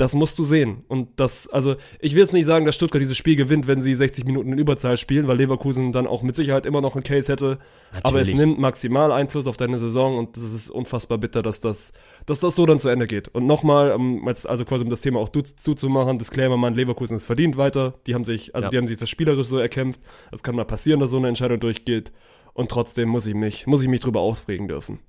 Das 0.00 0.14
musst 0.14 0.38
du 0.38 0.44
sehen. 0.44 0.82
Und 0.88 1.20
das, 1.20 1.46
also, 1.46 1.76
ich 1.98 2.14
will 2.14 2.22
jetzt 2.22 2.32
nicht 2.32 2.46
sagen, 2.46 2.64
dass 2.64 2.74
Stuttgart 2.74 3.02
dieses 3.02 3.18
Spiel 3.18 3.36
gewinnt, 3.36 3.66
wenn 3.66 3.82
sie 3.82 3.94
60 3.94 4.24
Minuten 4.24 4.50
in 4.50 4.58
Überzahl 4.58 4.96
spielen, 4.96 5.28
weil 5.28 5.36
Leverkusen 5.36 5.92
dann 5.92 6.06
auch 6.06 6.22
mit 6.22 6.34
Sicherheit 6.34 6.64
immer 6.64 6.80
noch 6.80 6.94
einen 6.94 7.04
Case 7.04 7.30
hätte. 7.30 7.58
Aber 8.02 8.18
es 8.18 8.28
Natürlich. 8.28 8.34
nimmt 8.36 8.58
maximal 8.58 9.12
Einfluss 9.12 9.46
auf 9.46 9.58
deine 9.58 9.78
Saison 9.78 10.16
und 10.16 10.38
das 10.38 10.54
ist 10.54 10.70
unfassbar 10.70 11.18
bitter, 11.18 11.42
dass 11.42 11.60
das, 11.60 11.92
dass 12.24 12.40
das 12.40 12.54
so 12.54 12.64
dann 12.64 12.78
zu 12.78 12.88
Ende 12.88 13.06
geht. 13.06 13.28
Und 13.28 13.44
nochmal, 13.46 13.92
um, 13.92 14.26
jetzt 14.26 14.48
also 14.48 14.64
quasi 14.64 14.84
um 14.84 14.90
das 14.90 15.02
Thema 15.02 15.20
auch 15.20 15.28
zuzumachen, 15.28 16.18
Disclaimer, 16.18 16.56
Mann, 16.56 16.72
Leverkusen 16.74 17.16
ist 17.16 17.26
verdient 17.26 17.58
weiter. 17.58 17.92
Die 18.06 18.14
haben 18.14 18.24
sich, 18.24 18.54
also 18.54 18.66
Ja. 18.66 18.70
die 18.70 18.78
haben 18.78 18.88
sich 18.88 18.98
das 18.98 19.10
spielerisch 19.10 19.48
so 19.48 19.58
erkämpft. 19.58 20.00
Es 20.32 20.42
kann 20.42 20.56
mal 20.56 20.64
passieren, 20.64 21.00
dass 21.00 21.10
so 21.10 21.18
eine 21.18 21.28
Entscheidung 21.28 21.60
durchgeht. 21.60 22.10
Und 22.54 22.70
trotzdem 22.70 23.10
muss 23.10 23.26
ich 23.26 23.34
mich, 23.34 23.66
muss 23.66 23.82
ich 23.82 23.88
mich 23.88 24.00
drüber 24.00 24.20
aufregen 24.20 24.66
dürfen. 24.66 25.00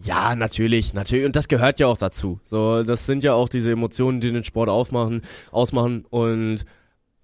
Ja, 0.00 0.36
natürlich, 0.36 0.94
natürlich. 0.94 1.26
Und 1.26 1.34
das 1.34 1.48
gehört 1.48 1.80
ja 1.80 1.88
auch 1.88 1.98
dazu. 1.98 2.40
So, 2.44 2.84
das 2.84 3.06
sind 3.06 3.24
ja 3.24 3.34
auch 3.34 3.48
diese 3.48 3.72
Emotionen, 3.72 4.20
die 4.20 4.30
den 4.32 4.44
Sport 4.44 4.68
aufmachen, 4.68 5.22
ausmachen. 5.50 6.04
Und 6.08 6.64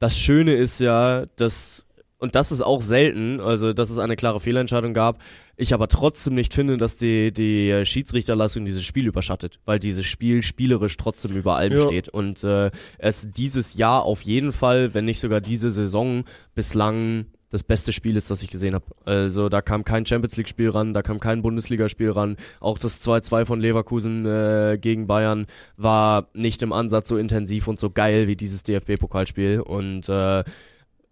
das 0.00 0.18
Schöne 0.18 0.54
ist 0.54 0.80
ja, 0.80 1.26
dass, 1.36 1.86
und 2.18 2.34
das 2.34 2.50
ist 2.50 2.62
auch 2.62 2.80
selten, 2.80 3.38
also 3.40 3.72
dass 3.72 3.90
es 3.90 3.98
eine 3.98 4.16
klare 4.16 4.40
Fehlentscheidung 4.40 4.92
gab, 4.92 5.20
ich 5.56 5.72
aber 5.72 5.86
trotzdem 5.86 6.34
nicht 6.34 6.52
finde, 6.52 6.76
dass 6.76 6.96
die, 6.96 7.30
die 7.32 7.86
Schiedsrichterleistung 7.86 8.64
dieses 8.64 8.82
Spiel 8.82 9.06
überschattet, 9.06 9.60
weil 9.64 9.78
dieses 9.78 10.04
Spiel 10.04 10.42
spielerisch 10.42 10.96
trotzdem 10.96 11.36
über 11.36 11.54
allem 11.54 11.74
Ja. 11.78 11.82
steht. 11.84 12.08
Und 12.08 12.42
äh, 12.42 12.72
es 12.98 13.30
dieses 13.30 13.74
Jahr 13.74 14.02
auf 14.02 14.22
jeden 14.22 14.50
Fall, 14.50 14.94
wenn 14.94 15.04
nicht 15.04 15.20
sogar 15.20 15.40
diese 15.40 15.70
Saison, 15.70 16.24
bislang 16.56 17.26
das 17.54 17.62
beste 17.62 17.92
Spiel 17.92 18.16
ist, 18.16 18.32
das 18.32 18.42
ich 18.42 18.50
gesehen 18.50 18.74
habe. 18.74 18.84
Also 19.04 19.48
da 19.48 19.62
kam 19.62 19.84
kein 19.84 20.04
Champions 20.04 20.36
League 20.36 20.48
Spiel 20.48 20.70
ran, 20.70 20.92
da 20.92 21.02
kam 21.02 21.20
kein 21.20 21.40
Bundesligaspiel 21.40 22.10
ran. 22.10 22.36
Auch 22.58 22.78
das 22.78 23.00
2-2 23.00 23.44
von 23.44 23.60
Leverkusen 23.60 24.26
äh, 24.26 24.76
gegen 24.80 25.06
Bayern 25.06 25.46
war 25.76 26.26
nicht 26.34 26.62
im 26.64 26.72
Ansatz 26.72 27.08
so 27.08 27.16
intensiv 27.16 27.68
und 27.68 27.78
so 27.78 27.90
geil 27.90 28.26
wie 28.26 28.34
dieses 28.34 28.64
DFB-Pokalspiel 28.64 29.60
und 29.60 30.08
äh, 30.08 30.42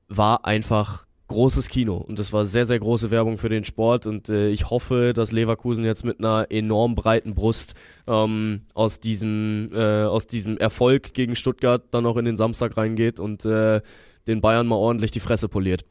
war 0.08 0.44
einfach 0.44 1.06
großes 1.28 1.68
Kino 1.68 1.96
und 1.96 2.18
das 2.18 2.32
war 2.32 2.44
sehr, 2.44 2.66
sehr 2.66 2.80
große 2.80 3.12
Werbung 3.12 3.38
für 3.38 3.48
den 3.48 3.64
Sport 3.64 4.08
und 4.08 4.28
äh, 4.28 4.48
ich 4.48 4.68
hoffe, 4.68 5.12
dass 5.14 5.30
Leverkusen 5.30 5.84
jetzt 5.84 6.04
mit 6.04 6.18
einer 6.18 6.48
enorm 6.50 6.96
breiten 6.96 7.34
Brust 7.34 7.74
ähm, 8.08 8.62
aus, 8.74 8.98
diesem, 8.98 9.70
äh, 9.72 10.02
aus 10.02 10.26
diesem 10.26 10.58
Erfolg 10.58 11.14
gegen 11.14 11.36
Stuttgart 11.36 11.84
dann 11.92 12.04
auch 12.04 12.16
in 12.16 12.24
den 12.24 12.36
Samstag 12.36 12.76
reingeht 12.76 13.20
und 13.20 13.44
äh, 13.44 13.80
den 14.26 14.40
Bayern 14.40 14.66
mal 14.66 14.76
ordentlich 14.76 15.12
die 15.12 15.20
Fresse 15.20 15.48
poliert. 15.48 15.84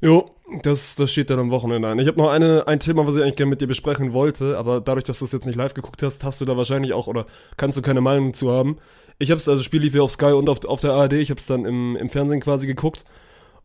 Jo, 0.00 0.30
das, 0.62 0.96
das 0.96 1.12
steht 1.12 1.30
dann 1.30 1.38
am 1.38 1.50
Wochenende 1.50 1.88
an. 1.88 1.98
Ich 1.98 2.08
habe 2.08 2.18
noch 2.18 2.30
eine, 2.30 2.66
ein 2.66 2.80
Thema, 2.80 3.06
was 3.06 3.14
ich 3.16 3.22
eigentlich 3.22 3.36
gerne 3.36 3.50
mit 3.50 3.60
dir 3.60 3.66
besprechen 3.66 4.12
wollte, 4.12 4.56
aber 4.56 4.80
dadurch, 4.80 5.04
dass 5.04 5.18
du 5.18 5.24
es 5.24 5.32
jetzt 5.32 5.46
nicht 5.46 5.56
live 5.56 5.74
geguckt 5.74 6.02
hast, 6.02 6.24
hast 6.24 6.40
du 6.40 6.44
da 6.44 6.56
wahrscheinlich 6.56 6.92
auch 6.92 7.06
oder 7.06 7.26
kannst 7.56 7.76
du 7.78 7.82
keine 7.82 8.00
Meinung 8.00 8.34
zu 8.34 8.50
haben. 8.50 8.78
Ich 9.18 9.30
habe 9.30 9.38
es, 9.38 9.48
also 9.48 9.62
Spiel 9.62 9.82
lief 9.82 9.94
ja 9.94 10.02
auf 10.02 10.12
Sky 10.12 10.32
und 10.32 10.48
auf, 10.48 10.64
auf 10.64 10.80
der 10.80 10.92
ARD, 10.92 11.14
ich 11.14 11.30
habe 11.30 11.38
es 11.38 11.46
dann 11.46 11.66
im, 11.66 11.96
im 11.96 12.08
Fernsehen 12.08 12.40
quasi 12.40 12.66
geguckt. 12.66 13.04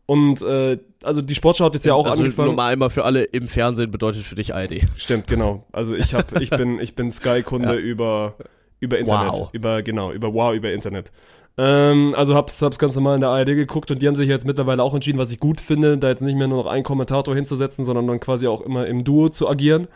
Und 0.04 0.40
äh, 0.42 0.78
also 1.02 1.20
die 1.20 1.34
Sportschau 1.34 1.64
hat 1.64 1.74
jetzt 1.74 1.86
ja 1.86 1.94
auch 1.94 2.06
also 2.06 2.22
angefangen. 2.22 2.48
Nur 2.48 2.56
mal 2.56 2.70
einmal 2.72 2.90
für 2.90 3.04
alle, 3.04 3.24
im 3.24 3.48
Fernsehen 3.48 3.90
bedeutet 3.90 4.22
für 4.22 4.36
dich 4.36 4.54
ARD. 4.54 4.82
Stimmt, 4.94 5.26
genau. 5.26 5.64
Also 5.72 5.94
ich 5.96 6.14
hab, 6.14 6.40
ich 6.40 6.50
bin, 6.50 6.78
ich 6.78 6.94
bin 6.94 7.10
Sky-Kunde 7.10 7.74
Ja. 7.74 7.80
über, 7.80 8.36
über 8.78 8.98
Internet. 8.98 9.32
Wow. 9.32 9.48
Über, 9.52 9.82
genau, 9.82 10.12
über 10.12 10.32
Wow, 10.32 10.54
über 10.54 10.70
Internet. 10.72 11.10
Ähm, 11.58 12.14
also 12.16 12.34
hab's, 12.34 12.60
hab's 12.60 12.78
ganz 12.78 12.94
normal 12.96 13.14
in 13.14 13.22
der 13.22 13.30
ARD 13.30 13.46
geguckt 13.46 13.90
und 13.90 14.02
die 14.02 14.06
haben 14.06 14.14
sich 14.14 14.28
jetzt 14.28 14.46
mittlerweile 14.46 14.82
auch 14.82 14.94
entschieden, 14.94 15.18
was 15.18 15.32
ich 15.32 15.40
gut 15.40 15.60
finde, 15.60 15.96
da 15.96 16.08
jetzt 16.08 16.20
nicht 16.20 16.36
mehr 16.36 16.48
nur 16.48 16.58
noch 16.58 16.70
einen 16.70 16.84
Kommentator 16.84 17.34
hinzusetzen, 17.34 17.84
sondern 17.84 18.06
dann 18.06 18.20
quasi 18.20 18.46
auch 18.46 18.60
immer 18.60 18.86
im 18.86 19.04
Duo 19.04 19.30
zu 19.30 19.48
agieren. 19.48 19.88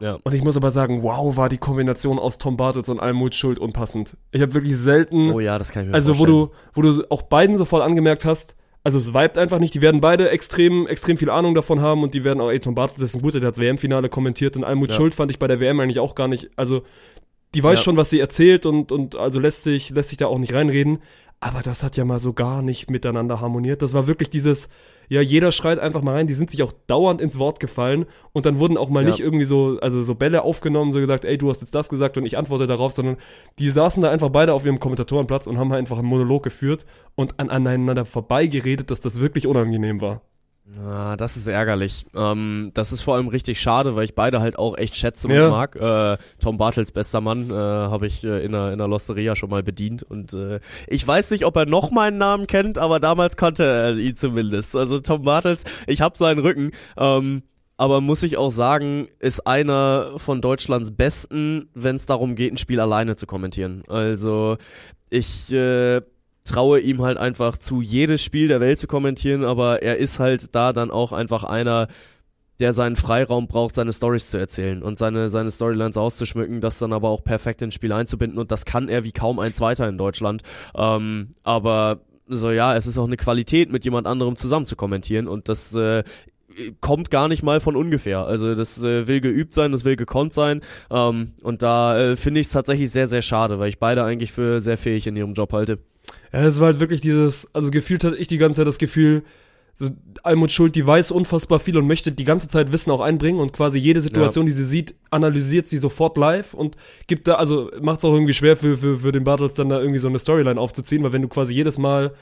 Ja. 0.00 0.18
Und 0.22 0.34
ich 0.34 0.42
muss 0.42 0.56
aber 0.56 0.70
sagen, 0.70 1.02
wow, 1.02 1.36
war 1.36 1.48
die 1.48 1.58
Kombination 1.58 2.18
aus 2.18 2.38
Tom 2.38 2.56
Bartels 2.56 2.88
und 2.88 3.00
Almut 3.00 3.34
Schuld 3.34 3.58
unpassend. 3.58 4.16
Ich 4.30 4.40
habe 4.42 4.54
wirklich 4.54 4.76
selten, 4.76 5.30
Oh 5.32 5.40
ja, 5.40 5.58
das 5.58 5.70
kann 5.70 5.84
ich 5.84 5.88
mir 5.88 5.94
also 5.94 6.12
wo 6.18 6.24
vorstellen. 6.24 6.48
du, 6.74 6.98
wo 6.98 7.02
du 7.02 7.10
auch 7.10 7.22
beiden 7.22 7.56
sofort 7.56 7.82
angemerkt 7.82 8.24
hast, 8.24 8.54
also 8.84 8.98
es 8.98 9.12
vibet 9.12 9.38
einfach 9.38 9.58
nicht, 9.58 9.74
die 9.74 9.82
werden 9.82 10.00
beide 10.00 10.30
extrem, 10.30 10.86
extrem 10.86 11.16
viel 11.16 11.30
Ahnung 11.30 11.54
davon 11.54 11.80
haben 11.80 12.02
und 12.04 12.14
die 12.14 12.22
werden 12.24 12.40
auch, 12.40 12.48
ey, 12.50 12.60
Tom 12.60 12.74
Bartels 12.74 13.02
ist 13.02 13.16
ein 13.16 13.22
guter, 13.22 13.40
der 13.40 13.48
hat 13.48 13.56
das 13.56 13.62
WM-Finale 13.62 14.08
kommentiert 14.08 14.56
und 14.56 14.64
Almut 14.64 14.90
Ja. 14.90 14.96
Schuld 14.96 15.14
fand 15.14 15.30
ich 15.30 15.38
bei 15.38 15.48
der 15.48 15.60
WM 15.60 15.78
eigentlich 15.80 15.98
auch 15.98 16.14
gar 16.14 16.28
nicht, 16.28 16.50
also 16.56 16.82
die 17.54 17.62
weiß 17.62 17.78
Ja. 17.78 17.82
schon, 17.84 17.96
was 17.96 18.10
sie 18.10 18.20
erzählt 18.20 18.66
und, 18.66 18.92
und 18.92 19.16
also 19.16 19.40
lässt 19.40 19.62
sich, 19.62 19.90
lässt 19.90 20.10
sich 20.10 20.18
da 20.18 20.26
auch 20.26 20.38
nicht 20.38 20.52
reinreden, 20.54 20.98
aber 21.40 21.60
das 21.62 21.82
hat 21.82 21.96
ja 21.96 22.04
mal 22.04 22.18
so 22.20 22.32
gar 22.32 22.62
nicht 22.62 22.90
miteinander 22.90 23.40
harmoniert. 23.40 23.80
Das 23.82 23.94
war 23.94 24.06
wirklich 24.08 24.28
dieses, 24.28 24.68
ja, 25.08 25.20
jeder 25.20 25.52
schreit 25.52 25.78
einfach 25.78 26.02
mal 26.02 26.14
rein, 26.16 26.26
die 26.26 26.34
sind 26.34 26.50
sich 26.50 26.62
auch 26.64 26.72
dauernd 26.88 27.20
ins 27.20 27.38
Wort 27.38 27.60
gefallen 27.60 28.06
und 28.32 28.44
dann 28.44 28.58
wurden 28.58 28.76
auch 28.76 28.88
mal 28.90 29.04
Ja. 29.04 29.10
nicht 29.10 29.20
irgendwie 29.20 29.44
so, 29.44 29.78
also 29.80 30.02
so 30.02 30.14
Bälle 30.16 30.42
aufgenommen, 30.42 30.92
so 30.92 30.98
gesagt, 31.00 31.24
ey, 31.24 31.38
du 31.38 31.48
hast 31.48 31.60
jetzt 31.60 31.74
das 31.74 31.88
gesagt 31.88 32.16
und 32.18 32.26
ich 32.26 32.36
antworte 32.36 32.66
darauf, 32.66 32.92
sondern 32.92 33.16
die 33.60 33.70
saßen 33.70 34.02
da 34.02 34.10
einfach 34.10 34.30
beide 34.30 34.52
auf 34.52 34.64
ihrem 34.66 34.80
Kommentatorenplatz 34.80 35.46
und 35.46 35.58
haben 35.58 35.72
einfach 35.72 35.98
einen 35.98 36.08
Monolog 36.08 36.42
geführt 36.42 36.86
und 37.14 37.38
an, 37.38 37.50
aneinander 37.50 38.04
vorbeigeredet, 38.04 38.90
dass 38.90 39.00
das 39.00 39.20
wirklich 39.20 39.46
unangenehm 39.46 40.00
war. 40.00 40.22
Ah, 40.84 41.16
das 41.16 41.36
ist 41.38 41.46
ärgerlich. 41.48 42.04
Ähm, 42.14 42.72
das 42.74 42.92
ist 42.92 43.00
vor 43.00 43.14
allem 43.14 43.28
richtig 43.28 43.58
schade, 43.60 43.96
weil 43.96 44.04
ich 44.04 44.14
beide 44.14 44.40
halt 44.40 44.58
auch 44.58 44.76
echt 44.76 44.96
schätze 44.96 45.26
und 45.26 45.32
Ja. 45.34 45.48
mag. 45.48 45.74
Äh, 45.76 46.18
Tom 46.40 46.58
Bartels, 46.58 46.92
bester 46.92 47.22
Mann, 47.22 47.50
äh, 47.50 47.54
habe 47.54 48.06
ich 48.06 48.22
äh, 48.22 48.44
in, 48.44 48.54
einer, 48.54 48.68
in 48.68 48.74
einer 48.74 48.88
Losteria 48.88 49.34
schon 49.34 49.48
mal 49.48 49.62
bedient. 49.62 50.02
Und 50.02 50.34
äh, 50.34 50.60
ich 50.86 51.06
weiß 51.06 51.30
nicht, 51.30 51.46
ob 51.46 51.56
er 51.56 51.64
noch 51.64 51.90
meinen 51.90 52.18
Namen 52.18 52.46
kennt, 52.46 52.76
aber 52.76 53.00
damals 53.00 53.36
kannte 53.38 53.64
er 53.64 53.96
ihn 53.96 54.14
zumindest. 54.14 54.76
Also 54.76 55.00
Tom 55.00 55.22
Bartels, 55.22 55.64
ich 55.86 56.02
hab 56.02 56.18
seinen 56.18 56.40
Rücken. 56.40 56.72
Ähm, 56.98 57.42
aber 57.78 58.00
muss 58.02 58.22
ich 58.22 58.36
auch 58.36 58.50
sagen, 58.50 59.08
ist 59.20 59.46
einer 59.46 60.12
von 60.18 60.42
Deutschlands 60.42 60.90
besten, 60.90 61.70
wenn 61.74 61.96
es 61.96 62.04
darum 62.06 62.34
geht, 62.34 62.52
ein 62.52 62.56
Spiel 62.58 62.80
alleine 62.80 63.16
zu 63.16 63.26
kommentieren. 63.26 63.84
Also 63.88 64.58
ich 65.08 65.50
äh, 65.52 66.02
traue 66.48 66.80
ihm 66.80 67.02
halt 67.02 67.18
einfach 67.18 67.58
zu, 67.58 67.80
jedes 67.80 68.22
Spiel 68.22 68.48
der 68.48 68.60
Welt 68.60 68.78
zu 68.78 68.86
kommentieren, 68.86 69.44
aber 69.44 69.82
er 69.82 69.96
ist 69.98 70.18
halt 70.18 70.54
da 70.54 70.72
dann 70.72 70.90
auch 70.90 71.12
einfach 71.12 71.44
einer, 71.44 71.88
der 72.58 72.72
seinen 72.72 72.96
Freiraum 72.96 73.46
braucht, 73.46 73.76
seine 73.76 73.92
Stories 73.92 74.30
zu 74.30 74.38
erzählen 74.38 74.82
und 74.82 74.98
seine, 74.98 75.28
seine 75.28 75.50
Storylines 75.50 75.96
auszuschmücken, 75.96 76.60
das 76.60 76.78
dann 76.78 76.92
aber 76.92 77.08
auch 77.08 77.22
perfekt 77.22 77.62
ins 77.62 77.74
Spiel 77.74 77.92
einzubinden 77.92 78.38
und 78.38 78.50
das 78.50 78.64
kann 78.64 78.88
er 78.88 79.04
wie 79.04 79.12
kaum 79.12 79.38
eins 79.38 79.60
weiter 79.60 79.88
in 79.88 79.98
Deutschland. 79.98 80.42
Ähm, 80.74 81.34
aber 81.44 82.00
so 82.26 82.50
ja, 82.50 82.76
es 82.76 82.86
ist 82.86 82.98
auch 82.98 83.06
eine 83.06 83.16
Qualität, 83.16 83.70
mit 83.70 83.84
jemand 83.84 84.06
anderem 84.06 84.36
zusammen 84.36 84.66
zu 84.66 84.76
kommentieren 84.76 85.28
und 85.28 85.48
das 85.48 85.74
äh, 85.74 86.02
kommt 86.80 87.10
gar 87.10 87.28
nicht 87.28 87.42
mal 87.42 87.60
von 87.60 87.76
ungefähr. 87.76 88.26
Also 88.26 88.54
das 88.54 88.82
äh, 88.82 89.06
will 89.06 89.20
geübt 89.20 89.54
sein, 89.54 89.72
das 89.72 89.84
will 89.84 89.96
gekonnt 89.96 90.32
sein. 90.32 90.62
Ähm, 90.90 91.32
und 91.42 91.62
da 91.62 91.98
äh, 91.98 92.16
finde 92.16 92.40
ich 92.40 92.48
es 92.48 92.52
tatsächlich 92.52 92.90
sehr, 92.90 93.08
sehr 93.08 93.22
schade, 93.22 93.58
weil 93.58 93.68
ich 93.68 93.78
beide 93.78 94.04
eigentlich 94.04 94.32
für 94.32 94.60
sehr 94.60 94.76
fähig 94.76 95.06
in 95.06 95.16
ihrem 95.16 95.34
Job 95.34 95.52
halte. 95.52 95.78
Ja, 96.32 96.44
es 96.44 96.60
war 96.60 96.66
halt 96.66 96.80
wirklich 96.80 97.00
dieses, 97.00 97.52
also 97.54 97.70
gefühlt 97.70 98.04
hatte 98.04 98.16
ich 98.16 98.26
die 98.26 98.38
ganze 98.38 98.58
Zeit 98.58 98.66
das 98.66 98.78
Gefühl, 98.78 99.22
so 99.76 99.90
Almut 100.24 100.50
Schuld, 100.50 100.74
die 100.74 100.84
weiß 100.84 101.12
unfassbar 101.12 101.60
viel 101.60 101.78
und 101.78 101.86
möchte 101.86 102.10
die 102.10 102.24
ganze 102.24 102.48
Zeit 102.48 102.72
Wissen 102.72 102.90
auch 102.90 103.00
einbringen 103.00 103.38
und 103.38 103.52
quasi 103.52 103.78
jede 103.78 104.00
Situation, 104.00 104.44
die 104.46 104.52
sie 104.52 104.64
sieht, 104.64 104.96
analysiert 105.10 105.68
sie 105.68 105.78
sofort 105.78 106.16
live 106.16 106.52
und 106.52 106.76
gibt 107.06 107.28
da, 107.28 107.34
also 107.34 107.70
macht 107.80 107.98
es 107.98 108.04
auch 108.04 108.12
irgendwie 108.12 108.34
schwer 108.34 108.56
für, 108.56 108.76
für, 108.76 108.98
für 108.98 109.12
den 109.12 109.22
Bartels 109.22 109.54
dann 109.54 109.68
da 109.68 109.78
irgendwie 109.78 110.00
so 110.00 110.08
eine 110.08 110.18
Storyline 110.18 110.60
aufzuziehen, 110.60 111.04
weil 111.04 111.12
wenn 111.12 111.22
du 111.22 111.28
quasi 111.28 111.54
jedes 111.54 111.78
Mal 111.78 112.12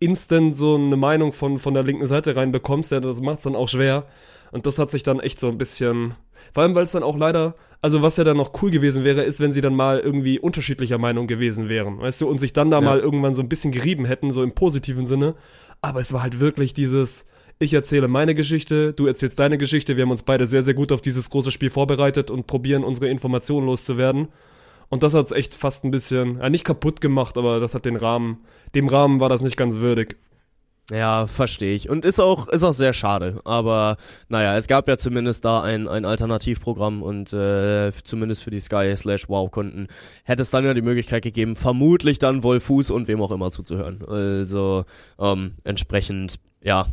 instant 0.00 0.54
so 0.56 0.74
eine 0.74 0.96
Meinung 0.96 1.32
von, 1.32 1.58
von 1.58 1.72
der 1.72 1.82
linken 1.82 2.06
Seite 2.06 2.36
reinbekommst, 2.36 2.92
ja, 2.92 3.00
das 3.00 3.20
macht 3.22 3.38
es 3.38 3.44
dann 3.44 3.56
auch 3.56 3.68
schwer. 3.68 4.06
Und 4.50 4.66
das 4.66 4.78
hat 4.78 4.90
sich 4.90 5.02
dann 5.02 5.20
echt 5.20 5.40
so 5.40 5.48
ein 5.48 5.58
bisschen, 5.58 6.14
vor 6.52 6.62
allem 6.62 6.74
weil 6.74 6.84
es 6.84 6.92
dann 6.92 7.02
auch 7.02 7.16
leider, 7.16 7.54
also 7.80 8.02
was 8.02 8.16
ja 8.16 8.24
dann 8.24 8.36
noch 8.36 8.62
cool 8.62 8.70
gewesen 8.70 9.04
wäre, 9.04 9.22
ist, 9.22 9.40
wenn 9.40 9.52
sie 9.52 9.60
dann 9.60 9.74
mal 9.74 10.00
irgendwie 10.00 10.38
unterschiedlicher 10.38 10.98
Meinung 10.98 11.26
gewesen 11.26 11.68
wären, 11.68 12.00
weißt 12.00 12.20
du, 12.20 12.28
und 12.28 12.38
sich 12.40 12.52
dann 12.52 12.70
da 12.70 12.78
Ja. 12.78 12.84
mal 12.84 12.98
irgendwann 13.00 13.34
so 13.34 13.42
ein 13.42 13.48
bisschen 13.48 13.72
gerieben 13.72 14.04
hätten, 14.04 14.32
so 14.32 14.42
im 14.42 14.52
positiven 14.52 15.06
Sinne. 15.06 15.34
Aber 15.80 16.00
es 16.00 16.12
war 16.12 16.22
halt 16.22 16.40
wirklich 16.40 16.74
dieses, 16.74 17.26
ich 17.60 17.72
erzähle 17.74 18.08
meine 18.08 18.34
Geschichte, 18.34 18.92
du 18.92 19.06
erzählst 19.06 19.38
deine 19.38 19.58
Geschichte, 19.58 19.96
wir 19.96 20.02
haben 20.02 20.10
uns 20.10 20.22
beide 20.24 20.46
sehr, 20.46 20.62
sehr 20.62 20.74
gut 20.74 20.90
auf 20.92 21.00
dieses 21.00 21.30
große 21.30 21.50
Spiel 21.52 21.70
vorbereitet 21.70 22.30
und 22.30 22.46
probieren 22.46 22.84
unsere 22.84 23.08
Informationen 23.08 23.66
loszuwerden. 23.66 24.28
Und 24.90 25.02
das 25.02 25.14
hat's 25.14 25.32
echt 25.32 25.54
fast 25.54 25.84
ein 25.84 25.90
bisschen, 25.90 26.38
ja, 26.38 26.48
nicht 26.48 26.64
kaputt 26.64 27.00
gemacht, 27.00 27.36
aber 27.36 27.60
das 27.60 27.74
hat 27.74 27.84
den 27.84 27.96
Rahmen, 27.96 28.38
dem 28.74 28.88
Rahmen 28.88 29.20
war 29.20 29.28
das 29.28 29.42
nicht 29.42 29.56
ganz 29.56 29.76
würdig. 29.76 30.16
Ja, 30.90 31.26
verstehe 31.26 31.74
ich. 31.74 31.90
Und 31.90 32.06
ist 32.06 32.18
auch, 32.18 32.48
ist 32.48 32.64
auch 32.64 32.72
sehr 32.72 32.94
schade. 32.94 33.40
Aber 33.44 33.98
naja, 34.28 34.56
es 34.56 34.68
gab 34.68 34.88
ja 34.88 34.96
zumindest 34.96 35.44
da 35.44 35.60
ein, 35.60 35.86
ein 35.86 36.06
Alternativprogramm 36.06 37.02
und 37.02 37.30
äh, 37.34 37.92
zumindest 38.04 38.42
für 38.42 38.50
die 38.50 38.60
Sky 38.60 38.94
slash 38.96 39.28
Wow-Kunden 39.28 39.88
hätte 40.24 40.42
es 40.42 40.50
dann 40.50 40.64
ja 40.64 40.72
die 40.72 40.80
Möglichkeit 40.82 41.22
gegeben, 41.22 41.56
vermutlich 41.56 42.18
dann 42.18 42.42
Wolfuß 42.42 42.90
und 42.90 43.06
wem 43.06 43.20
auch 43.20 43.32
immer 43.32 43.50
zuzuhören. 43.50 44.02
Also 44.06 44.86
ähm, 45.18 45.56
entsprechend, 45.62 46.38
ja, 46.62 46.86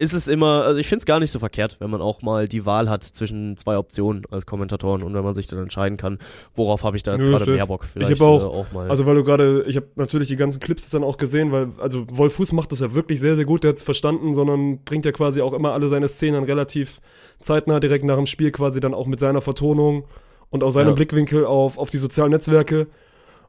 ist 0.00 0.12
es 0.14 0.28
immer, 0.28 0.62
also 0.64 0.78
ich 0.78 0.86
finde 0.86 1.00
es 1.00 1.06
gar 1.06 1.18
nicht 1.18 1.32
so 1.32 1.40
verkehrt, 1.40 1.76
wenn 1.80 1.90
man 1.90 2.00
auch 2.00 2.22
mal 2.22 2.46
die 2.46 2.64
Wahl 2.64 2.88
hat 2.88 3.02
zwischen 3.02 3.56
zwei 3.56 3.76
Optionen 3.76 4.22
als 4.30 4.46
Kommentatoren 4.46 5.02
und 5.02 5.12
wenn 5.14 5.24
man 5.24 5.34
sich 5.34 5.48
dann 5.48 5.58
entscheiden 5.58 5.98
kann, 5.98 6.18
worauf 6.54 6.84
habe 6.84 6.96
ich 6.96 7.02
da 7.02 7.14
jetzt 7.14 7.24
gerade 7.24 7.50
mehr 7.50 7.66
Bock. 7.66 7.84
Vielleicht 7.84 8.12
hab 8.12 8.20
auch- 8.20 8.42
äh, 8.42 8.46
auch 8.60 8.72
mal. 8.72 8.88
Also 8.88 9.06
weil 9.06 9.16
du 9.16 9.24
gerade, 9.24 9.64
ich 9.66 9.74
habe 9.76 9.86
natürlich 9.96 10.28
die 10.28 10.36
ganzen 10.36 10.60
Clips 10.60 10.88
dann 10.90 11.02
auch 11.02 11.16
gesehen, 11.16 11.50
weil, 11.50 11.70
also 11.78 12.06
Wolf 12.10 12.34
Fuß 12.34 12.52
macht 12.52 12.70
das 12.70 12.78
ja 12.80 12.94
wirklich 12.94 13.18
sehr, 13.18 13.34
sehr 13.34 13.44
gut, 13.44 13.64
der 13.64 13.70
hat's 13.72 13.82
verstanden, 13.82 14.34
sondern 14.36 14.84
bringt 14.84 15.04
ja 15.04 15.10
quasi 15.10 15.40
auch 15.42 15.52
immer 15.52 15.72
alle 15.72 15.88
seine 15.88 16.06
Szenen 16.06 16.44
relativ 16.44 17.00
zeitnah 17.40 17.80
direkt 17.80 18.04
nach 18.04 18.16
dem 18.16 18.26
Spiel 18.26 18.52
quasi 18.52 18.78
dann 18.78 18.94
auch 18.94 19.06
mit 19.06 19.18
seiner 19.18 19.40
Vertonung 19.40 20.04
und 20.50 20.62
auch 20.62 20.70
seinem 20.70 20.90
Ja. 20.90 20.94
Blickwinkel 20.94 21.44
auf, 21.44 21.76
auf 21.76 21.90
die 21.90 21.98
sozialen 21.98 22.30
Netzwerke. 22.30 22.86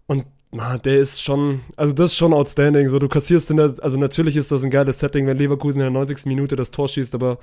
Und 0.07 0.25
der 0.51 0.99
ist 0.99 1.21
schon, 1.21 1.61
also 1.75 1.93
das 1.93 2.11
ist 2.11 2.17
schon 2.17 2.33
outstanding. 2.33 2.87
So, 2.89 2.97
du 2.99 3.07
kassierst 3.07 3.51
in 3.51 3.57
der, 3.57 3.75
also 3.81 3.97
natürlich 3.97 4.35
ist 4.35 4.51
das 4.51 4.63
ein 4.63 4.69
geiles 4.71 4.99
Setting, 4.99 5.27
wenn 5.27 5.37
Leverkusen 5.37 5.79
in 5.79 5.85
der 5.85 5.91
90. 5.91 6.25
Minute 6.25 6.55
das 6.55 6.71
Tor 6.71 6.87
schießt, 6.87 7.13
aber 7.15 7.37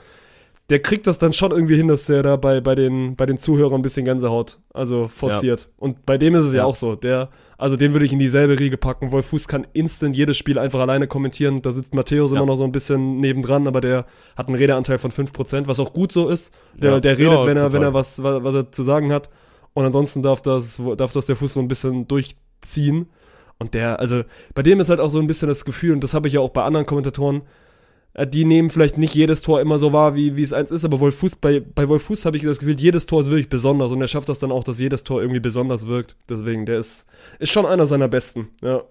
der 0.68 0.80
kriegt 0.80 1.06
das 1.06 1.18
dann 1.18 1.32
schon 1.32 1.52
irgendwie 1.52 1.76
hin, 1.76 1.86
dass 1.86 2.06
der 2.06 2.24
da 2.24 2.34
bei, 2.34 2.60
bei, 2.60 2.74
den, 2.74 3.14
bei 3.14 3.24
den 3.24 3.38
Zuhörern 3.38 3.76
ein 3.78 3.82
bisschen 3.82 4.04
Gänsehaut, 4.04 4.58
also 4.74 5.06
forciert. 5.06 5.68
Und 5.76 6.04
bei 6.04 6.18
dem 6.18 6.34
ist 6.34 6.46
es 6.46 6.52
ja, 6.52 6.58
Ja. 6.60 6.64
auch 6.64 6.74
so. 6.74 6.96
Der, 6.96 7.28
also 7.56 7.76
den 7.76 7.92
würde 7.92 8.04
ich 8.04 8.12
in 8.12 8.18
dieselbe 8.18 8.58
Riege 8.58 8.76
packen. 8.76 9.12
Wolf 9.12 9.26
Fuß 9.26 9.46
kann 9.46 9.64
instant 9.74 10.16
jedes 10.16 10.36
Spiel 10.36 10.58
einfach 10.58 10.80
alleine 10.80 11.06
kommentieren. 11.06 11.62
Da 11.62 11.70
sitzt 11.70 11.94
Matthäus 11.94 12.32
Ja. 12.32 12.38
immer 12.38 12.46
noch 12.46 12.56
so 12.56 12.64
ein 12.64 12.72
bisschen 12.72 13.20
nebendran, 13.20 13.68
aber 13.68 13.80
der 13.80 14.06
hat 14.36 14.48
einen 14.48 14.56
Redeanteil 14.56 14.98
von 14.98 15.12
5%, 15.12 15.68
was 15.68 15.78
auch 15.78 15.92
gut 15.92 16.10
so 16.10 16.28
ist. 16.28 16.52
Der, 16.74 16.94
Ja. 16.94 17.00
der 17.00 17.16
redet, 17.16 17.32
Ja, 17.34 17.46
wenn 17.46 17.56
er, 17.56 17.62
total. 17.66 17.72
wenn 17.72 17.82
er 17.84 17.94
was, 17.94 18.20
was, 18.24 18.42
was 18.42 18.54
er 18.56 18.72
zu 18.72 18.82
sagen 18.82 19.12
hat. 19.12 19.30
Und 19.72 19.84
ansonsten 19.84 20.20
darf 20.24 20.42
das, 20.42 20.80
darf 20.96 21.12
das 21.12 21.26
der 21.26 21.36
Fuß 21.36 21.54
so 21.54 21.60
ein 21.60 21.68
bisschen 21.68 22.08
durchziehen. 22.60 23.06
Und 23.58 23.74
der, 23.74 24.00
also 24.00 24.22
bei 24.54 24.62
dem 24.62 24.80
ist 24.80 24.90
halt 24.90 25.00
auch 25.00 25.10
so 25.10 25.18
ein 25.18 25.26
bisschen 25.26 25.48
das 25.48 25.64
Gefühl, 25.64 25.92
und 25.92 26.04
das 26.04 26.12
habe 26.12 26.28
ich 26.28 26.34
ja 26.34 26.40
auch 26.40 26.50
bei 26.50 26.62
anderen 26.62 26.84
Kommentatoren, 26.84 27.42
äh, 28.12 28.26
die 28.26 28.44
nehmen 28.44 28.68
vielleicht 28.68 28.98
nicht 28.98 29.14
jedes 29.14 29.40
Tor 29.40 29.60
immer 29.60 29.78
so 29.78 29.92
wahr, 29.92 30.14
wie, 30.14 30.36
wie 30.36 30.42
es 30.42 30.52
eins 30.52 30.70
ist, 30.70 30.84
aber 30.84 31.00
Wolf 31.00 31.18
Fuß, 31.18 31.36
bei, 31.36 31.60
bei 31.60 31.88
Wolf 31.88 32.02
Fuß 32.02 32.26
habe 32.26 32.36
ich 32.36 32.42
das 32.42 32.58
Gefühl, 32.58 32.78
jedes 32.78 33.06
Tor 33.06 33.22
ist 33.22 33.30
wirklich 33.30 33.48
besonders 33.48 33.92
und 33.92 34.00
er 34.02 34.08
schafft 34.08 34.28
das 34.28 34.40
dann 34.40 34.52
auch, 34.52 34.62
dass 34.62 34.78
jedes 34.78 35.04
Tor 35.04 35.22
irgendwie 35.22 35.40
besonders 35.40 35.86
wirkt. 35.86 36.16
Deswegen, 36.28 36.66
der 36.66 36.78
ist, 36.78 37.06
ist 37.38 37.50
schon 37.50 37.64
einer 37.64 37.86
seiner 37.86 38.08
besten, 38.08 38.48
ja. 38.62 38.82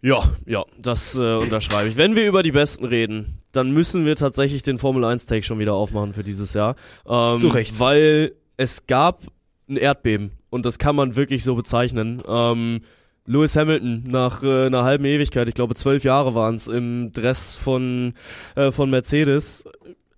Ja, 0.00 0.22
ja, 0.44 0.64
das 0.78 1.14
äh, 1.14 1.36
unterschreibe 1.36 1.88
ich. 1.88 1.96
Wenn 1.96 2.14
wir 2.14 2.26
über 2.26 2.42
die 2.42 2.52
Besten 2.52 2.84
reden, 2.84 3.40
dann 3.52 3.70
müssen 3.70 4.04
wir 4.04 4.16
tatsächlich 4.16 4.62
den 4.62 4.76
Formel 4.76 5.02
1 5.02 5.24
Take 5.24 5.44
schon 5.44 5.58
wieder 5.58 5.72
aufmachen 5.72 6.12
für 6.12 6.22
dieses 6.22 6.52
Jahr. 6.52 6.76
Ähm, 7.08 7.38
Zu 7.38 7.48
Recht. 7.48 7.80
Weil 7.80 8.32
es 8.58 8.86
gab 8.86 9.22
ein 9.66 9.78
Erdbeben 9.78 10.32
und 10.54 10.64
das 10.64 10.78
kann 10.78 10.94
man 10.94 11.16
wirklich 11.16 11.42
so 11.42 11.56
bezeichnen. 11.56 12.22
Ähm, 12.28 12.82
Lewis 13.26 13.56
Hamilton 13.56 14.04
nach 14.06 14.44
äh, 14.44 14.66
einer 14.66 14.84
halben 14.84 15.04
Ewigkeit, 15.04 15.48
ich 15.48 15.54
glaube 15.54 15.74
zwölf 15.74 16.04
Jahre 16.04 16.36
waren 16.36 16.54
es, 16.54 16.68
im 16.68 17.10
Dress 17.10 17.56
von, 17.56 18.14
äh, 18.54 18.70
von 18.70 18.88
Mercedes, 18.88 19.64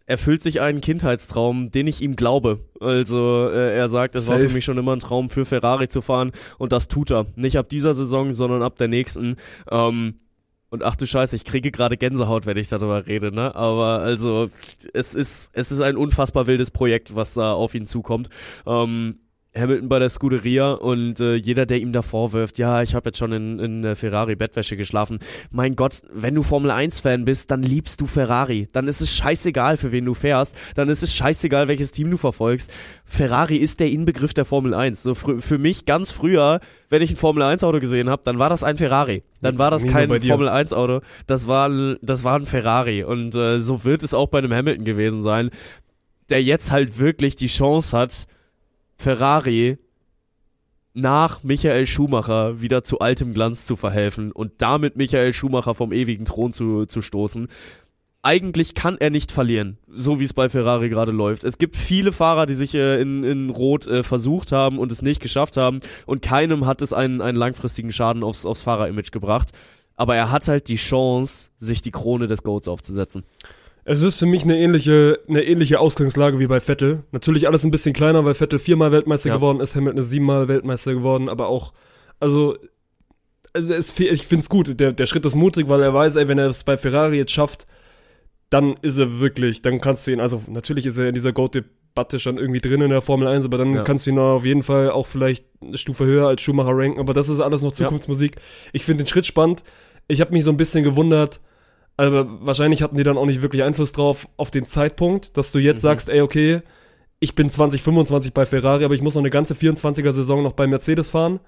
erfüllt 0.04 0.42
sich 0.42 0.60
einen 0.60 0.82
Kindheitstraum, 0.82 1.70
den 1.70 1.86
ich 1.86 2.02
ihm 2.02 2.16
glaube. 2.16 2.60
Also 2.80 3.48
äh, 3.48 3.78
er 3.78 3.88
sagt, 3.88 4.14
es 4.14 4.28
war 4.28 4.38
für 4.38 4.50
mich 4.50 4.66
schon 4.66 4.76
immer 4.76 4.94
ein 4.94 4.98
Traum, 4.98 5.30
für 5.30 5.46
Ferrari 5.46 5.88
zu 5.88 6.02
fahren 6.02 6.32
und 6.58 6.70
das 6.70 6.86
tut 6.88 7.10
er. 7.10 7.24
Nicht 7.34 7.56
ab 7.56 7.70
dieser 7.70 7.94
Saison, 7.94 8.32
sondern 8.32 8.62
ab 8.62 8.76
der 8.76 8.88
nächsten. 8.88 9.36
Ähm, 9.70 10.20
und 10.68 10.82
ach 10.82 10.96
du 10.96 11.06
Scheiße, 11.06 11.34
ich 11.34 11.46
kriege 11.46 11.70
gerade 11.70 11.96
Gänsehaut, 11.96 12.44
wenn 12.44 12.58
ich 12.58 12.68
darüber 12.68 13.06
rede, 13.06 13.32
ne? 13.32 13.54
Aber 13.54 14.00
also, 14.00 14.50
es 14.92 15.14
ist, 15.14 15.48
es 15.54 15.72
ist 15.72 15.80
ein 15.80 15.96
unfassbar 15.96 16.46
wildes 16.46 16.70
Projekt, 16.72 17.16
was 17.16 17.32
da 17.32 17.54
auf 17.54 17.74
ihn 17.74 17.86
zukommt. 17.86 18.28
Ähm, 18.66 19.20
Hamilton 19.56 19.88
bei 19.88 19.98
der 19.98 20.08
Scuderia 20.08 20.72
und 20.72 21.20
äh, 21.20 21.34
jeder, 21.34 21.66
der 21.66 21.80
ihm 21.80 21.92
da 21.92 22.02
vorwirft, 22.02 22.58
ja, 22.58 22.82
ich 22.82 22.94
habe 22.94 23.08
jetzt 23.08 23.18
schon 23.18 23.32
in, 23.32 23.58
in 23.58 23.84
äh, 23.84 23.94
Ferrari-Bettwäsche 23.94 24.76
geschlafen. 24.76 25.18
Mein 25.50 25.76
Gott, 25.76 26.02
wenn 26.12 26.34
du 26.34 26.42
Formel 26.42 26.70
1-Fan 26.70 27.24
bist, 27.24 27.50
dann 27.50 27.62
liebst 27.62 28.00
du 28.00 28.06
Ferrari. 28.06 28.68
Dann 28.72 28.88
ist 28.88 29.00
es 29.00 29.14
scheißegal, 29.14 29.76
für 29.76 29.92
wen 29.92 30.04
du 30.04 30.14
fährst. 30.14 30.54
Dann 30.74 30.88
ist 30.88 31.02
es 31.02 31.14
scheißegal, 31.14 31.68
welches 31.68 31.90
Team 31.92 32.10
du 32.10 32.16
verfolgst. 32.16 32.70
Ferrari 33.04 33.56
ist 33.56 33.80
der 33.80 33.90
Inbegriff 33.90 34.34
der 34.34 34.44
Formel 34.44 34.74
1. 34.74 35.02
So 35.02 35.14
für 35.14 35.58
mich 35.58 35.86
ganz 35.86 36.10
früher, 36.12 36.60
wenn 36.90 37.02
ich 37.02 37.10
ein 37.10 37.16
Formel 37.16 37.42
1-Auto 37.42 37.80
gesehen 37.80 38.10
habe, 38.10 38.22
dann 38.24 38.38
war 38.38 38.48
das 38.50 38.62
ein 38.62 38.76
Ferrari. 38.76 39.22
Dann 39.40 39.58
war 39.58 39.70
das 39.70 39.82
Nicht 39.84 39.92
kein. 39.92 40.08
Formel 40.30 40.48
1-Auto, 40.48 41.00
das 41.26 41.46
war, 41.46 41.68
ein- 41.68 41.96
das 42.02 42.24
war 42.24 42.38
ein 42.38 42.46
Ferrari. 42.46 43.04
Und 43.04 43.34
äh, 43.34 43.60
so 43.60 43.84
wird 43.84 44.02
es 44.02 44.14
auch 44.14 44.28
bei 44.28 44.38
einem 44.38 44.52
Hamilton 44.52 44.84
gewesen 44.84 45.22
sein, 45.22 45.50
der 46.28 46.42
jetzt 46.42 46.70
halt 46.72 46.98
wirklich 46.98 47.36
die 47.36 47.46
Chance 47.46 47.96
hat, 47.96 48.26
Ferrari 48.96 49.78
nach 50.96 51.42
Michael 51.42 51.86
Schumacher 51.86 52.62
wieder 52.62 52.82
zu 52.82 53.00
altem 53.00 53.34
Glanz 53.34 53.66
zu 53.66 53.76
verhelfen 53.76 54.32
und 54.32 54.52
damit 54.58 54.96
Michael 54.96 55.34
Schumacher 55.34 55.74
vom 55.74 55.92
ewigen 55.92 56.24
Thron 56.24 56.52
zu, 56.52 56.86
zu 56.86 57.02
stoßen. 57.02 57.48
Eigentlich 58.22 58.74
kann 58.74 58.96
er 58.98 59.10
nicht 59.10 59.30
verlieren, 59.30 59.78
so 59.86 60.18
wie 60.18 60.24
es 60.24 60.32
bei 60.32 60.48
Ferrari 60.48 60.88
gerade 60.88 61.12
läuft. 61.12 61.44
Es 61.44 61.58
gibt 61.58 61.76
viele 61.76 62.12
Fahrer, 62.12 62.46
die 62.46 62.54
sich 62.54 62.74
äh, 62.74 63.00
in, 63.00 63.22
in 63.24 63.50
Rot 63.50 63.86
äh, 63.86 64.02
versucht 64.02 64.52
haben 64.52 64.78
und 64.78 64.90
es 64.90 65.02
nicht 65.02 65.20
geschafft 65.20 65.58
haben 65.58 65.80
und 66.06 66.22
keinem 66.22 66.66
hat 66.66 66.80
es 66.80 66.94
einen, 66.94 67.20
einen 67.20 67.36
langfristigen 67.36 67.92
Schaden 67.92 68.24
aufs, 68.24 68.46
aufs 68.46 68.62
Fahrerimage 68.62 69.10
gebracht. 69.10 69.50
Aber 69.96 70.16
er 70.16 70.30
hat 70.30 70.48
halt 70.48 70.68
die 70.68 70.76
Chance, 70.76 71.50
sich 71.58 71.82
die 71.82 71.90
Krone 71.90 72.26
des 72.26 72.42
Goats 72.42 72.68
aufzusetzen. 72.68 73.22
Es 73.88 74.02
ist 74.02 74.18
für 74.18 74.26
mich 74.26 74.42
eine 74.42 74.58
ähnliche, 74.58 75.20
eine 75.28 75.44
ähnliche 75.44 75.78
Ausgangslage 75.78 76.40
wie 76.40 76.48
bei 76.48 76.58
Vettel. 76.58 77.04
Natürlich 77.12 77.46
alles 77.46 77.64
ein 77.64 77.70
bisschen 77.70 77.92
kleiner, 77.94 78.24
weil 78.24 78.34
Vettel 78.34 78.58
viermal 78.58 78.90
Weltmeister 78.90 79.28
Ja. 79.28 79.36
geworden 79.36 79.60
ist, 79.60 79.76
Hamilton 79.76 80.00
ist 80.00 80.10
siebenmal 80.10 80.48
Weltmeister 80.48 80.92
geworden, 80.92 81.28
aber 81.28 81.46
auch, 81.46 81.72
also, 82.18 82.56
also 83.52 83.72
es, 83.74 83.96
ich 84.00 84.26
find's 84.26 84.48
gut. 84.48 84.80
Der, 84.80 84.92
der 84.92 85.06
Schritt 85.06 85.24
ist 85.24 85.36
mutig, 85.36 85.68
weil 85.68 85.82
er 85.82 85.94
weiß, 85.94 86.16
ey, 86.16 86.26
wenn 86.26 86.36
er 86.38 86.48
es 86.48 86.64
bei 86.64 86.76
Ferrari 86.76 87.16
jetzt 87.16 87.30
schafft, 87.30 87.68
dann 88.50 88.74
ist 88.82 88.98
er 88.98 89.20
wirklich, 89.20 89.62
dann 89.62 89.80
kannst 89.80 90.04
du 90.06 90.10
ihn, 90.10 90.20
also 90.20 90.42
natürlich 90.48 90.84
ist 90.86 90.98
er 90.98 91.06
in 91.08 91.14
dieser 91.14 91.32
Goat-Debatte 91.32 92.18
schon 92.18 92.38
irgendwie 92.38 92.60
drin 92.60 92.80
in 92.80 92.90
der 92.90 93.02
Formel 93.02 93.28
1, 93.28 93.44
aber 93.44 93.58
dann 93.58 93.72
Ja. 93.72 93.82
kannst 93.84 94.06
du 94.06 94.10
ihn 94.10 94.18
auf 94.18 94.44
jeden 94.44 94.64
Fall 94.64 94.90
auch 94.90 95.06
vielleicht 95.06 95.46
eine 95.62 95.78
Stufe 95.78 96.04
höher 96.06 96.26
als 96.26 96.42
Schumacher 96.42 96.72
ranken, 96.76 96.98
aber 96.98 97.14
das 97.14 97.28
ist 97.28 97.38
alles 97.38 97.62
noch 97.62 97.72
Zukunftsmusik. 97.72 98.34
Ich 98.72 98.84
finde 98.84 99.04
den 99.04 99.08
Schritt 99.08 99.26
spannend. 99.26 99.62
Ich 100.08 100.20
habe 100.20 100.32
mich 100.32 100.42
so 100.42 100.50
ein 100.50 100.56
bisschen 100.56 100.82
gewundert, 100.82 101.40
aber 101.96 102.26
wahrscheinlich 102.40 102.82
hatten 102.82 102.96
die 102.96 103.02
dann 103.02 103.16
auch 103.18 103.26
nicht 103.26 103.42
wirklich 103.42 103.62
Einfluss 103.62 103.92
drauf 103.92 104.28
auf 104.36 104.50
den 104.50 104.64
Zeitpunkt, 104.64 105.36
dass 105.36 105.52
du 105.52 105.58
jetzt 105.58 105.78
Mhm. 105.78 105.88
sagst, 105.88 106.08
ey, 106.08 106.20
okay, 106.20 106.62
ich 107.20 107.34
bin 107.34 107.48
2025 107.50 108.34
bei 108.34 108.44
Ferrari, 108.44 108.84
aber 108.84 108.94
ich 108.94 109.02
muss 109.02 109.14
noch 109.14 109.22
eine 109.22 109.30
ganze 109.30 109.54
24er 109.54 110.12
Saison 110.12 110.42
noch 110.42 110.52
bei 110.52 110.66
Mercedes 110.66 111.10
fahren. 111.10 111.40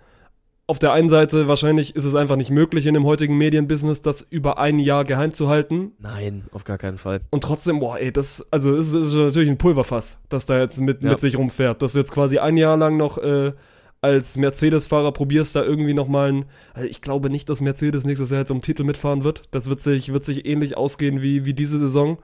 Auf 0.66 0.78
der 0.78 0.92
einen 0.92 1.08
Seite, 1.08 1.48
wahrscheinlich 1.48 1.96
ist 1.96 2.04
es 2.04 2.14
einfach 2.14 2.36
nicht 2.36 2.50
möglich 2.50 2.84
in 2.84 2.92
dem 2.92 3.06
heutigen 3.06 3.38
Medienbusiness, 3.38 4.02
das 4.02 4.20
über 4.20 4.58
ein 4.58 4.78
Jahr 4.78 5.04
geheim 5.04 5.32
zu 5.32 5.48
halten. 5.48 5.92
Nein, 5.98 6.44
auf 6.52 6.64
gar 6.64 6.76
keinen 6.76 6.98
Fall. 6.98 7.20
Und 7.30 7.42
trotzdem, 7.42 7.80
boah, 7.80 7.98
ey, 7.98 8.12
das, 8.12 8.46
also 8.50 8.74
es 8.76 8.88
ist, 8.92 9.06
ist 9.08 9.14
natürlich 9.14 9.48
ein 9.48 9.56
Pulverfass, 9.56 10.20
das 10.28 10.44
da 10.44 10.58
jetzt 10.58 10.78
mit, 10.78 11.02
Ja. 11.02 11.10
mit 11.10 11.20
sich 11.20 11.38
rumfährt. 11.38 11.80
Dass 11.80 11.94
du 11.94 11.98
jetzt 12.00 12.12
quasi 12.12 12.38
ein 12.38 12.58
Jahr 12.58 12.76
lang 12.76 12.98
noch 12.98 13.16
äh, 13.16 13.52
als 14.00 14.36
Mercedes-Fahrer 14.36 15.12
probierst, 15.12 15.56
da 15.56 15.62
irgendwie 15.64 15.94
nochmal 15.94 16.32
ein. 16.32 16.44
Also 16.74 16.88
ich 16.88 17.00
glaube 17.00 17.30
nicht, 17.30 17.48
dass 17.48 17.60
Mercedes 17.60 18.04
nächstes 18.04 18.30
Jahr 18.30 18.40
jetzt 18.40 18.50
um 18.50 18.60
Titel 18.62 18.84
mitfahren 18.84 19.24
wird. 19.24 19.42
Das 19.50 19.68
wird 19.68 19.80
sich, 19.80 20.12
wird 20.12 20.24
sich 20.24 20.46
ähnlich 20.46 20.76
ausgehen 20.76 21.20
wie, 21.22 21.44
wie 21.44 21.54
diese 21.54 21.78
Saison. 21.78 22.18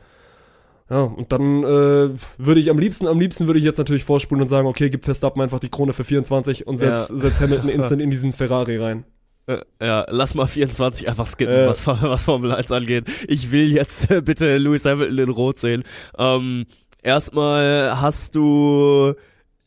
Ja, 0.90 1.02
und 1.04 1.32
dann 1.32 1.64
äh, 1.64 2.10
würde 2.38 2.60
ich 2.60 2.68
am 2.70 2.78
liebsten, 2.78 3.06
am 3.08 3.18
liebsten 3.18 3.46
würde 3.46 3.58
ich 3.58 3.64
jetzt 3.64 3.78
natürlich 3.78 4.04
vorspulen 4.04 4.42
und 4.42 4.48
sagen, 4.48 4.68
okay, 4.68 4.90
gib 4.90 5.04
Verstappen 5.04 5.40
einfach 5.40 5.58
die 5.58 5.70
Krone 5.70 5.94
für 5.94 6.04
24 6.04 6.66
und 6.66 6.76
setz, 6.78 7.08
Ja. 7.08 7.16
setz 7.16 7.40
Hamilton 7.40 7.68
instant 7.70 8.02
in 8.02 8.10
diesen 8.10 8.32
Ferrari 8.32 8.76
rein. 8.76 9.04
Äh, 9.46 9.58
Ja, 9.80 10.06
lass 10.10 10.34
mal 10.34 10.46
24 10.46 11.08
einfach 11.08 11.26
skippen, 11.26 11.54
Äh. 11.54 11.66
was, 11.66 11.86
was 11.86 12.24
Formel 12.24 12.52
1 12.52 12.70
angeht. 12.70 13.04
Ich 13.28 13.50
will 13.50 13.72
jetzt 13.72 14.10
äh, 14.10 14.20
bitte 14.20 14.58
Lewis 14.58 14.84
Hamilton 14.84 15.18
in 15.18 15.28
Rot 15.30 15.56
sehen. 15.58 15.82
Ähm, 16.18 16.66
erstmal 17.02 18.00
hast 18.00 18.34
du 18.36 19.14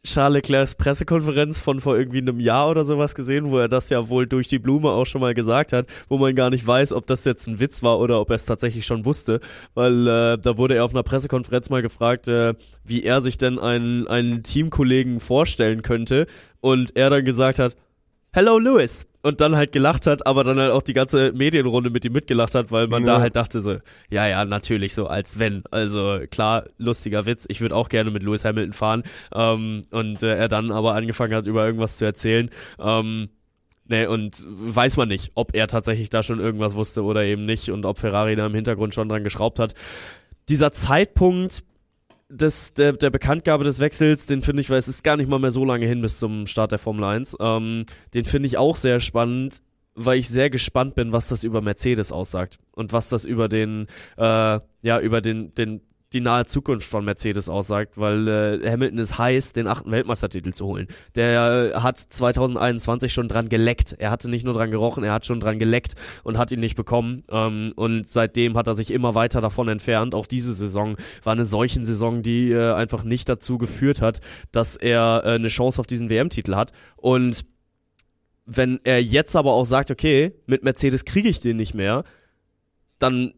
Charles 0.08 0.36
Leclercs 0.36 0.76
Pressekonferenz 0.76 1.60
von 1.60 1.82
vor 1.82 1.98
irgendwie 1.98 2.20
einem 2.20 2.40
Jahr 2.40 2.70
oder 2.70 2.86
sowas 2.86 3.14
gesehen, 3.14 3.52
wo 3.52 3.58
er 3.58 3.68
das 3.68 3.90
ja 3.90 4.10
wohl 4.10 4.26
durch 4.26 4.48
die 4.48 4.60
Blume 4.60 4.90
auch 4.90 5.06
schon 5.06 5.22
mal 5.22 5.34
gesagt 5.34 5.74
hat, 5.74 5.86
wo 6.08 6.18
man 6.18 6.34
gar 6.34 6.50
nicht 6.50 6.66
weiß, 6.66 6.94
ob 6.94 7.08
das 7.08 7.26
jetzt 7.26 7.48
ein 7.48 7.60
Witz 7.60 7.84
war 7.84 8.00
oder 8.00 8.22
ob 8.22 8.30
er 8.30 8.38
es 8.38 8.46
tatsächlich 8.46 8.86
schon 8.86 9.06
wusste, 9.06 9.42
weil 9.74 10.08
äh, 10.08 10.38
da 10.38 10.58
wurde 10.58 10.76
er 10.76 10.86
auf 10.86 10.92
einer 10.92 11.04
Pressekonferenz 11.04 11.70
mal 11.70 11.82
gefragt, 11.82 12.28
äh, 12.28 12.54
wie 12.86 13.04
er 13.04 13.22
sich 13.22 13.38
denn 13.38 13.60
einen, 13.60 14.08
einen 14.08 14.44
Teamkollegen 14.44 15.20
vorstellen 15.20 15.82
könnte. 15.82 16.28
Und 16.62 16.96
er 16.96 17.10
dann 17.10 17.24
gesagt 17.24 17.60
hat, 17.60 17.76
Hello 18.38 18.60
Lewis. 18.60 19.08
Und 19.24 19.42
dann 19.42 19.56
halt 19.56 19.72
gelacht 19.72 20.06
hat, 20.06 20.28
aber 20.28 20.44
dann 20.44 20.60
halt 20.60 20.72
auch 20.72 20.84
die 20.84 20.94
ganze 20.94 21.32
Medienrunde 21.34 21.90
mit 21.90 22.06
ihm 22.06 22.14
mitgelacht 22.14 22.54
hat, 22.54 22.72
weil 22.72 22.86
man 22.86 23.04
Ja. 23.04 23.16
da 23.16 23.20
halt 23.20 23.36
dachte 23.36 23.62
so, 23.62 23.78
ja, 24.12 24.28
ja, 24.28 24.46
natürlich 24.46 24.94
so, 24.94 25.08
als 25.08 25.40
wenn. 25.40 25.64
Also 25.72 26.20
klar, 26.30 26.66
lustiger 26.78 27.26
Witz. 27.26 27.46
Ich 27.48 27.62
würde 27.62 27.76
auch 27.76 27.90
gerne 27.90 28.12
mit 28.12 28.22
Lewis 28.22 28.46
Hamilton 28.46 28.74
fahren. 28.74 29.04
Ähm, 29.34 29.88
und 29.90 30.22
äh, 30.22 30.36
er 30.36 30.50
dann 30.50 30.72
aber 30.72 30.94
angefangen 30.94 31.34
hat, 31.34 31.48
über 31.48 31.66
irgendwas 31.66 31.98
zu 31.98 32.06
erzählen. 32.06 32.52
Ähm, 32.80 33.30
Ne, 33.90 34.08
und 34.10 34.46
weiß 34.46 34.98
man 34.98 35.08
nicht, 35.08 35.32
ob 35.34 35.56
er 35.56 35.68
tatsächlich 35.68 36.10
da 36.10 36.22
schon 36.22 36.42
irgendwas 36.42 36.76
wusste 36.76 37.04
oder 37.06 37.24
eben 37.24 37.46
nicht 37.46 37.72
und 37.72 37.86
ob 37.86 37.98
Ferrari 37.98 38.36
da 38.36 38.46
im 38.46 38.54
Hintergrund 38.54 38.94
schon 38.94 39.08
dran 39.08 39.24
geschraubt 39.24 39.60
hat. 39.60 39.74
Dieser 40.50 40.74
Zeitpunkt 40.74 41.64
des, 42.30 42.74
der, 42.74 42.94
der 42.94 43.10
Bekanntgabe 43.10 43.64
des 43.64 43.80
Wechsels, 43.80 44.26
den 44.26 44.42
finde 44.42 44.62
ich, 44.62 44.70
weil 44.70 44.80
es 44.80 44.88
ist 44.88 45.04
gar 45.04 45.18
nicht 45.18 45.30
mal 45.30 45.40
mehr 45.40 45.52
so 45.52 45.64
lange 45.64 45.86
hin 45.86 46.02
bis 46.02 46.20
zum 46.20 46.46
Start 46.46 46.72
der 46.72 46.80
Formel 46.80 47.04
1, 47.04 47.38
ähm, 47.40 47.86
den 48.14 48.26
finde 48.26 48.48
ich 48.48 48.58
auch 48.58 48.76
sehr 48.76 49.00
spannend, 49.00 49.62
weil 49.96 50.20
ich 50.20 50.30
sehr 50.30 50.50
gespannt 50.50 50.96
bin, 50.96 51.12
was 51.12 51.30
das 51.30 51.44
über 51.44 51.62
Mercedes 51.62 52.12
aussagt 52.12 52.60
und 52.72 52.94
was 52.94 53.10
das 53.10 53.26
über 53.26 53.50
den, 53.50 53.88
äh, 54.18 54.60
ja, 54.82 55.00
über 55.00 55.22
den, 55.22 55.54
den, 55.56 55.82
die 56.14 56.22
nahe 56.22 56.46
Zukunft 56.46 56.90
von 56.90 57.04
Mercedes 57.04 57.50
aussagt, 57.50 57.98
weil 57.98 58.28
äh, 58.28 58.70
Hamilton 58.70 59.00
ist 59.00 59.18
heiß, 59.18 59.52
den 59.52 59.68
achten 59.68 59.92
Weltmeistertitel 59.92 60.52
zu 60.52 60.66
holen. 60.66 60.88
Der 61.16 61.74
äh, 61.76 61.80
hat 61.80 62.00
2021 62.00 63.12
schon 63.12 63.28
dran 63.28 63.50
geleckt. 63.50 63.96
Er 63.98 64.10
hatte 64.10 64.30
nicht 64.30 64.46
nur 64.46 64.54
dran 64.54 64.72
gerochen, 64.72 65.04
er 65.04 65.12
hat 65.12 65.26
schon 65.26 65.42
dran 65.42 65.60
geleckt 65.60 65.96
und 66.24 66.38
hat 66.38 66.52
ihn 66.52 66.62
nicht 66.62 66.76
bekommen. 66.76 67.24
Ähm, 67.30 67.74
und 67.76 68.10
seitdem 68.10 68.58
hat 68.58 68.68
er 68.68 68.76
sich 68.76 68.92
immer 68.92 69.16
weiter 69.16 69.42
davon 69.42 69.68
entfernt. 69.68 70.16
Auch 70.16 70.28
diese 70.28 70.54
Saison 70.54 70.96
war 71.24 71.34
eine 71.34 71.46
solchen 71.46 71.84
Saison, 71.84 72.22
die 72.22 72.52
äh, 72.52 72.74
einfach 72.74 73.04
nicht 73.04 73.28
dazu 73.28 73.58
geführt 73.58 74.02
hat, 74.02 74.22
dass 74.54 74.78
er 74.78 75.24
äh, 75.26 75.30
eine 75.32 75.50
Chance 75.50 75.80
auf 75.80 75.88
diesen 75.88 76.10
WM-Titel 76.10 76.56
hat. 76.56 76.72
Und 76.96 77.46
wenn 78.46 78.80
er 78.86 79.04
jetzt 79.04 79.36
aber 79.36 79.52
auch 79.52 79.66
sagt, 79.66 79.92
okay, 79.92 80.34
mit 80.46 80.64
Mercedes 80.64 81.04
kriege 81.04 81.28
ich 81.28 81.42
den 81.42 81.58
nicht 81.58 81.74
mehr, 81.74 82.06
dann 82.98 83.34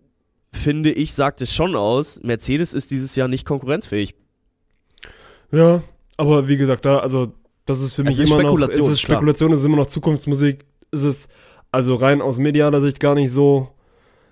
finde 0.52 0.92
ich, 0.92 1.14
sagt 1.14 1.42
es 1.42 1.54
schon 1.54 1.76
aus, 1.76 2.22
Mercedes 2.24 2.74
ist 2.74 2.92
dieses 2.92 3.16
Jahr 3.16 3.28
nicht 3.28 3.46
konkurrenzfähig. 3.46 4.16
Ja, 5.52 5.82
aber 6.18 6.48
wie 6.48 6.58
gesagt, 6.58 6.86
da, 6.86 7.00
also, 7.00 7.28
das 7.66 7.82
ist 7.82 7.94
für 7.94 8.04
mich 8.04 8.14
Es 8.14 8.20
ist 8.20 8.32
immer 8.32 8.42
Spekulation, 8.42 8.80
noch, 8.80 8.88
es 8.88 8.94
ist. 8.94 9.02
Spekulation, 9.02 9.54
es 9.54 9.60
ist 9.60 9.66
immer 9.66 9.78
noch 9.78 9.88
Zukunftsmusik. 9.88 10.66
Es 10.92 11.04
ist 11.04 11.32
also 11.72 11.96
rein 11.96 12.22
aus 12.22 12.40
medialer 12.40 12.82
Sicht 12.82 13.00
gar 13.00 13.16
nicht 13.16 13.32
so, 13.32 13.70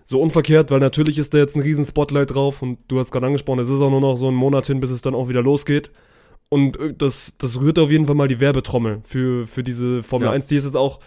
so 0.05 0.21
unverkehrt, 0.21 0.71
weil 0.71 0.79
natürlich 0.79 1.19
ist 1.19 1.33
da 1.33 1.37
jetzt 1.37 1.55
ein 1.55 1.61
riesen 1.61 1.85
Spotlight 1.85 2.33
drauf 2.33 2.61
und 2.61 2.79
du 2.87 2.99
hast 2.99 3.11
gerade 3.11 3.27
angesprochen, 3.27 3.59
es 3.59 3.69
ist 3.69 3.81
auch 3.81 3.91
nur 3.91 4.01
noch 4.01 4.15
so 4.15 4.27
ein 4.27 4.33
Monat 4.33 4.65
hin, 4.65 4.79
bis 4.79 4.89
es 4.89 5.01
dann 5.01 5.15
auch 5.15 5.29
wieder 5.29 5.43
losgeht. 5.43 5.91
Und 6.49 6.79
äh, 6.79 6.93
das, 6.93 7.35
das 7.37 7.59
rührt 7.59 7.77
auf 7.79 7.91
jeden 7.91 8.05
Fall 8.05 8.15
mal 8.15 8.27
die 8.27 8.39
Werbetrommel 8.39 9.01
für, 9.03 9.45
für 9.47 9.63
diese 9.63 10.01
Formel 10.03 10.27
Ja. 10.27 10.31
1, 10.31 10.47
die 10.47 10.55
es 10.55 10.65
jetzt 10.65 10.77
auch 10.77 10.99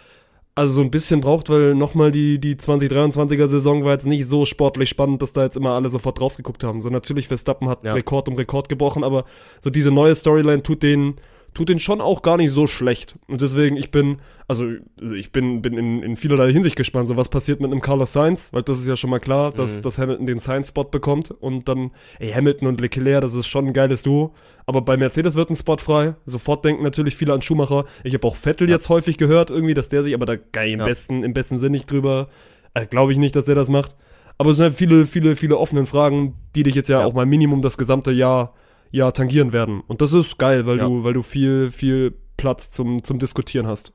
also 0.55 0.73
so 0.73 0.81
ein 0.81 0.91
bisschen 0.91 1.21
braucht, 1.21 1.49
weil 1.49 1.75
nochmal 1.75 2.11
die, 2.11 2.39
die 2.39 2.55
2023er 2.55 3.47
Saison 3.47 3.83
war 3.85 3.93
jetzt 3.93 4.05
nicht 4.05 4.25
so 4.27 4.45
sportlich 4.45 4.89
spannend, 4.89 5.21
dass 5.21 5.33
da 5.33 5.43
jetzt 5.43 5.55
immer 5.55 5.71
alle 5.71 5.89
sofort 5.89 6.19
drauf 6.19 6.35
geguckt 6.35 6.63
haben. 6.63 6.81
So 6.81 6.89
natürlich, 6.89 7.27
Verstappen 7.27 7.69
hat 7.69 7.83
Ja. 7.83 7.93
Rekord 7.93 8.27
um 8.27 8.35
Rekord 8.35 8.67
gebrochen, 8.67 9.03
aber 9.03 9.25
so 9.61 9.69
diese 9.69 9.91
neue 9.91 10.13
Storyline 10.15 10.61
tut 10.61 10.83
den, 10.83 11.15
tut 11.53 11.67
den 11.69 11.79
schon 11.79 11.99
auch 11.99 12.21
gar 12.21 12.37
nicht 12.37 12.51
so 12.51 12.65
schlecht. 12.65 13.15
Und 13.27 13.41
deswegen, 13.41 13.75
ich 13.75 13.91
bin, 13.91 14.19
also 14.47 14.65
ich 15.13 15.31
bin, 15.33 15.61
bin 15.61 15.77
in, 15.77 16.01
in 16.01 16.15
vielerlei 16.15 16.51
Hinsicht 16.53 16.75
gespannt, 16.77 17.09
so 17.09 17.17
was 17.17 17.27
passiert 17.29 17.59
mit 17.59 17.71
einem 17.71 17.81
Carlos 17.81 18.13
Sainz, 18.13 18.53
weil 18.53 18.63
das 18.63 18.79
ist 18.79 18.87
ja 18.87 18.95
schon 18.95 19.09
mal 19.09 19.19
klar, 19.19 19.51
dass, 19.51 19.77
Mhm. 19.77 19.81
dass 19.81 19.97
Hamilton 19.97 20.25
den 20.25 20.39
Sainz-Spot 20.39 20.85
bekommt 20.85 21.31
und 21.31 21.67
dann, 21.67 21.91
ey, 22.19 22.31
Hamilton 22.31 22.67
und 22.69 22.79
Leclerc, 22.79 23.21
das 23.21 23.33
ist 23.33 23.47
schon 23.47 23.67
ein 23.67 23.73
geiles 23.73 24.01
Duo. 24.03 24.33
Aber 24.65 24.81
bei 24.81 24.95
Mercedes 24.95 25.35
wird 25.35 25.49
ein 25.49 25.55
Spot 25.57 25.77
frei. 25.77 26.15
Sofort 26.25 26.63
denken 26.63 26.83
natürlich 26.83 27.15
viele 27.17 27.33
an 27.33 27.41
Schumacher. 27.41 27.83
Ich 28.05 28.13
habe 28.13 28.25
auch 28.27 28.35
Vettel 28.37 28.69
jetzt 28.69 28.87
häufig 28.87 29.17
gehört, 29.17 29.49
irgendwie, 29.49 29.73
dass 29.73 29.89
der 29.89 30.03
sich, 30.03 30.13
aber 30.13 30.25
da 30.25 30.35
geil 30.37 30.71
im 30.71 30.79
Ja. 30.79 30.85
besten, 30.85 31.23
im 31.23 31.33
besten 31.33 31.59
Sinn 31.59 31.73
nicht 31.73 31.91
drüber, 31.91 32.29
äh, 32.73 32.85
glaube 32.85 33.11
ich 33.11 33.17
nicht, 33.17 33.35
dass 33.35 33.45
der 33.45 33.55
das 33.55 33.67
macht. 33.67 33.97
Aber 34.37 34.51
es 34.51 34.55
sind 34.55 34.63
halt 34.63 34.75
viele, 34.75 35.05
viele, 35.05 35.35
viele 35.35 35.57
offenen 35.57 35.85
Fragen, 35.85 36.35
die 36.55 36.63
dich 36.63 36.75
jetzt 36.75 36.87
ja, 36.87 37.01
Ja. 37.01 37.05
auch 37.05 37.13
mal 37.13 37.25
Minimum 37.25 37.61
das 37.61 37.77
gesamte 37.77 38.11
Jahr, 38.11 38.53
Jahr 38.91 39.13
tangieren 39.13 39.53
werden. 39.53 39.81
Und 39.87 40.01
das 40.01 40.13
ist 40.13 40.37
geil, 40.37 40.65
weil 40.65 40.77
Ja. 40.77 40.85
du, 40.85 41.03
weil 41.03 41.13
du 41.13 41.21
viel, 41.21 41.71
viel 41.71 42.13
Platz 42.37 42.71
zum, 42.71 43.03
zum 43.03 43.19
Diskutieren 43.19 43.67
hast. 43.67 43.93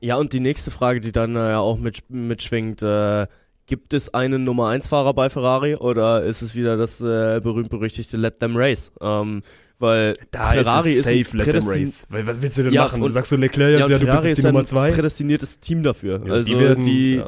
Ja, 0.00 0.16
und 0.16 0.32
die 0.32 0.40
nächste 0.40 0.70
Frage, 0.70 1.00
die 1.00 1.12
dann 1.12 1.36
äh, 1.36 1.50
ja 1.50 1.58
auch 1.60 1.78
mit, 1.78 2.02
mitschwingt, 2.10 2.82
äh, 2.82 3.26
gibt 3.66 3.94
es 3.94 4.12
einen 4.14 4.44
Nummer 4.44 4.68
1 4.68 4.88
Fahrer 4.88 5.12
bei 5.14 5.28
Ferrari 5.30 5.74
oder 5.74 6.22
ist 6.22 6.42
es 6.42 6.54
wieder 6.54 6.76
das 6.76 7.00
äh, 7.00 7.40
berühmt-berüchtigte 7.42 8.16
Let 8.16 8.38
Them 8.40 8.56
Race? 8.56 8.92
Ähm, 9.00 9.42
weil 9.78 10.14
Ferrari 10.32 10.92
ist, 10.92 11.06
ein 11.06 11.22
prädestin- 11.22 12.06
Weil, 12.08 12.26
was 12.26 12.40
willst 12.40 12.56
du 12.58 12.62
denn 12.62 12.72
Ja, 12.72 12.84
machen? 12.84 13.02
und- 13.02 13.12
Sagst 13.12 13.32
du 13.32 13.36
Leclerc 13.36 13.72
jetzt, 13.72 13.80
Ja, 13.80 13.86
ja, 13.88 13.98
du 13.98 14.06
bist 14.06 14.24
jetzt 14.24 14.36
die 14.36 14.40
ist 14.40 14.44
ein 14.46 14.54
Nummer 14.54 14.64
zwei? 14.66 14.90
prädestiniertes 14.92 15.60
Team 15.60 15.82
dafür. 15.82 16.22
Ja, 16.24 16.32
also 16.32 16.48
die 16.48 16.58
werden, 16.58 16.84
die, 16.84 17.22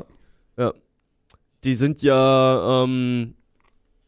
ja. 0.56 0.72
die 1.64 1.74
sind 1.74 2.02
ja 2.02 2.84
ähm, 2.84 3.34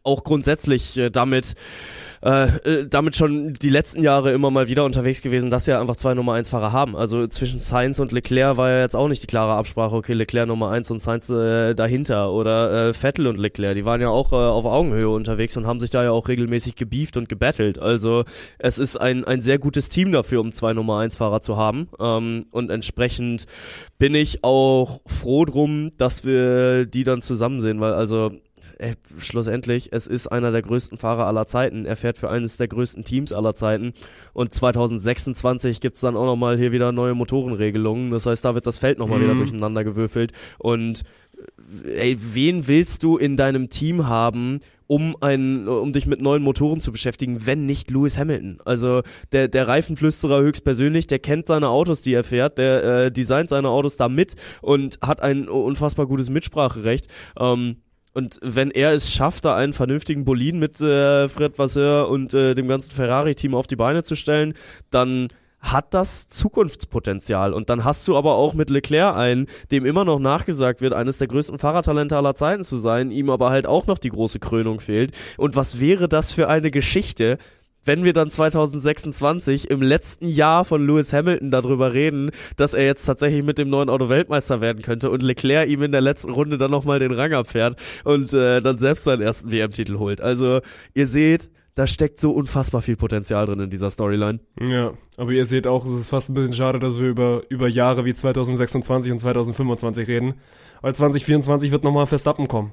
auch 0.03 0.25
grundsätzlich 0.25 0.97
äh, 0.97 1.11
damit 1.11 1.55
äh, 2.23 2.49
äh, 2.49 2.87
damit 2.87 3.17
schon 3.17 3.55
die 3.55 3.71
letzten 3.71 4.03
Jahre 4.03 4.33
immer 4.33 4.51
mal 4.51 4.69
wieder 4.69 4.85
unterwegs 4.85 5.23
gewesen, 5.23 5.49
dass 5.49 5.65
sie 5.65 5.79
einfach 5.79 5.97
zwei 5.97 6.13
Nummer 6.13 6.35
1 6.35 6.51
Fahrer 6.51 6.71
haben. 6.71 6.95
Also 6.95 7.27
zwischen 7.29 7.61
Sainz 7.61 7.99
und 7.99 8.13
Leclerc 8.13 8.59
war 8.59 8.69
ja 8.69 8.81
jetzt 8.81 8.95
auch 8.95 9.09
nicht 9.09 9.23
die 9.23 9.27
klare 9.27 9.55
Absprache, 9.55 9.97
okay, 9.97 10.13
Leclerc 10.13 10.47
Nummer 10.47 10.71
1 10.71 10.91
und 10.91 10.99
Sainz 10.99 11.31
äh, 11.31 11.75
dahinter 11.75 12.31
oder 12.33 12.89
äh, 12.89 12.93
Vettel 12.93 13.27
und 13.27 13.39
Leclerc, 13.39 13.75
die 13.75 13.87
waren 13.87 14.03
ja 14.03 14.11
auch 14.11 14.33
äh, 14.33 14.37
auf 14.37 14.67
Augenhöhe 14.67 15.09
unterwegs 15.09 15.57
und 15.57 15.67
haben 15.67 15.81
sich 15.81 15.89
da 15.89 16.05
ja 16.05 16.11
auch 16.11 16.29
regelmäßig 16.29 16.77
gebieft 16.77 17.17
und 17.17 17.31
gebettelt. 17.31 17.79
Also 17.79 18.25
es 18.59 18.79
ist 18.79 18.99
ein, 18.99 19.25
ein 19.25 19.41
sehr 19.41 19.59
gutes 19.59 19.89
Team 19.89 20.13
dafür, 20.13 20.43
um 20.43 20.53
zwei 20.53 20.75
Nummer 20.75 20.99
1 20.99 21.17
Fahrer 21.17 21.41
zu 21.41 21.57
haben 21.57 21.89
ähm, 21.99 22.45
und 22.51 22.71
entsprechend 22.71 23.47
bin 23.99 24.15
ich 24.15 24.45
auch 24.45 25.01
froh 25.07 25.47
drum, 25.47 25.93
dass 25.97 26.27
wir 26.27 26.85
die 26.85 27.05
dann 27.05 27.23
zusammen 27.23 27.61
sehen, 27.61 27.81
weil 27.81 27.95
also 27.95 28.33
ey, 28.81 28.95
schlussendlich, 29.19 29.91
es 29.93 30.07
ist 30.07 30.27
einer 30.27 30.51
der 30.53 30.63
größten 30.63 30.97
Fahrer 30.99 31.27
aller 31.27 31.47
Zeiten. 31.47 31.85
Er 31.85 31.97
fährt 31.97 32.19
für 32.19 32.31
eines 32.31 32.57
der 32.57 32.69
größten 32.69 33.05
Teams 33.05 33.33
aller 33.33 33.55
Zeiten. 33.55 33.93
Und 34.33 34.53
2026 34.55 35.81
gibt's 35.81 36.01
dann 36.01 36.17
auch 36.17 36.27
nochmal 36.27 36.57
hier 36.57 36.73
wieder 36.73 36.91
neue 36.93 37.15
Motorenregelungen. 37.15 38.11
Das 38.11 38.27
heißt, 38.27 38.45
da 38.45 38.55
wird 38.55 38.67
das 38.67 38.79
Feld 38.79 38.99
nochmal 38.99 39.19
Mhm. 39.19 39.25
wieder 39.25 39.35
durcheinander 39.35 39.85
gewürfelt. 39.85 40.33
Und 40.59 41.03
äh, 41.85 42.11
ey, 42.11 42.19
wen 42.33 42.69
willst 42.69 43.03
du 43.03 43.17
in 43.19 43.37
deinem 43.37 43.69
Team 43.69 44.09
haben, 44.09 44.61
um 44.87 45.15
ein, 45.21 45.69
um 45.69 45.93
dich 45.93 46.07
mit 46.07 46.21
neuen 46.21 46.43
Motoren 46.43 46.81
zu 46.81 46.91
beschäftigen, 46.91 47.47
wenn 47.47 47.65
nicht 47.65 47.91
Lewis 47.91 48.19
Hamilton. 48.19 48.59
Also 48.65 49.03
der, 49.31 49.47
der 49.47 49.69
Reifenflüsterer 49.69 50.41
höchstpersönlich, 50.41 51.07
der 51.07 51.21
kennt 51.21 51.47
seine 51.47 51.69
Autos, 51.69 52.01
die 52.01 52.13
er 52.13 52.25
fährt, 52.25 52.59
der 52.59 52.85
äh, 52.85 53.13
designt 53.13 53.51
seine 53.51 53.69
Autos 53.69 53.97
da 53.97 54.09
mit 54.09 54.35
und 54.63 54.99
hat 55.01 55.23
ein 55.23 55.49
unfassbar 55.49 56.07
gutes 56.07 56.29
Mitspracherecht. 56.29 57.07
Ähm, 57.39 57.77
und 58.13 58.41
wenn 58.43 58.71
er 58.71 58.93
es 58.93 59.13
schafft, 59.13 59.45
da 59.45 59.57
einen 59.57 59.73
vernünftigen 59.73 60.25
Boliden 60.25 60.59
mit 60.59 60.81
äh, 60.81 61.29
Fred 61.29 61.59
Vasseur 61.59 62.09
und 62.09 62.35
äh, 62.35 62.55
dem 62.55 62.69
ganzen 62.69 62.91
Ferrari-Team 62.91 63.55
auf 63.55 63.67
die 63.67 63.77
Beine 63.77 64.03
zu 64.03 64.17
stellen, 64.17 64.55
dann 64.91 65.29
hat 65.61 65.93
das 65.95 66.29
Zukunftspotenzial. 66.29 67.53
Und 67.53 67.69
dann 67.71 67.85
hast 67.85 68.09
du 68.09 68.17
aber 68.17 68.35
auch 68.35 68.55
mit 68.55 68.71
Leclerc 68.71 69.15
einen, 69.15 69.47
dem 69.71 69.85
immer 69.85 70.05
noch 70.05 70.19
nachgesagt 70.19 70.81
wird, 70.81 70.95
eines 70.95 71.19
der 71.19 71.29
größten 71.29 71.59
Fahrertalente 71.59 72.17
aller 72.17 72.35
Zeiten 72.35 72.65
zu 72.65 72.79
sein, 72.79 73.11
ihm 73.11 73.31
aber 73.31 73.51
halt 73.51 73.67
auch 73.67 73.87
noch 73.87 73.99
die 73.99 74.09
große 74.09 74.39
Krönung 74.39 74.81
fehlt. 74.81 75.17
Und 75.37 75.57
was 75.57 75.79
wäre 75.79 76.09
das 76.09 76.33
für 76.33 76.49
eine 76.49 76.71
Geschichte, 76.71 77.39
wenn 77.85 78.05
wir 78.05 78.13
dann 78.13 78.31
2026 78.31 79.71
im 79.71 79.83
letzten 79.83 80.29
Jahr 80.29 80.65
von 80.65 80.87
Lewis 80.87 81.13
Hamilton 81.13 81.51
darüber 81.51 81.95
reden, 81.95 82.31
dass 82.57 82.75
er 82.75 82.85
jetzt 82.85 83.05
tatsächlich 83.05 83.43
mit 83.43 83.59
dem 83.59 83.71
neuen 83.71 83.89
Auto 83.89 84.09
Weltmeister 84.09 84.61
werden 84.61 84.83
könnte 84.83 85.11
und 85.11 85.23
Leclerc 85.23 85.69
ihm 85.69 85.83
in 85.83 85.93
der 85.93 86.01
letzten 86.01 86.31
Runde 86.31 86.59
dann 86.59 86.71
nochmal 86.71 86.99
den 86.99 87.13
Rang 87.13 87.33
abfährt 87.33 87.77
und 88.05 88.33
äh, 88.33 88.61
dann 88.61 88.79
selbst 88.79 89.05
seinen 89.05 89.23
ersten 89.23 89.51
WM-Titel 89.51 89.99
holt. 89.99 90.21
Also 90.21 90.61
ihr 90.95 91.07
seht, 91.07 91.51
da 91.75 91.87
steckt 91.87 92.21
so 92.21 92.33
unfassbar 92.33 92.83
viel 92.83 92.97
Potenzial 92.97 93.47
drin 93.47 93.61
in 93.61 93.71
dieser 93.71 93.91
Storyline. 93.91 94.41
Ja, 94.61 94.93
aber 95.17 95.31
ihr 95.31 95.47
seht 95.47 95.67
auch, 95.67 95.85
es 95.85 95.93
ist 95.93 96.11
fast 96.11 96.29
ein 96.29 96.35
bisschen 96.35 96.53
schade, 96.53 96.79
dass 96.79 96.99
wir 96.99 97.09
über, 97.09 97.43
über 97.49 97.69
Jahre 97.69 98.05
wie 98.05 98.13
2026 98.13 99.13
und 99.13 99.19
2025 99.21 100.09
reden. 100.09 100.35
Weil 100.83 100.95
2024 100.95 101.71
wird 101.71 101.85
nochmal 101.85 102.07
Verstappen 102.07 102.49
kommen. 102.49 102.73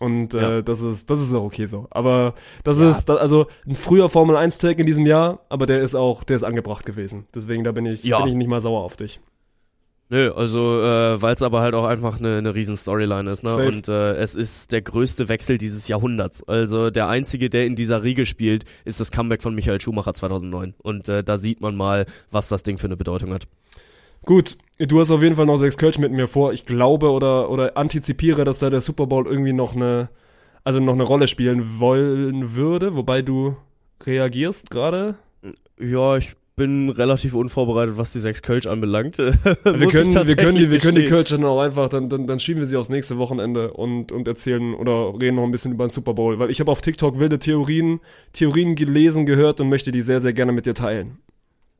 Und 0.00 0.34
äh, 0.34 0.40
Ja. 0.56 0.62
das 0.62 0.80
ist 0.80 1.10
das 1.10 1.20
ist 1.20 1.34
auch 1.34 1.42
okay 1.44 1.66
so. 1.66 1.86
Aber 1.90 2.34
das 2.64 2.78
Ja. 2.78 2.90
ist 2.90 3.06
da, 3.06 3.16
also 3.16 3.46
ein 3.66 3.74
früher 3.74 4.08
Formel 4.08 4.36
1 4.36 4.58
Tag 4.58 4.78
in 4.78 4.86
diesem 4.86 5.06
Jahr, 5.06 5.40
aber 5.48 5.66
der 5.66 5.80
ist 5.82 5.94
auch 5.94 6.22
der 6.24 6.36
ist 6.36 6.44
angebracht 6.44 6.86
gewesen. 6.86 7.26
Deswegen 7.34 7.64
da 7.64 7.72
bin 7.72 7.86
ich 7.86 8.04
Ja. 8.04 8.20
bin 8.20 8.28
ich 8.28 8.34
nicht 8.36 8.48
mal 8.48 8.60
sauer 8.60 8.82
auf 8.82 8.96
dich. 8.96 9.20
Nö, 10.10 10.32
also 10.32 10.80
äh, 10.82 11.20
weil 11.20 11.34
es 11.34 11.42
aber 11.42 11.60
halt 11.60 11.74
auch 11.74 11.84
einfach 11.84 12.18
eine, 12.18 12.38
eine 12.38 12.54
riesen 12.54 12.78
Storyline 12.78 13.30
ist, 13.30 13.42
ne? 13.42 13.50
Safe. 13.50 13.66
Und 13.68 13.88
äh, 13.88 14.14
es 14.14 14.34
ist 14.34 14.72
der 14.72 14.80
größte 14.80 15.28
Wechsel 15.28 15.58
dieses 15.58 15.86
Jahrhunderts. 15.86 16.42
Also 16.48 16.88
der 16.88 17.08
einzige, 17.08 17.50
der 17.50 17.66
in 17.66 17.76
dieser 17.76 18.02
Riege 18.02 18.24
spielt, 18.24 18.64
ist 18.86 19.00
das 19.00 19.10
Comeback 19.10 19.42
von 19.42 19.54
Michael 19.54 19.82
Schumacher 19.82 20.14
2009. 20.14 20.72
Und 20.78 21.10
äh, 21.10 21.22
da 21.22 21.36
sieht 21.36 21.60
man 21.60 21.76
mal, 21.76 22.06
was 22.30 22.48
das 22.48 22.62
Ding 22.62 22.78
für 22.78 22.86
eine 22.86 22.96
Bedeutung 22.96 23.34
hat. 23.34 23.48
Gut, 24.24 24.58
du 24.78 25.00
hast 25.00 25.10
auf 25.10 25.22
jeden 25.22 25.36
Fall 25.36 25.46
noch 25.46 25.56
sechs 25.56 25.78
Kölsch 25.78 25.98
mit 25.98 26.12
mir 26.12 26.28
vor. 26.28 26.52
Ich 26.52 26.66
glaube 26.66 27.10
oder 27.10 27.50
oder 27.50 27.76
antizipiere, 27.76 28.44
dass 28.44 28.58
da 28.58 28.70
der 28.70 28.80
Super 28.80 29.06
Bowl 29.06 29.26
irgendwie 29.26 29.52
noch 29.52 29.74
eine 29.74 30.08
also 30.64 30.80
noch 30.80 30.92
eine 30.94 31.04
Rolle 31.04 31.28
spielen 31.28 31.78
wollen 31.78 32.54
würde, 32.54 32.94
wobei 32.94 33.22
du 33.22 33.56
reagierst 34.04 34.70
gerade. 34.70 35.16
Ja, 35.80 36.18
ich 36.18 36.34
bin 36.56 36.90
relativ 36.90 37.34
unvorbereitet, 37.34 37.96
was 37.96 38.12
die 38.12 38.18
sechs 38.18 38.42
Kölsch 38.42 38.66
anbelangt. 38.66 39.16
Wir 39.18 39.86
können, 39.86 40.12
wir 40.12 40.36
können 40.36 40.58
die, 40.58 40.70
wir 40.70 40.78
können 40.80 40.96
die 40.96 41.06
Kölsch 41.06 41.30
dann 41.30 41.44
auch 41.44 41.60
einfach, 41.60 41.88
dann, 41.88 42.10
dann, 42.10 42.26
dann 42.26 42.40
schieben 42.40 42.60
wir 42.60 42.66
sie 42.66 42.76
aufs 42.76 42.88
nächste 42.88 43.16
Wochenende 43.16 43.72
und, 43.72 44.12
und 44.12 44.28
erzählen 44.28 44.74
oder 44.74 45.14
reden 45.20 45.36
noch 45.36 45.44
ein 45.44 45.50
bisschen 45.50 45.72
über 45.72 45.86
den 45.86 45.90
Super 45.90 46.14
Bowl, 46.14 46.38
weil 46.38 46.50
ich 46.50 46.60
habe 46.60 46.70
auf 46.70 46.82
TikTok 46.82 47.18
wilde 47.18 47.38
Theorien, 47.38 48.00
Theorien 48.32 48.74
gelesen, 48.74 49.24
gehört 49.24 49.60
und 49.60 49.68
möchte 49.68 49.92
die 49.92 50.02
sehr, 50.02 50.20
sehr 50.20 50.32
gerne 50.32 50.52
mit 50.52 50.66
dir 50.66 50.74
teilen. 50.74 51.18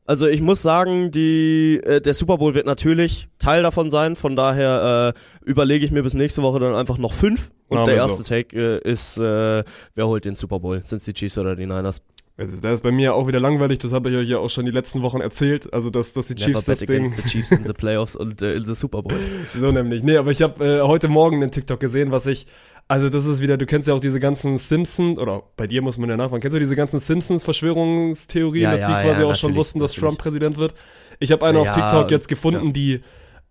Also 0.09 0.25
ich 0.25 0.41
muss 0.41 0.63
sagen, 0.63 1.11
die, 1.11 1.79
äh, 1.83 2.01
der 2.01 2.15
Super 2.15 2.39
Bowl 2.39 2.55
wird 2.55 2.65
natürlich 2.65 3.27
Teil 3.37 3.61
davon 3.61 3.91
sein. 3.91 4.15
Von 4.15 4.35
daher 4.35 5.13
äh, 5.15 5.47
überlege 5.47 5.85
ich 5.85 5.91
mir 5.91 6.01
bis 6.01 6.15
nächste 6.15 6.41
Woche 6.41 6.59
dann 6.59 6.73
einfach 6.73 6.97
noch 6.97 7.13
fünf. 7.13 7.51
Und 7.67 7.77
Machen 7.77 7.89
der 7.89 7.97
erste 7.97 8.23
so. 8.23 8.23
Take 8.23 8.57
äh, 8.57 8.89
ist, 8.89 9.19
äh, 9.19 9.63
wer 9.93 10.07
holt 10.07 10.25
den 10.25 10.35
Super 10.35 10.59
Bowl? 10.59 10.83
Sind 10.83 10.97
es 10.97 11.03
die 11.03 11.13
Chiefs 11.13 11.37
oder 11.37 11.55
die 11.55 11.67
Niners? 11.67 12.01
Also, 12.37 12.59
da 12.59 12.71
ist 12.71 12.81
bei 12.81 12.89
mir 12.89 13.13
auch 13.13 13.27
wieder 13.27 13.39
langweilig, 13.39 13.77
das 13.79 13.93
habe 13.93 14.09
ich 14.09 14.15
euch 14.15 14.29
ja 14.29 14.39
auch 14.39 14.49
schon 14.49 14.65
die 14.65 14.71
letzten 14.71 15.03
Wochen 15.03 15.19
erzählt, 15.19 15.71
also 15.73 15.89
dass, 15.91 16.13
dass 16.13 16.27
die 16.27 16.35
Never 16.35 16.45
Chiefs 16.45 16.65
das 16.65 16.79
Ding, 16.79 17.05
the 17.05 17.21
Chiefs 17.23 17.51
in 17.51 17.65
the 17.65 17.73
Playoffs 17.73 18.15
und 18.15 18.41
äh, 18.41 18.55
in 18.55 18.65
the 18.65 18.73
Super 18.73 19.03
Bowl. 19.03 19.13
so 19.59 19.71
nämlich. 19.71 20.01
Nee, 20.01 20.17
aber 20.17 20.31
ich 20.31 20.41
habe 20.41 20.65
äh, 20.65 20.81
heute 20.81 21.07
Morgen 21.07 21.41
den 21.41 21.51
TikTok 21.51 21.79
gesehen, 21.79 22.09
was 22.11 22.25
ich, 22.25 22.47
also 22.89 23.07
das 23.07 23.25
ist 23.25 23.39
wieder, 23.39 23.55
du 23.55 23.67
kennst 23.67 23.87
ja 23.87 23.93
auch 23.93 23.99
diese 24.01 24.19
ganzen 24.19 24.57
Simpsons, 24.57 25.19
oder 25.19 25.43
bei 25.55 25.67
dir 25.67 25.83
muss 25.83 25.99
man 25.99 26.09
ja 26.09 26.17
nachfragen, 26.17 26.41
kennst 26.41 26.55
du 26.55 26.59
diese 26.59 26.75
ganzen 26.75 26.99
Simpsons-Verschwörungstheorien, 26.99 28.63
Ja, 28.63 28.71
dass 28.71 28.81
ja, 28.81 28.87
die 28.87 29.07
quasi 29.07 29.21
ja, 29.21 29.27
auch 29.27 29.35
schon 29.35 29.55
wussten, 29.55 29.79
dass 29.79 29.91
natürlich. 29.91 30.09
Trump 30.09 30.19
Präsident 30.19 30.57
wird? 30.57 30.73
Ich 31.19 31.31
habe 31.31 31.45
eine 31.45 31.59
auf 31.59 31.69
TikTok 31.69 32.09
jetzt 32.09 32.27
gefunden, 32.27 32.73
die 32.73 33.01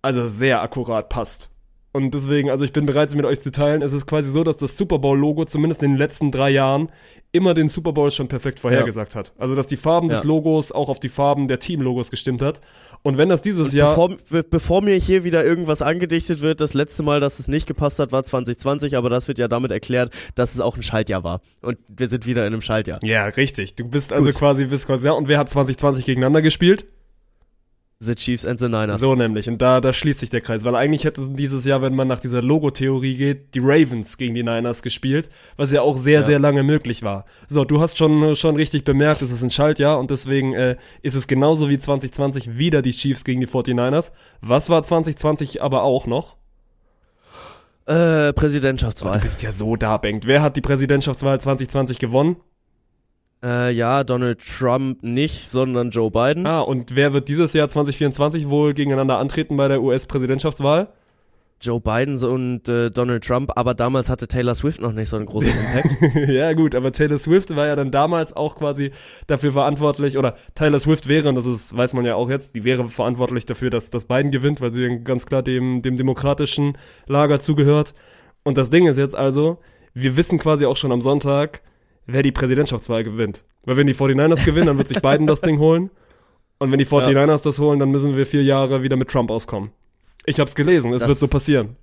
also 0.02 0.26
sehr 0.26 0.60
akkurat 0.60 1.08
passt. 1.08 1.50
Und 1.92 2.12
deswegen, 2.12 2.50
also 2.50 2.64
ich 2.64 2.72
bin 2.72 2.84
bereit, 2.86 3.08
sie 3.10 3.16
mit 3.16 3.24
euch 3.24 3.40
zu 3.40 3.50
teilen. 3.50 3.80
Es 3.80 3.92
ist 3.94 4.06
quasi 4.06 4.30
so, 4.30 4.44
dass 4.44 4.58
das 4.58 4.76
Super 4.76 4.98
Bowl-Logo 4.98 5.46
zumindest 5.46 5.82
in 5.82 5.92
den 5.92 5.98
letzten 5.98 6.30
drei 6.30 6.50
Jahren 6.50 6.90
immer 7.32 7.54
den 7.54 7.68
Super 7.68 7.92
Bowl 7.92 8.10
schon 8.10 8.28
perfekt 8.28 8.60
vorhergesagt 8.60 9.14
hat. 9.14 9.32
Also, 9.38 9.54
dass 9.54 9.66
die 9.66 9.76
Farben 9.76 10.08
des 10.08 10.20
Ja. 10.20 10.26
Logos 10.26 10.70
auch 10.72 10.88
auf 10.88 11.00
die 11.00 11.08
Farben 11.08 11.48
der 11.48 11.58
Team-Logos 11.58 12.10
gestimmt 12.10 12.42
hat. 12.42 12.60
Und 13.02 13.16
wenn 13.18 13.28
das 13.28 13.42
dieses 13.42 13.72
Jahr... 13.72 13.90
Bevor, 13.90 14.16
be 14.30 14.42
bevor 14.42 14.82
mir 14.82 14.96
hier 14.96 15.24
wieder 15.24 15.44
irgendwas 15.44 15.82
angedichtet 15.82 16.40
wird, 16.40 16.60
das 16.60 16.74
letzte 16.74 17.02
Mal, 17.02 17.20
dass 17.20 17.38
es 17.38 17.48
nicht 17.48 17.66
gepasst 17.66 17.98
hat, 17.98 18.12
war 18.12 18.24
2020, 18.24 18.96
aber 18.96 19.10
das 19.10 19.28
wird 19.28 19.38
ja 19.38 19.48
damit 19.48 19.70
erklärt, 19.70 20.12
dass 20.34 20.54
es 20.54 20.60
auch 20.60 20.76
ein 20.76 20.82
Schaltjahr 20.82 21.24
war. 21.24 21.40
Und 21.62 21.78
wir 21.88 22.06
sind 22.06 22.26
wieder 22.26 22.46
in 22.46 22.52
einem 22.52 22.62
Schaltjahr. 22.62 22.98
ja, 23.02 23.26
richtig. 23.26 23.74
Du 23.76 23.84
bist 23.84 24.12
also 24.12 24.30
Gut. 24.30 24.38
quasi, 24.38 24.64
bist 24.66 24.86
quasi, 24.86 25.06
ja, 25.06 25.12
und 25.12 25.28
wer 25.28 25.38
hat 25.38 25.48
2020 25.50 26.04
gegeneinander 26.04 26.42
gespielt? 26.42 26.86
The 28.00 28.14
Chiefs 28.14 28.46
and 28.46 28.60
the 28.60 28.68
Niners. 28.68 29.00
So 29.00 29.16
nämlich. 29.16 29.48
Und 29.48 29.60
da, 29.60 29.80
da 29.80 29.92
schließt 29.92 30.20
sich 30.20 30.30
der 30.30 30.40
Kreis. 30.40 30.62
Weil 30.64 30.76
eigentlich 30.76 31.02
hätten 31.04 31.34
dieses 31.34 31.64
Jahr, 31.64 31.82
wenn 31.82 31.96
man 31.96 32.06
nach 32.06 32.20
dieser 32.20 32.42
Logo-Theorie 32.42 33.16
geht, 33.16 33.54
die 33.56 33.58
Ravens 33.60 34.16
gegen 34.18 34.34
die 34.34 34.44
Niners 34.44 34.82
gespielt, 34.82 35.28
was 35.56 35.72
ja 35.72 35.82
auch 35.82 35.96
sehr, 35.96 36.20
Ja. 36.20 36.22
sehr 36.22 36.38
lange 36.38 36.62
möglich 36.62 37.02
war. 37.02 37.24
So, 37.48 37.64
du 37.64 37.80
hast 37.80 37.98
schon, 37.98 38.36
schon 38.36 38.54
richtig 38.54 38.84
bemerkt, 38.84 39.20
es 39.22 39.32
ist 39.32 39.42
ein 39.42 39.50
Schaltjahr 39.50 39.98
und 39.98 40.12
deswegen 40.12 40.54
äh, 40.54 40.76
ist 41.02 41.16
es 41.16 41.26
genauso 41.26 41.68
wie 41.68 41.76
2020 41.78 42.56
wieder 42.56 42.82
die 42.82 42.92
Chiefs 42.92 43.24
gegen 43.24 43.40
die 43.40 43.48
49ers. 43.48 44.12
Was 44.42 44.70
war 44.70 44.84
2020 44.84 45.60
aber 45.60 45.82
auch 45.82 46.06
noch? 46.06 46.36
Äh, 47.86 48.28
Du 48.28 48.32
Präsidentschaftswahl. 48.34 49.18
bist 49.18 49.42
ja 49.42 49.52
so 49.52 49.74
da, 49.74 49.96
Bengt. 49.96 50.24
Wer 50.24 50.42
hat 50.42 50.54
die 50.56 50.60
Präsidentschaftswahl 50.60 51.40
2020 51.40 51.98
gewonnen? 51.98 52.36
Äh, 53.42 53.72
ja, 53.72 54.02
Donald 54.04 54.40
Trump 54.40 55.02
nicht, 55.02 55.48
sondern 55.48 55.90
Joe 55.90 56.10
Biden. 56.10 56.46
Ah, 56.46 56.60
und 56.60 56.96
wer 56.96 57.12
wird 57.12 57.28
dieses 57.28 57.52
Jahr 57.52 57.68
2024 57.68 58.48
wohl 58.48 58.74
gegeneinander 58.74 59.18
antreten 59.18 59.56
bei 59.56 59.68
der 59.68 59.82
US-Präsidentschaftswahl? 59.82 60.88
Joe 61.60 61.80
Biden 61.80 62.16
und 62.24 62.68
äh, 62.68 62.90
Donald 62.90 63.24
Trump, 63.24 63.50
aber 63.56 63.74
damals 63.74 64.08
hatte 64.08 64.28
Taylor 64.28 64.54
Swift 64.54 64.80
noch 64.80 64.92
nicht 64.92 65.08
so 65.08 65.16
einen 65.16 65.26
großen 65.26 65.50
Impact. 65.74 66.28
ja, 66.28 66.52
gut, 66.52 66.74
aber 66.74 66.92
Taylor 66.92 67.18
Swift 67.18 67.54
war 67.56 67.66
ja 67.66 67.74
dann 67.74 67.90
damals 67.90 68.32
auch 68.32 68.56
quasi 68.56 68.92
dafür 69.26 69.52
verantwortlich, 69.52 70.16
oder 70.18 70.36
Taylor 70.54 70.78
Swift 70.78 71.08
wäre, 71.08 71.28
und 71.28 71.34
das 71.34 71.46
ist, 71.46 71.76
weiß 71.76 71.94
man 71.94 72.04
ja 72.04 72.14
auch 72.14 72.30
jetzt, 72.30 72.54
die 72.54 72.62
wäre 72.62 72.88
verantwortlich 72.88 73.44
dafür, 73.44 73.70
dass, 73.70 73.90
dass 73.90 74.04
Biden 74.04 74.30
gewinnt, 74.30 74.60
weil 74.60 74.72
sie 74.72 75.00
ganz 75.02 75.26
klar 75.26 75.42
dem, 75.42 75.82
dem 75.82 75.96
demokratischen 75.96 76.78
Lager 77.06 77.40
zugehört. 77.40 77.92
Und 78.44 78.56
das 78.56 78.70
Ding 78.70 78.86
ist 78.86 78.96
jetzt 78.96 79.16
also, 79.16 79.58
wir 79.94 80.16
wissen 80.16 80.38
quasi 80.38 80.64
auch 80.64 80.76
schon 80.76 80.92
am 80.92 81.00
Sonntag, 81.00 81.62
wer 82.08 82.22
die 82.22 82.32
Präsidentschaftswahl 82.32 83.04
gewinnt. 83.04 83.44
Weil 83.64 83.76
wenn 83.76 83.86
die 83.86 83.94
49ers 83.94 84.44
gewinnen, 84.44 84.66
dann 84.66 84.78
wird 84.78 84.88
sich 84.88 85.00
Biden 85.00 85.26
das 85.26 85.42
Ding 85.42 85.58
holen. 85.58 85.90
Und 86.58 86.72
wenn 86.72 86.78
die 86.78 86.86
49ers 86.86 87.14
ja. 87.14 87.36
das 87.36 87.60
holen, 87.60 87.78
dann 87.78 87.90
müssen 87.90 88.16
wir 88.16 88.26
vier 88.26 88.42
Jahre 88.42 88.82
wieder 88.82 88.96
mit 88.96 89.08
Trump 89.08 89.30
auskommen. 89.30 89.70
Ich 90.24 90.40
hab's 90.40 90.54
gelesen, 90.54 90.92
es 90.92 91.06
wird 91.06 91.18
so 91.18 91.28
passieren. 91.28 91.76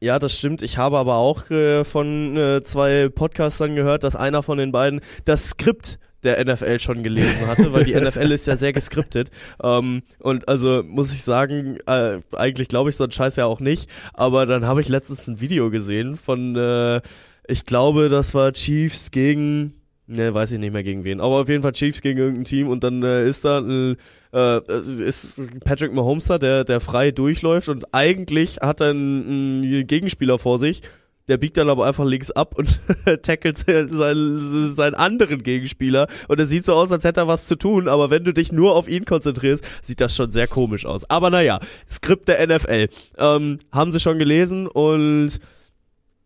Ja, 0.00 0.18
das 0.18 0.36
stimmt. 0.36 0.62
Ich 0.62 0.78
habe 0.78 0.98
aber 0.98 1.14
auch 1.16 1.48
äh, 1.50 1.84
von 1.84 2.36
äh, 2.36 2.64
zwei 2.64 3.08
Podcastern 3.08 3.76
gehört, 3.76 4.02
dass 4.02 4.16
einer 4.16 4.42
von 4.42 4.58
den 4.58 4.72
beiden 4.72 5.00
das 5.24 5.50
Skript 5.50 6.00
der 6.24 6.44
NFL 6.44 6.78
schon 6.78 7.02
gelesen 7.02 7.46
hatte, 7.46 7.72
weil 7.72 7.84
die 7.84 7.94
NFL 8.00 8.32
ist 8.32 8.46
ja 8.46 8.56
sehr 8.56 8.72
geskriptet. 8.72 9.30
Ähm, 9.62 10.02
und 10.18 10.48
also 10.48 10.82
muss 10.84 11.12
ich 11.12 11.22
sagen, 11.22 11.78
äh, 11.86 12.18
eigentlich 12.32 12.68
glaube 12.68 12.90
ich 12.90 12.96
so 12.96 13.04
einen 13.04 13.12
Scheiß 13.12 13.36
ja 13.36 13.46
auch 13.46 13.60
nicht. 13.60 13.88
Aber 14.12 14.46
dann 14.46 14.66
habe 14.66 14.80
ich 14.80 14.88
letztens 14.88 15.26
ein 15.28 15.40
Video 15.40 15.70
gesehen 15.70 16.16
von, 16.16 16.56
äh, 16.56 17.00
ich 17.46 17.66
glaube, 17.66 18.08
das 18.08 18.34
war 18.34 18.52
Chiefs 18.52 19.10
gegen 19.10 19.74
Ne, 20.08 20.34
weiß 20.34 20.52
ich 20.52 20.58
nicht 20.58 20.72
mehr 20.72 20.82
gegen 20.82 21.04
wen. 21.04 21.20
Aber 21.20 21.40
auf 21.40 21.48
jeden 21.48 21.62
Fall 21.62 21.72
Chiefs 21.72 22.02
gegen 22.02 22.18
irgendein 22.18 22.44
Team 22.44 22.68
und 22.68 22.82
dann 22.82 23.02
äh, 23.02 23.26
ist 23.26 23.44
da 23.44 23.58
ein, 23.58 23.96
äh, 24.32 24.60
ist 25.06 25.40
Patrick 25.64 25.92
Mahomes 25.92 26.26
da, 26.26 26.38
der, 26.38 26.64
der 26.64 26.80
frei 26.80 27.12
durchläuft 27.12 27.68
und 27.68 27.86
eigentlich 27.94 28.58
hat 28.58 28.80
er 28.80 28.90
einen, 28.90 29.62
einen 29.62 29.86
Gegenspieler 29.86 30.38
vor 30.38 30.58
sich. 30.58 30.82
Der 31.28 31.36
biegt 31.36 31.56
dann 31.56 31.70
aber 31.70 31.86
einfach 31.86 32.04
links 32.04 32.32
ab 32.32 32.58
und 32.58 32.80
tackelt 33.22 33.56
seinen, 33.56 34.74
seinen 34.74 34.94
anderen 34.94 35.44
Gegenspieler. 35.44 36.08
Und 36.26 36.40
es 36.40 36.48
sieht 36.48 36.64
so 36.64 36.74
aus, 36.74 36.90
als 36.90 37.04
hätte 37.04 37.20
er 37.20 37.28
was 37.28 37.46
zu 37.46 37.54
tun. 37.54 37.86
Aber 37.86 38.10
wenn 38.10 38.24
du 38.24 38.32
dich 38.34 38.50
nur 38.50 38.74
auf 38.74 38.88
ihn 38.88 39.04
konzentrierst, 39.04 39.64
sieht 39.82 40.00
das 40.00 40.16
schon 40.16 40.32
sehr 40.32 40.48
komisch 40.48 40.84
aus. 40.84 41.08
Aber 41.08 41.30
naja, 41.30 41.60
Skript 41.88 42.26
der 42.26 42.44
NFL. 42.44 42.88
Ähm, 43.18 43.58
haben 43.70 43.92
sie 43.92 44.00
schon 44.00 44.18
gelesen 44.18 44.66
und 44.66 45.38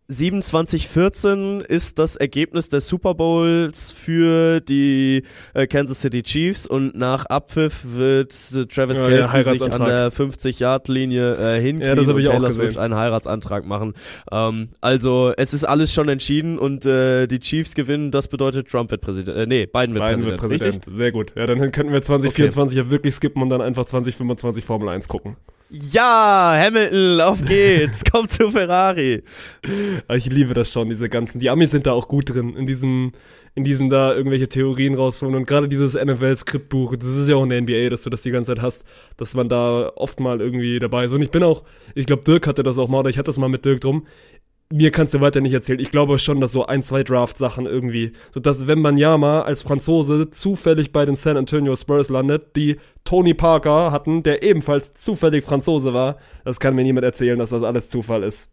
27-14 0.09 1.65
ist 1.65 1.99
das 1.99 2.15
Ergebnis 2.15 2.69
des 2.69 2.87
Super 2.87 3.13
Bowls 3.13 3.91
für 3.91 4.61
die 4.61 5.23
äh, 5.53 5.67
Kansas 5.67 5.99
City 5.99 6.23
Chiefs 6.23 6.65
und 6.65 6.95
nach 6.95 7.25
Abpfiff 7.25 7.81
wird 7.83 8.33
äh, 8.55 8.65
Travis 8.67 8.99
ja, 8.99 9.07
Kelsey 9.07 9.43
sich 9.59 9.73
an 9.73 9.85
der 9.85 10.09
50-Yard-Linie 10.09 11.33
äh, 11.33 11.61
hinkriegen 11.61 11.81
ja, 11.81 11.95
das 11.95 12.07
und 12.07 12.19
ich 12.19 12.27
Taylor 12.27 12.51
Swift 12.53 12.77
einen 12.77 12.95
Heiratsantrag 12.95 13.65
machen. 13.65 13.95
Ähm, 14.31 14.69
also 14.79 15.33
es 15.35 15.53
ist 15.53 15.65
alles 15.65 15.93
schon 15.93 16.07
entschieden 16.07 16.57
und 16.57 16.85
äh, 16.85 17.27
die 17.27 17.39
Chiefs 17.39 17.75
gewinnen, 17.75 18.11
das 18.11 18.29
bedeutet 18.29 18.69
Trump 18.69 18.91
wird 18.91 19.01
Präsident, 19.01 19.37
äh, 19.37 19.45
nee, 19.45 19.65
Biden 19.65 19.93
wird 19.93 20.05
Biden 20.05 20.37
Präsident. 20.37 20.41
Wird 20.41 20.85
Präsident. 20.85 20.97
Sehr 20.97 21.11
gut. 21.11 21.33
Ja, 21.35 21.47
dann 21.47 21.59
könnten 21.71 21.91
wir 21.91 22.01
2024 22.01 22.79
okay. 22.79 22.85
ja 22.85 22.91
wirklich 22.91 23.13
skippen 23.13 23.41
und 23.41 23.49
dann 23.49 23.59
einfach 23.59 23.83
2025 23.83 24.63
Formel 24.63 24.87
1 24.87 25.09
gucken. 25.09 25.35
Ja, 25.69 26.55
Hamilton, 26.57 27.19
auf 27.21 27.43
geht's, 27.43 28.03
komm 28.11 28.29
zu 28.29 28.51
Ferrari. 28.51 29.23
Ich 30.15 30.25
liebe 30.27 30.53
das 30.53 30.71
schon, 30.71 30.87
diese 30.87 31.09
ganzen. 31.09 31.39
Die 31.39 31.49
Amis 31.49 31.71
sind 31.71 31.87
da 31.87 31.91
auch 31.91 32.07
gut 32.07 32.33
drin, 32.33 32.55
in 32.55 32.65
diesem, 32.67 33.11
in 33.53 33.65
diesem 33.65 33.89
da 33.89 34.15
irgendwelche 34.15 34.47
Theorien 34.47 34.95
rausholen. 34.95 35.35
Und 35.35 35.45
gerade 35.45 35.67
dieses 35.67 35.95
NFL-Skriptbuch, 35.95 36.95
das 36.95 37.17
ist 37.17 37.27
ja 37.27 37.35
auch 37.35 37.43
in 37.43 37.49
der 37.49 37.61
NBA, 37.61 37.89
dass 37.89 38.03
du 38.03 38.09
das 38.09 38.21
die 38.21 38.31
ganze 38.31 38.55
Zeit 38.55 38.63
hast, 38.63 38.85
dass 39.17 39.33
man 39.33 39.49
da 39.49 39.91
oft 39.95 40.21
mal 40.21 40.39
irgendwie 40.39 40.79
dabei 40.79 41.03
ist. 41.03 41.11
Und 41.11 41.21
ich 41.21 41.31
bin 41.31 41.43
auch, 41.43 41.63
ich 41.95 42.05
glaube, 42.05 42.23
Dirk 42.23 42.47
hatte 42.47 42.63
das 42.63 42.79
auch 42.79 42.87
mal, 42.87 42.99
oder 42.99 43.09
ich 43.09 43.17
hatte 43.17 43.27
das 43.27 43.37
mal 43.37 43.49
mit 43.49 43.65
Dirk 43.65 43.81
drum 43.81 44.07
mir 44.71 44.91
kannst 44.91 45.13
du 45.13 45.21
weiter 45.21 45.41
nicht 45.41 45.53
erzählen. 45.53 45.79
Ich 45.79 45.91
glaube 45.91 46.19
schon, 46.19 46.41
dass 46.41 46.51
so 46.51 46.65
ein, 46.65 46.81
zwei 46.81 47.03
Draft-Sachen 47.03 47.65
irgendwie, 47.65 48.11
so 48.31 48.39
dass 48.39 48.67
wenn 48.67 48.79
man 48.79 48.97
ja 48.97 49.17
mal 49.17 49.43
als 49.43 49.61
Franzose 49.61 50.29
zufällig 50.29 50.91
bei 50.91 51.05
den 51.05 51.15
San 51.15 51.37
Antonio 51.37 51.75
Spurs 51.75 52.09
landet, 52.09 52.55
die 52.55 52.77
Tony 53.03 53.33
Parker 53.33 53.91
hatten, 53.91 54.23
der 54.23 54.43
ebenfalls 54.43 54.93
zufällig 54.93 55.45
Franzose 55.45 55.93
war, 55.93 56.17
das 56.43 56.59
kann 56.59 56.75
mir 56.75 56.83
niemand 56.83 57.05
erzählen, 57.05 57.39
dass 57.39 57.51
das 57.51 57.63
alles 57.63 57.89
Zufall 57.89 58.23
ist. 58.23 58.51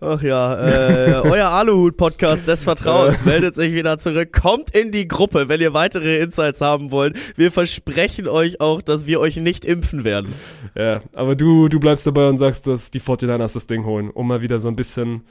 Ach 0.00 0.22
ja, 0.22 0.64
äh, 0.64 1.20
euer 1.24 1.48
Aluhut-Podcast 1.48 2.46
des 2.46 2.64
Vertrauens 2.64 3.24
meldet 3.24 3.54
sich 3.54 3.74
wieder 3.74 3.98
zurück. 3.98 4.32
Kommt 4.32 4.74
in 4.74 4.92
die 4.92 5.08
Gruppe, 5.08 5.48
wenn 5.48 5.60
ihr 5.60 5.74
weitere 5.74 6.18
Insights 6.20 6.60
haben 6.60 6.90
wollt. 6.90 7.16
Wir 7.36 7.50
versprechen 7.50 8.28
euch 8.28 8.60
auch, 8.60 8.82
dass 8.82 9.06
wir 9.06 9.20
euch 9.20 9.36
nicht 9.36 9.64
impfen 9.64 10.04
werden. 10.04 10.32
Ja, 10.76 11.02
aber 11.12 11.34
du, 11.34 11.68
du 11.68 11.80
bleibst 11.80 12.06
dabei 12.06 12.28
und 12.28 12.38
sagst, 12.38 12.66
dass 12.66 12.90
die 12.90 13.00
49ers 13.00 13.54
das 13.54 13.66
Ding 13.66 13.84
holen, 13.84 14.10
um 14.10 14.28
mal 14.28 14.40
wieder 14.40 14.60
so 14.60 14.68
ein 14.68 14.76
bisschen 14.76 15.24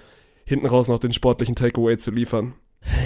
hinten 0.45 0.65
raus 0.65 0.87
noch 0.87 0.99
den 0.99 1.13
sportlichen 1.13 1.55
Takeaway 1.55 1.97
zu 1.97 2.11
liefern. 2.11 2.53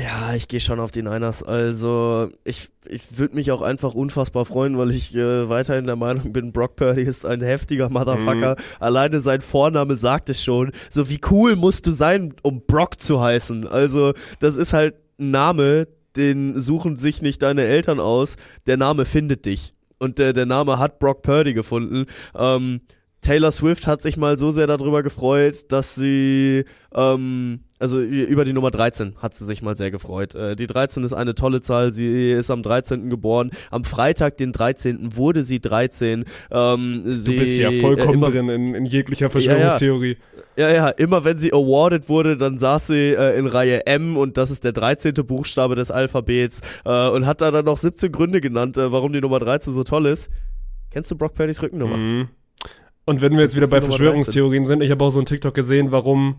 Ja, 0.03 0.35
ich 0.35 0.47
gehe 0.47 0.59
schon 0.59 0.79
auf 0.79 0.91
die 0.91 1.01
Niners. 1.01 1.43
Also 1.43 2.29
ich, 2.43 2.69
ich 2.87 3.17
würde 3.17 3.35
mich 3.35 3.51
auch 3.51 3.61
einfach 3.61 3.93
unfassbar 3.93 4.45
freuen, 4.45 4.77
weil 4.77 4.91
ich 4.91 5.15
äh, 5.15 5.49
weiterhin 5.49 5.85
der 5.85 5.95
Meinung 5.95 6.33
bin, 6.33 6.51
Brock 6.51 6.75
Purdy 6.75 7.01
ist 7.01 7.25
ein 7.25 7.41
heftiger 7.41 7.89
Motherfucker. 7.89 8.55
Mhm. 8.57 8.63
Alleine 8.79 9.19
sein 9.21 9.41
Vorname 9.41 9.95
sagt 9.95 10.29
es 10.29 10.43
schon. 10.43 10.71
So 10.89 11.09
wie 11.09 11.19
cool 11.31 11.55
musst 11.55 11.87
du 11.87 11.91
sein, 11.91 12.33
um 12.43 12.61
Brock 12.65 13.01
zu 13.01 13.21
heißen. 13.21 13.67
Also 13.67 14.13
das 14.39 14.55
ist 14.55 14.73
halt 14.73 14.95
ein 15.19 15.31
Name, 15.31 15.87
den 16.15 16.59
suchen 16.59 16.97
sich 16.97 17.21
nicht 17.21 17.41
deine 17.41 17.63
Eltern 17.63 17.99
aus. 17.99 18.35
Der 18.67 18.77
Name 18.77 19.05
findet 19.05 19.45
dich. 19.45 19.73
Und 19.97 20.19
der, 20.19 20.33
der 20.33 20.45
Name 20.45 20.79
hat 20.79 20.99
Brock 20.99 21.21
Purdy 21.21 21.53
gefunden. 21.53 22.05
Ähm, 22.35 22.81
Taylor 23.21 23.51
Swift 23.51 23.85
hat 23.87 24.01
sich 24.01 24.17
mal 24.17 24.37
so 24.37 24.51
sehr 24.51 24.67
darüber 24.67 25.03
gefreut, 25.03 25.71
dass 25.71 25.95
sie 25.95 26.65
ähm, 26.93 27.63
also 27.81 27.99
über 27.99 28.45
die 28.45 28.53
Nummer 28.53 28.69
13 28.69 29.15
hat 29.17 29.33
sie 29.33 29.43
sich 29.43 29.63
mal 29.63 29.75
sehr 29.75 29.89
gefreut. 29.89 30.35
Äh, 30.35 30.55
die 30.55 30.67
13 30.67 31.03
ist 31.03 31.13
eine 31.13 31.33
tolle 31.33 31.61
Zahl. 31.61 31.91
Sie 31.91 32.31
ist 32.31 32.51
am 32.51 32.61
13. 32.61 33.09
geboren. 33.09 33.49
Am 33.71 33.83
Freitag, 33.83 34.37
den 34.37 34.51
13. 34.51 35.17
wurde 35.17 35.41
sie 35.43 35.59
13. 35.59 36.25
Ähm, 36.51 37.01
du 37.03 37.17
sie, 37.17 37.35
bist 37.35 37.57
ja 37.57 37.71
vollkommen 37.71 38.21
äh, 38.21 38.31
drin 38.31 38.49
in, 38.49 38.75
in, 38.75 38.85
jeglicher 38.85 39.29
Verschwörungstheorie. 39.29 40.17
Ja, 40.55 40.69
ja, 40.69 40.75
ja, 40.75 40.89
immer 40.89 41.23
wenn 41.23 41.39
sie 41.39 41.51
awarded 41.51 42.07
wurde, 42.07 42.37
dann 42.37 42.59
saß 42.59 42.87
sie 42.87 43.15
äh, 43.15 43.37
in 43.39 43.47
Reihe 43.47 43.87
M 43.87 44.15
und 44.15 44.37
das 44.37 44.51
ist 44.51 44.63
der 44.63 44.73
13. 44.73 45.13
Buchstabe 45.13 45.75
des 45.75 45.89
Alphabets 45.89 46.61
äh, 46.85 47.09
und 47.09 47.25
hat 47.25 47.41
da 47.41 47.49
dann 47.49 47.65
noch 47.65 47.77
17 47.77 48.11
Gründe 48.11 48.41
genannt, 48.41 48.77
äh, 48.77 48.91
warum 48.91 49.11
die 49.11 49.21
Nummer 49.21 49.39
13 49.39 49.73
so 49.73 49.83
toll 49.83 50.05
ist. 50.05 50.29
Kennst 50.91 51.09
du 51.09 51.15
Brock 51.15 51.33
Purdy's 51.33 51.61
Rückennummer? 51.63 51.97
Mhm. 51.97 52.27
Und 53.05 53.21
wenn 53.21 53.33
wir 53.33 53.41
jetzt 53.41 53.55
wieder 53.55 53.67
bei 53.67 53.81
Verschwörungstheorien 53.81 54.65
sind, 54.65 54.83
ich 54.83 54.91
habe 54.91 55.03
auch 55.03 55.09
so 55.09 55.19
ein 55.19 55.25
TikTok 55.25 55.55
gesehen, 55.55 55.91
warum 55.91 56.35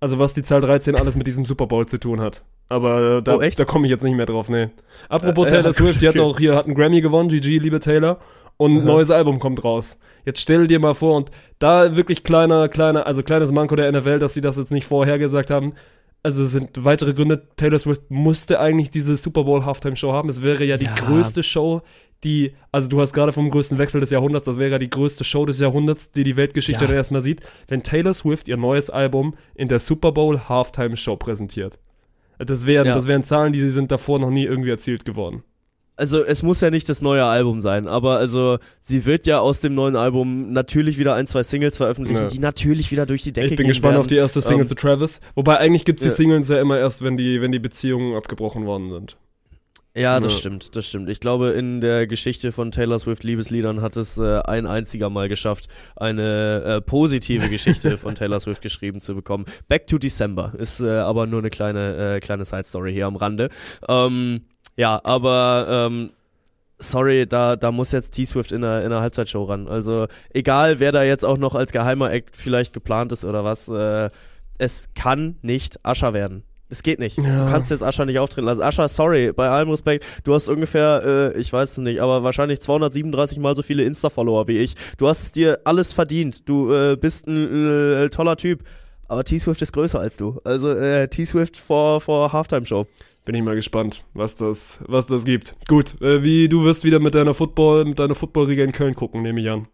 also 0.00 0.18
was 0.18 0.34
die 0.34 0.42
Zahl 0.42 0.60
13 0.60 0.94
alles 0.94 1.16
mit 1.16 1.26
diesem 1.26 1.44
Super 1.44 1.66
Bowl 1.66 1.86
zu 1.86 1.98
tun 1.98 2.20
hat. 2.20 2.44
Aber 2.68 3.22
da, 3.22 3.36
oh, 3.36 3.40
da 3.40 3.64
komme 3.64 3.86
ich 3.86 3.90
jetzt 3.90 4.02
nicht 4.02 4.16
mehr 4.16 4.26
drauf, 4.26 4.48
nee. 4.48 4.68
Apropos 5.08 5.46
äh, 5.46 5.50
Taylor 5.50 5.70
äh, 5.70 5.72
Swift, 5.72 6.02
die 6.02 6.08
hat 6.08 6.18
auch 6.18 6.38
hier, 6.38 6.54
hat 6.54 6.66
einen 6.66 6.74
Grammy 6.74 7.00
gewonnen, 7.00 7.28
GG, 7.28 7.58
liebe 7.58 7.80
Taylor. 7.80 8.18
Und 8.58 8.78
ein 8.78 8.84
neues 8.84 9.10
Album 9.10 9.38
kommt 9.38 9.62
raus. 9.64 10.00
Jetzt 10.24 10.40
stell 10.40 10.66
dir 10.66 10.80
mal 10.80 10.94
vor, 10.94 11.16
und 11.16 11.30
da 11.58 11.94
wirklich 11.94 12.24
kleiner, 12.24 12.68
kleiner, 12.68 13.06
also 13.06 13.22
kleines 13.22 13.52
Manko 13.52 13.76
der 13.76 13.92
NFL, 13.92 14.18
dass 14.18 14.34
sie 14.34 14.40
das 14.40 14.56
jetzt 14.56 14.72
nicht 14.72 14.86
vorher 14.86 15.18
gesagt 15.18 15.50
haben. 15.50 15.74
Also 16.22 16.44
sind 16.44 16.84
weitere 16.84 17.12
Gründe, 17.12 17.48
Taylor 17.56 17.78
Swift 17.78 18.10
musste 18.10 18.58
eigentlich 18.58 18.90
diese 18.90 19.16
Super 19.16 19.44
Bowl 19.44 19.64
Halftime 19.64 19.94
Show 19.96 20.12
haben. 20.12 20.28
Es 20.28 20.42
wäre 20.42 20.64
ja 20.64 20.76
die 20.76 20.86
ja. 20.86 20.94
größte 20.94 21.42
Show, 21.42 21.82
die, 22.24 22.54
also 22.72 22.88
du 22.88 23.00
hast 23.00 23.12
gerade 23.12 23.32
vom 23.32 23.50
größten 23.50 23.78
Wechsel 23.78 24.00
des 24.00 24.10
Jahrhunderts, 24.10 24.46
das 24.46 24.58
wäre 24.58 24.72
ja 24.72 24.78
die 24.78 24.90
größte 24.90 25.24
Show 25.24 25.46
des 25.46 25.60
Jahrhunderts, 25.60 26.12
die 26.12 26.24
die 26.24 26.36
Weltgeschichte 26.36 26.82
ja. 26.82 26.88
dann 26.88 26.96
erstmal 26.96 27.22
sieht, 27.22 27.40
wenn 27.68 27.82
Taylor 27.82 28.14
Swift 28.14 28.48
ihr 28.48 28.56
neues 28.56 28.90
Album 28.90 29.34
in 29.54 29.68
der 29.68 29.80
Super 29.80 30.12
Bowl 30.12 30.40
Halftime 30.48 30.96
Show 30.96 31.16
präsentiert. 31.16 31.78
Das 32.38 32.66
wären, 32.66 32.86
ja. 32.86 32.94
das 32.94 33.06
wären 33.06 33.24
Zahlen, 33.24 33.52
die 33.52 33.68
sind 33.70 33.90
davor 33.90 34.18
noch 34.18 34.30
nie 34.30 34.44
irgendwie 34.44 34.70
erzielt 34.70 35.04
geworden. 35.04 35.42
Also 35.98 36.22
es 36.22 36.42
muss 36.42 36.60
ja 36.60 36.68
nicht 36.68 36.90
das 36.90 37.00
neue 37.00 37.24
Album 37.24 37.62
sein, 37.62 37.88
aber 37.88 38.18
also 38.18 38.58
sie 38.80 39.06
wird 39.06 39.24
ja 39.24 39.40
aus 39.40 39.60
dem 39.60 39.74
neuen 39.74 39.96
Album 39.96 40.52
natürlich 40.52 40.98
wieder 40.98 41.14
ein, 41.14 41.26
zwei 41.26 41.42
Singles 41.42 41.78
veröffentlichen, 41.78 42.24
ja. 42.24 42.28
die 42.28 42.38
natürlich 42.38 42.92
wieder 42.92 43.06
durch 43.06 43.22
die 43.22 43.32
Decke 43.32 43.48
gehen 43.48 43.54
Ich 43.54 43.56
bin 43.56 43.68
gespannt 43.68 43.92
werden. 43.92 44.00
auf 44.00 44.06
die 44.06 44.16
erste 44.16 44.42
Single 44.42 44.62
ähm, 44.62 44.66
zu 44.66 44.74
Travis. 44.74 45.22
Wobei 45.34 45.56
eigentlich 45.56 45.86
gibt's 45.86 46.02
die 46.02 46.10
Singles 46.10 46.50
ja 46.50 46.60
immer 46.60 46.78
erst, 46.78 47.02
wenn 47.02 47.16
die, 47.16 47.40
wenn 47.40 47.50
die 47.50 47.58
Beziehungen 47.58 48.14
abgebrochen 48.14 48.66
worden 48.66 48.90
sind. 48.90 49.16
Ja, 49.96 50.20
das 50.20 50.32
ja. 50.32 50.38
stimmt, 50.40 50.76
das 50.76 50.86
stimmt. 50.86 51.08
Ich 51.08 51.20
glaube, 51.20 51.48
in 51.50 51.80
der 51.80 52.06
Geschichte 52.06 52.52
von 52.52 52.70
Taylor 52.70 52.98
Swift 52.98 53.24
Liebesliedern 53.24 53.80
hat 53.80 53.96
es 53.96 54.18
äh, 54.18 54.40
ein 54.40 54.66
einziger 54.66 55.08
Mal 55.08 55.30
geschafft, 55.30 55.68
eine 55.96 56.62
äh, 56.64 56.80
positive 56.82 57.48
Geschichte 57.48 57.96
von 57.96 58.14
Taylor 58.14 58.38
Swift 58.38 58.60
geschrieben 58.60 59.00
zu 59.00 59.14
bekommen. 59.14 59.46
Back 59.68 59.86
to 59.86 59.96
December 59.96 60.52
ist 60.58 60.80
äh, 60.80 60.98
aber 60.98 61.26
nur 61.26 61.38
eine 61.38 61.48
kleine, 61.48 62.16
äh, 62.16 62.20
kleine 62.20 62.44
Side 62.44 62.64
Story 62.64 62.92
hier 62.92 63.06
am 63.06 63.16
Rande. 63.16 63.48
Ähm, 63.88 64.42
ja, 64.76 65.00
aber 65.02 65.88
ähm, 65.90 66.10
sorry, 66.78 67.26
da, 67.26 67.56
da 67.56 67.72
muss 67.72 67.92
jetzt 67.92 68.10
T-Swift 68.10 68.52
in 68.52 68.60
der, 68.60 68.84
in 68.84 68.90
der 68.90 69.00
Halbzeitshow 69.00 69.44
ran. 69.44 69.66
Also 69.66 70.08
egal, 70.34 70.78
wer 70.78 70.92
da 70.92 71.04
jetzt 71.04 71.24
auch 71.24 71.38
noch 71.38 71.54
als 71.54 71.72
geheimer 71.72 72.12
Act 72.12 72.36
vielleicht 72.36 72.74
geplant 72.74 73.12
ist 73.12 73.24
oder 73.24 73.44
was, 73.44 73.68
äh, 73.68 74.10
es 74.58 74.90
kann 74.94 75.36
nicht 75.40 75.84
Ascher 75.86 76.12
werden. 76.12 76.42
Das 76.68 76.82
geht 76.82 76.98
nicht. 76.98 77.16
Ja. 77.18 77.44
Du 77.44 77.50
kannst 77.50 77.70
jetzt 77.70 77.82
Ascha 77.82 78.04
nicht 78.04 78.18
auftreten 78.18 78.46
lassen. 78.46 78.62
Ascha, 78.62 78.88
sorry, 78.88 79.32
bei 79.32 79.48
allem 79.48 79.70
Respekt, 79.70 80.04
du 80.24 80.34
hast 80.34 80.48
ungefähr, 80.48 81.32
äh, 81.34 81.38
ich 81.38 81.52
weiß 81.52 81.72
es 81.72 81.78
nicht, 81.78 82.00
aber 82.00 82.24
wahrscheinlich 82.24 82.60
237 82.60 83.38
mal 83.38 83.54
so 83.54 83.62
viele 83.62 83.84
Insta-Follower 83.84 84.48
wie 84.48 84.58
ich. 84.58 84.74
Du 84.98 85.06
hast 85.06 85.22
es 85.22 85.32
dir 85.32 85.60
alles 85.64 85.92
verdient. 85.92 86.48
Du 86.48 86.72
äh, 86.72 86.96
bist 86.96 87.28
ein 87.28 88.04
äh, 88.04 88.08
toller 88.08 88.36
Typ. 88.36 88.64
Aber 89.08 89.22
T-Swift 89.22 89.62
ist 89.62 89.72
größer 89.72 90.00
als 90.00 90.16
du. 90.16 90.40
Also 90.42 90.70
äh, 90.72 91.06
T-Swift 91.06 91.56
vor, 91.56 92.00
vor 92.00 92.32
Halftime-Show. 92.32 92.86
Bin 93.24 93.34
ich 93.34 93.42
mal 93.42 93.54
gespannt, 93.54 94.04
was 94.14 94.36
das, 94.36 94.80
was 94.86 95.06
das 95.06 95.24
gibt. 95.24 95.56
Gut, 95.68 96.00
äh, 96.00 96.22
wie 96.22 96.48
du 96.48 96.64
wirst 96.64 96.84
wieder 96.84 97.00
mit 97.00 97.14
deiner 97.14 97.34
Football, 97.34 97.84
mit 97.84 97.98
deiner 97.98 98.14
Footballriege 98.14 98.62
in 98.62 98.72
Köln 98.72 98.94
gucken, 98.94 99.22
nehme 99.22 99.40
ich 99.40 99.50
an. 99.50 99.68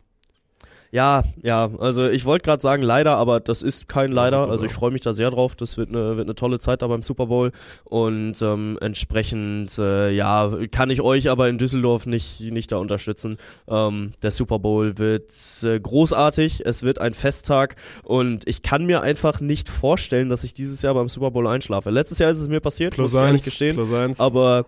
Ja, 0.95 1.25
ja, 1.43 1.71
also 1.79 2.07
ich 2.07 2.27
wollte 2.27 2.45
gerade 2.45 2.61
sagen 2.61 2.83
leider, 2.83 3.17
aber 3.17 3.41
das 3.41 3.63
ist 3.63 3.89
kein 3.89 4.13
leider. 4.13 4.51
Also 4.51 4.67
ich 4.67 4.73
freue 4.73 4.91
mich 4.91 5.01
da 5.01 5.15
sehr 5.15 5.31
drauf. 5.31 5.57
Das 5.57 5.79
wird 5.79 5.89
eine 5.89 6.19
wird 6.19 6.27
eine 6.27 6.35
tolle 6.35 6.59
Zeit 6.59 6.83
da 6.83 6.87
beim 6.87 7.03
Super 7.03 7.29
Bowl 7.29 7.51
und 7.85 8.35
ähm, 8.43 8.77
entsprechend 8.79 9.79
äh, 9.79 10.11
ja 10.11 10.53
kann 10.71 10.91
ich 10.91 11.01
euch 11.01 11.31
aber 11.31 11.49
in 11.49 11.57
Düsseldorf 11.57 12.05
nicht 12.05 12.43
nicht 12.43 12.73
da 12.73 12.77
unterstützen. 12.77 13.39
Ähm, 13.69 14.13
der 14.21 14.33
Super 14.33 14.59
Bowl 14.59 14.99
wird 14.99 15.31
äh, 15.63 15.81
großartig. 15.81 16.67
Es 16.67 16.83
wird 16.83 16.99
ein 16.99 17.15
Festtag 17.15 17.77
und 18.03 18.47
ich 18.47 18.63
kann 18.63 18.85
mir 18.85 19.01
einfach 19.01 19.41
nicht 19.41 19.71
vorstellen, 19.71 20.29
dass 20.29 20.45
ich 20.45 20.53
dieses 20.53 20.83
Jahr 20.83 20.93
beim 20.93 21.09
Super 21.09 21.31
Bowl 21.31 21.47
einschlafe. 21.47 21.89
Letztes 21.89 22.19
Jahr 22.19 22.31
ist 22.31 22.39
es 22.41 22.49
mir 22.49 22.61
passiert, 22.61 22.99
muss 22.99 23.13
Plus 23.13 23.15
ich 23.15 23.27
ehrlich 23.27 23.45
gestehen. 23.45 23.77
plus 23.77 23.95
eins. 23.95 24.21
Aber 24.21 24.67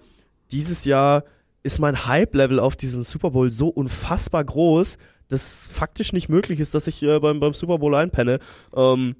dieses 0.53 0.87
Jahr 0.87 1.25
ist 1.63 1.79
mein 1.81 2.07
Hype-Level 2.07 2.61
auf 2.61 2.77
diesen 2.77 3.05
Super 3.05 3.31
Bowl 3.31 3.51
so 3.51 3.69
unfassbar 3.69 4.45
groß, 4.45 4.99
dass 5.35 5.67
faktisch 5.67 6.13
nicht 6.13 6.29
möglich 6.29 6.61
ist, 6.61 6.75
dass 6.75 6.87
ich 6.87 7.03
äh, 7.03 7.19
beim, 7.21 7.41
beim 7.41 7.53
Super 7.53 7.79
Bowl 7.79 7.95
einpenne. 7.95 8.39
Ähm, 8.75 9.17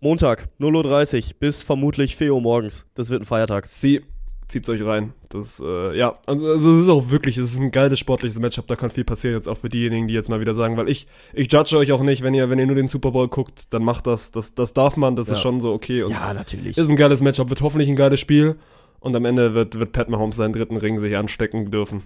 Montag, 0.00 0.48
0.30 0.60 1.16
Uhr 1.16 1.34
bis 1.40 1.62
vermutlich 1.62 2.16
4 2.16 2.32
Uhr 2.34 2.40
morgens. 2.40 2.86
Das 2.94 3.10
wird 3.10 3.22
ein 3.22 3.24
Feiertag. 3.26 3.66
Sie 3.66 4.02
zieht's 4.46 4.68
euch 4.70 4.82
rein. 4.84 5.12
Das, 5.28 5.60
äh, 5.64 5.96
ja, 5.98 6.18
also, 6.26 6.46
also 6.46 6.76
es 6.76 6.82
ist 6.84 6.88
auch 6.88 7.10
wirklich, 7.10 7.36
es 7.36 7.52
ist 7.52 7.60
ein 7.60 7.70
geiles 7.70 7.98
sportliches 7.98 8.38
Matchup, 8.38 8.66
da 8.66 8.76
kann 8.76 8.88
viel 8.90 9.04
passieren 9.04 9.34
jetzt 9.34 9.46
auch 9.48 9.58
für 9.58 9.68
diejenigen, 9.68 10.08
die 10.08 10.14
jetzt 10.14 10.30
mal 10.30 10.40
wieder 10.40 10.54
sagen, 10.54 10.76
weil 10.78 10.88
ich, 10.88 11.06
ich 11.34 11.52
judge 11.52 11.76
euch 11.76 11.92
auch 11.92 12.02
nicht, 12.02 12.22
wenn 12.22 12.32
ihr, 12.32 12.48
wenn 12.48 12.58
ihr 12.58 12.64
nur 12.66 12.76
den 12.76 12.88
Super 12.88 13.10
Bowl 13.10 13.28
guckt, 13.28 13.64
dann 13.74 13.84
macht 13.84 14.06
das, 14.06 14.30
das, 14.30 14.54
das 14.54 14.72
darf 14.72 14.96
man, 14.96 15.16
das 15.16 15.28
Ja. 15.28 15.34
ist 15.34 15.40
schon 15.42 15.60
so 15.60 15.72
okay 15.74 16.02
und 16.02 16.12
Ja, 16.12 16.32
natürlich. 16.32 16.78
ist 16.78 16.88
ein 16.88 16.96
geiles 16.96 17.20
Matchup, 17.20 17.50
wird 17.50 17.60
hoffentlich 17.60 17.90
ein 17.90 17.96
geiles 17.96 18.20
Spiel 18.20 18.56
und 19.00 19.14
am 19.14 19.26
Ende 19.26 19.52
wird, 19.52 19.78
wird 19.78 19.92
Pat 19.92 20.08
Mahomes 20.08 20.36
seinen 20.36 20.54
dritten 20.54 20.78
Ring 20.78 20.98
sich 20.98 21.14
anstecken 21.14 21.70
dürfen. 21.70 22.04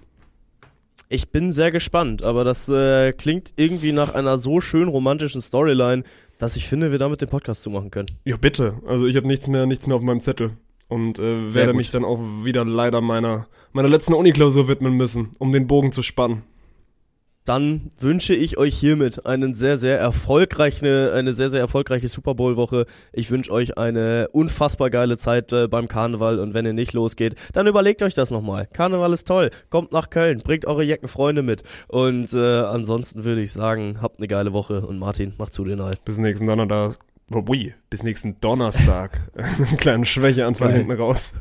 Ich 1.09 1.29
bin 1.29 1.51
sehr 1.51 1.71
gespannt, 1.71 2.23
aber 2.23 2.43
das 2.43 2.69
äh, 2.69 3.13
klingt 3.13 3.53
irgendwie 3.55 3.91
nach 3.91 4.13
einer 4.13 4.39
so 4.39 4.61
schön 4.61 4.87
romantischen 4.87 5.41
Storyline, 5.41 6.03
dass 6.39 6.55
ich 6.55 6.67
finde, 6.67 6.91
wir 6.91 6.99
damit 6.99 7.21
den 7.21 7.29
Podcast 7.29 7.63
zumachen 7.63 7.91
können. 7.91 8.09
Ja, 8.25 8.37
bitte. 8.37 8.81
Also 8.87 9.05
ich 9.05 9.15
habe 9.15 9.27
nichts 9.27 9.47
mehr, 9.47 9.65
nichts 9.65 9.87
mehr 9.87 9.95
auf 9.95 10.01
meinem 10.01 10.21
Zettel. 10.21 10.57
Und 10.87 11.17
äh, 11.17 11.53
werde 11.53 11.73
mich 11.73 11.89
dann 11.89 12.03
auch 12.05 12.19
wieder 12.43 12.65
leider 12.65 13.01
meiner, 13.01 13.47
meiner 13.71 13.87
letzten 13.87 14.13
Uniklausur 14.13 14.67
widmen 14.67 14.93
müssen, 14.93 15.31
um 15.39 15.51
den 15.51 15.67
Bogen 15.67 15.91
zu 15.91 16.01
spannen. 16.03 16.43
Dann 17.45 17.91
wünsche 17.99 18.33
ich 18.33 18.57
euch 18.57 18.75
hiermit 18.75 19.25
einen 19.25 19.55
sehr, 19.55 19.77
sehr 19.77 19.99
erfolgreiche, 19.99 21.13
eine 21.13 21.33
sehr, 21.33 21.49
sehr 21.49 21.59
erfolgreiche 21.59 22.07
Super 22.07 22.35
Bowl-Woche. 22.35 22.85
Ich 23.11 23.31
wünsche 23.31 23.51
euch 23.51 23.77
eine 23.77 24.29
unfassbar 24.31 24.89
geile 24.89 25.17
Zeit 25.17 25.51
äh, 25.51 25.67
beim 25.67 25.87
Karneval 25.87 26.39
und 26.39 26.53
wenn 26.53 26.65
ihr 26.65 26.73
nicht 26.73 26.93
losgeht, 26.93 27.35
dann 27.53 27.67
überlegt 27.67 28.01
euch 28.01 28.13
das 28.13 28.31
nochmal. 28.31 28.67
Karneval 28.71 29.13
ist 29.13 29.27
toll. 29.27 29.49
Kommt 29.69 29.91
nach 29.91 30.09
Köln, 30.09 30.41
bringt 30.43 30.65
eure 30.65 30.83
Jeckenfreunde 30.83 31.41
mit. 31.41 31.63
Und 31.87 32.33
äh, 32.33 32.61
ansonsten 32.61 33.23
würde 33.23 33.41
ich 33.41 33.51
sagen, 33.51 33.99
habt 34.01 34.19
eine 34.19 34.27
geile 34.27 34.53
Woche 34.53 34.81
und 34.85 34.99
Martin, 34.99 35.33
macht 35.37 35.53
zu 35.53 35.65
den 35.65 35.81
halt. 35.81 36.03
Bis 36.05 36.17
nächsten 36.17 36.45
Donnerstag. 36.47 36.97
Ui, 37.31 37.73
bis 37.89 38.03
nächsten 38.03 38.39
Donnerstag. 38.39 39.19
Einen 39.35 39.77
kleinen 39.77 40.05
Schwächeanfall 40.05 40.73
hinten 40.73 40.91
raus. 40.91 41.33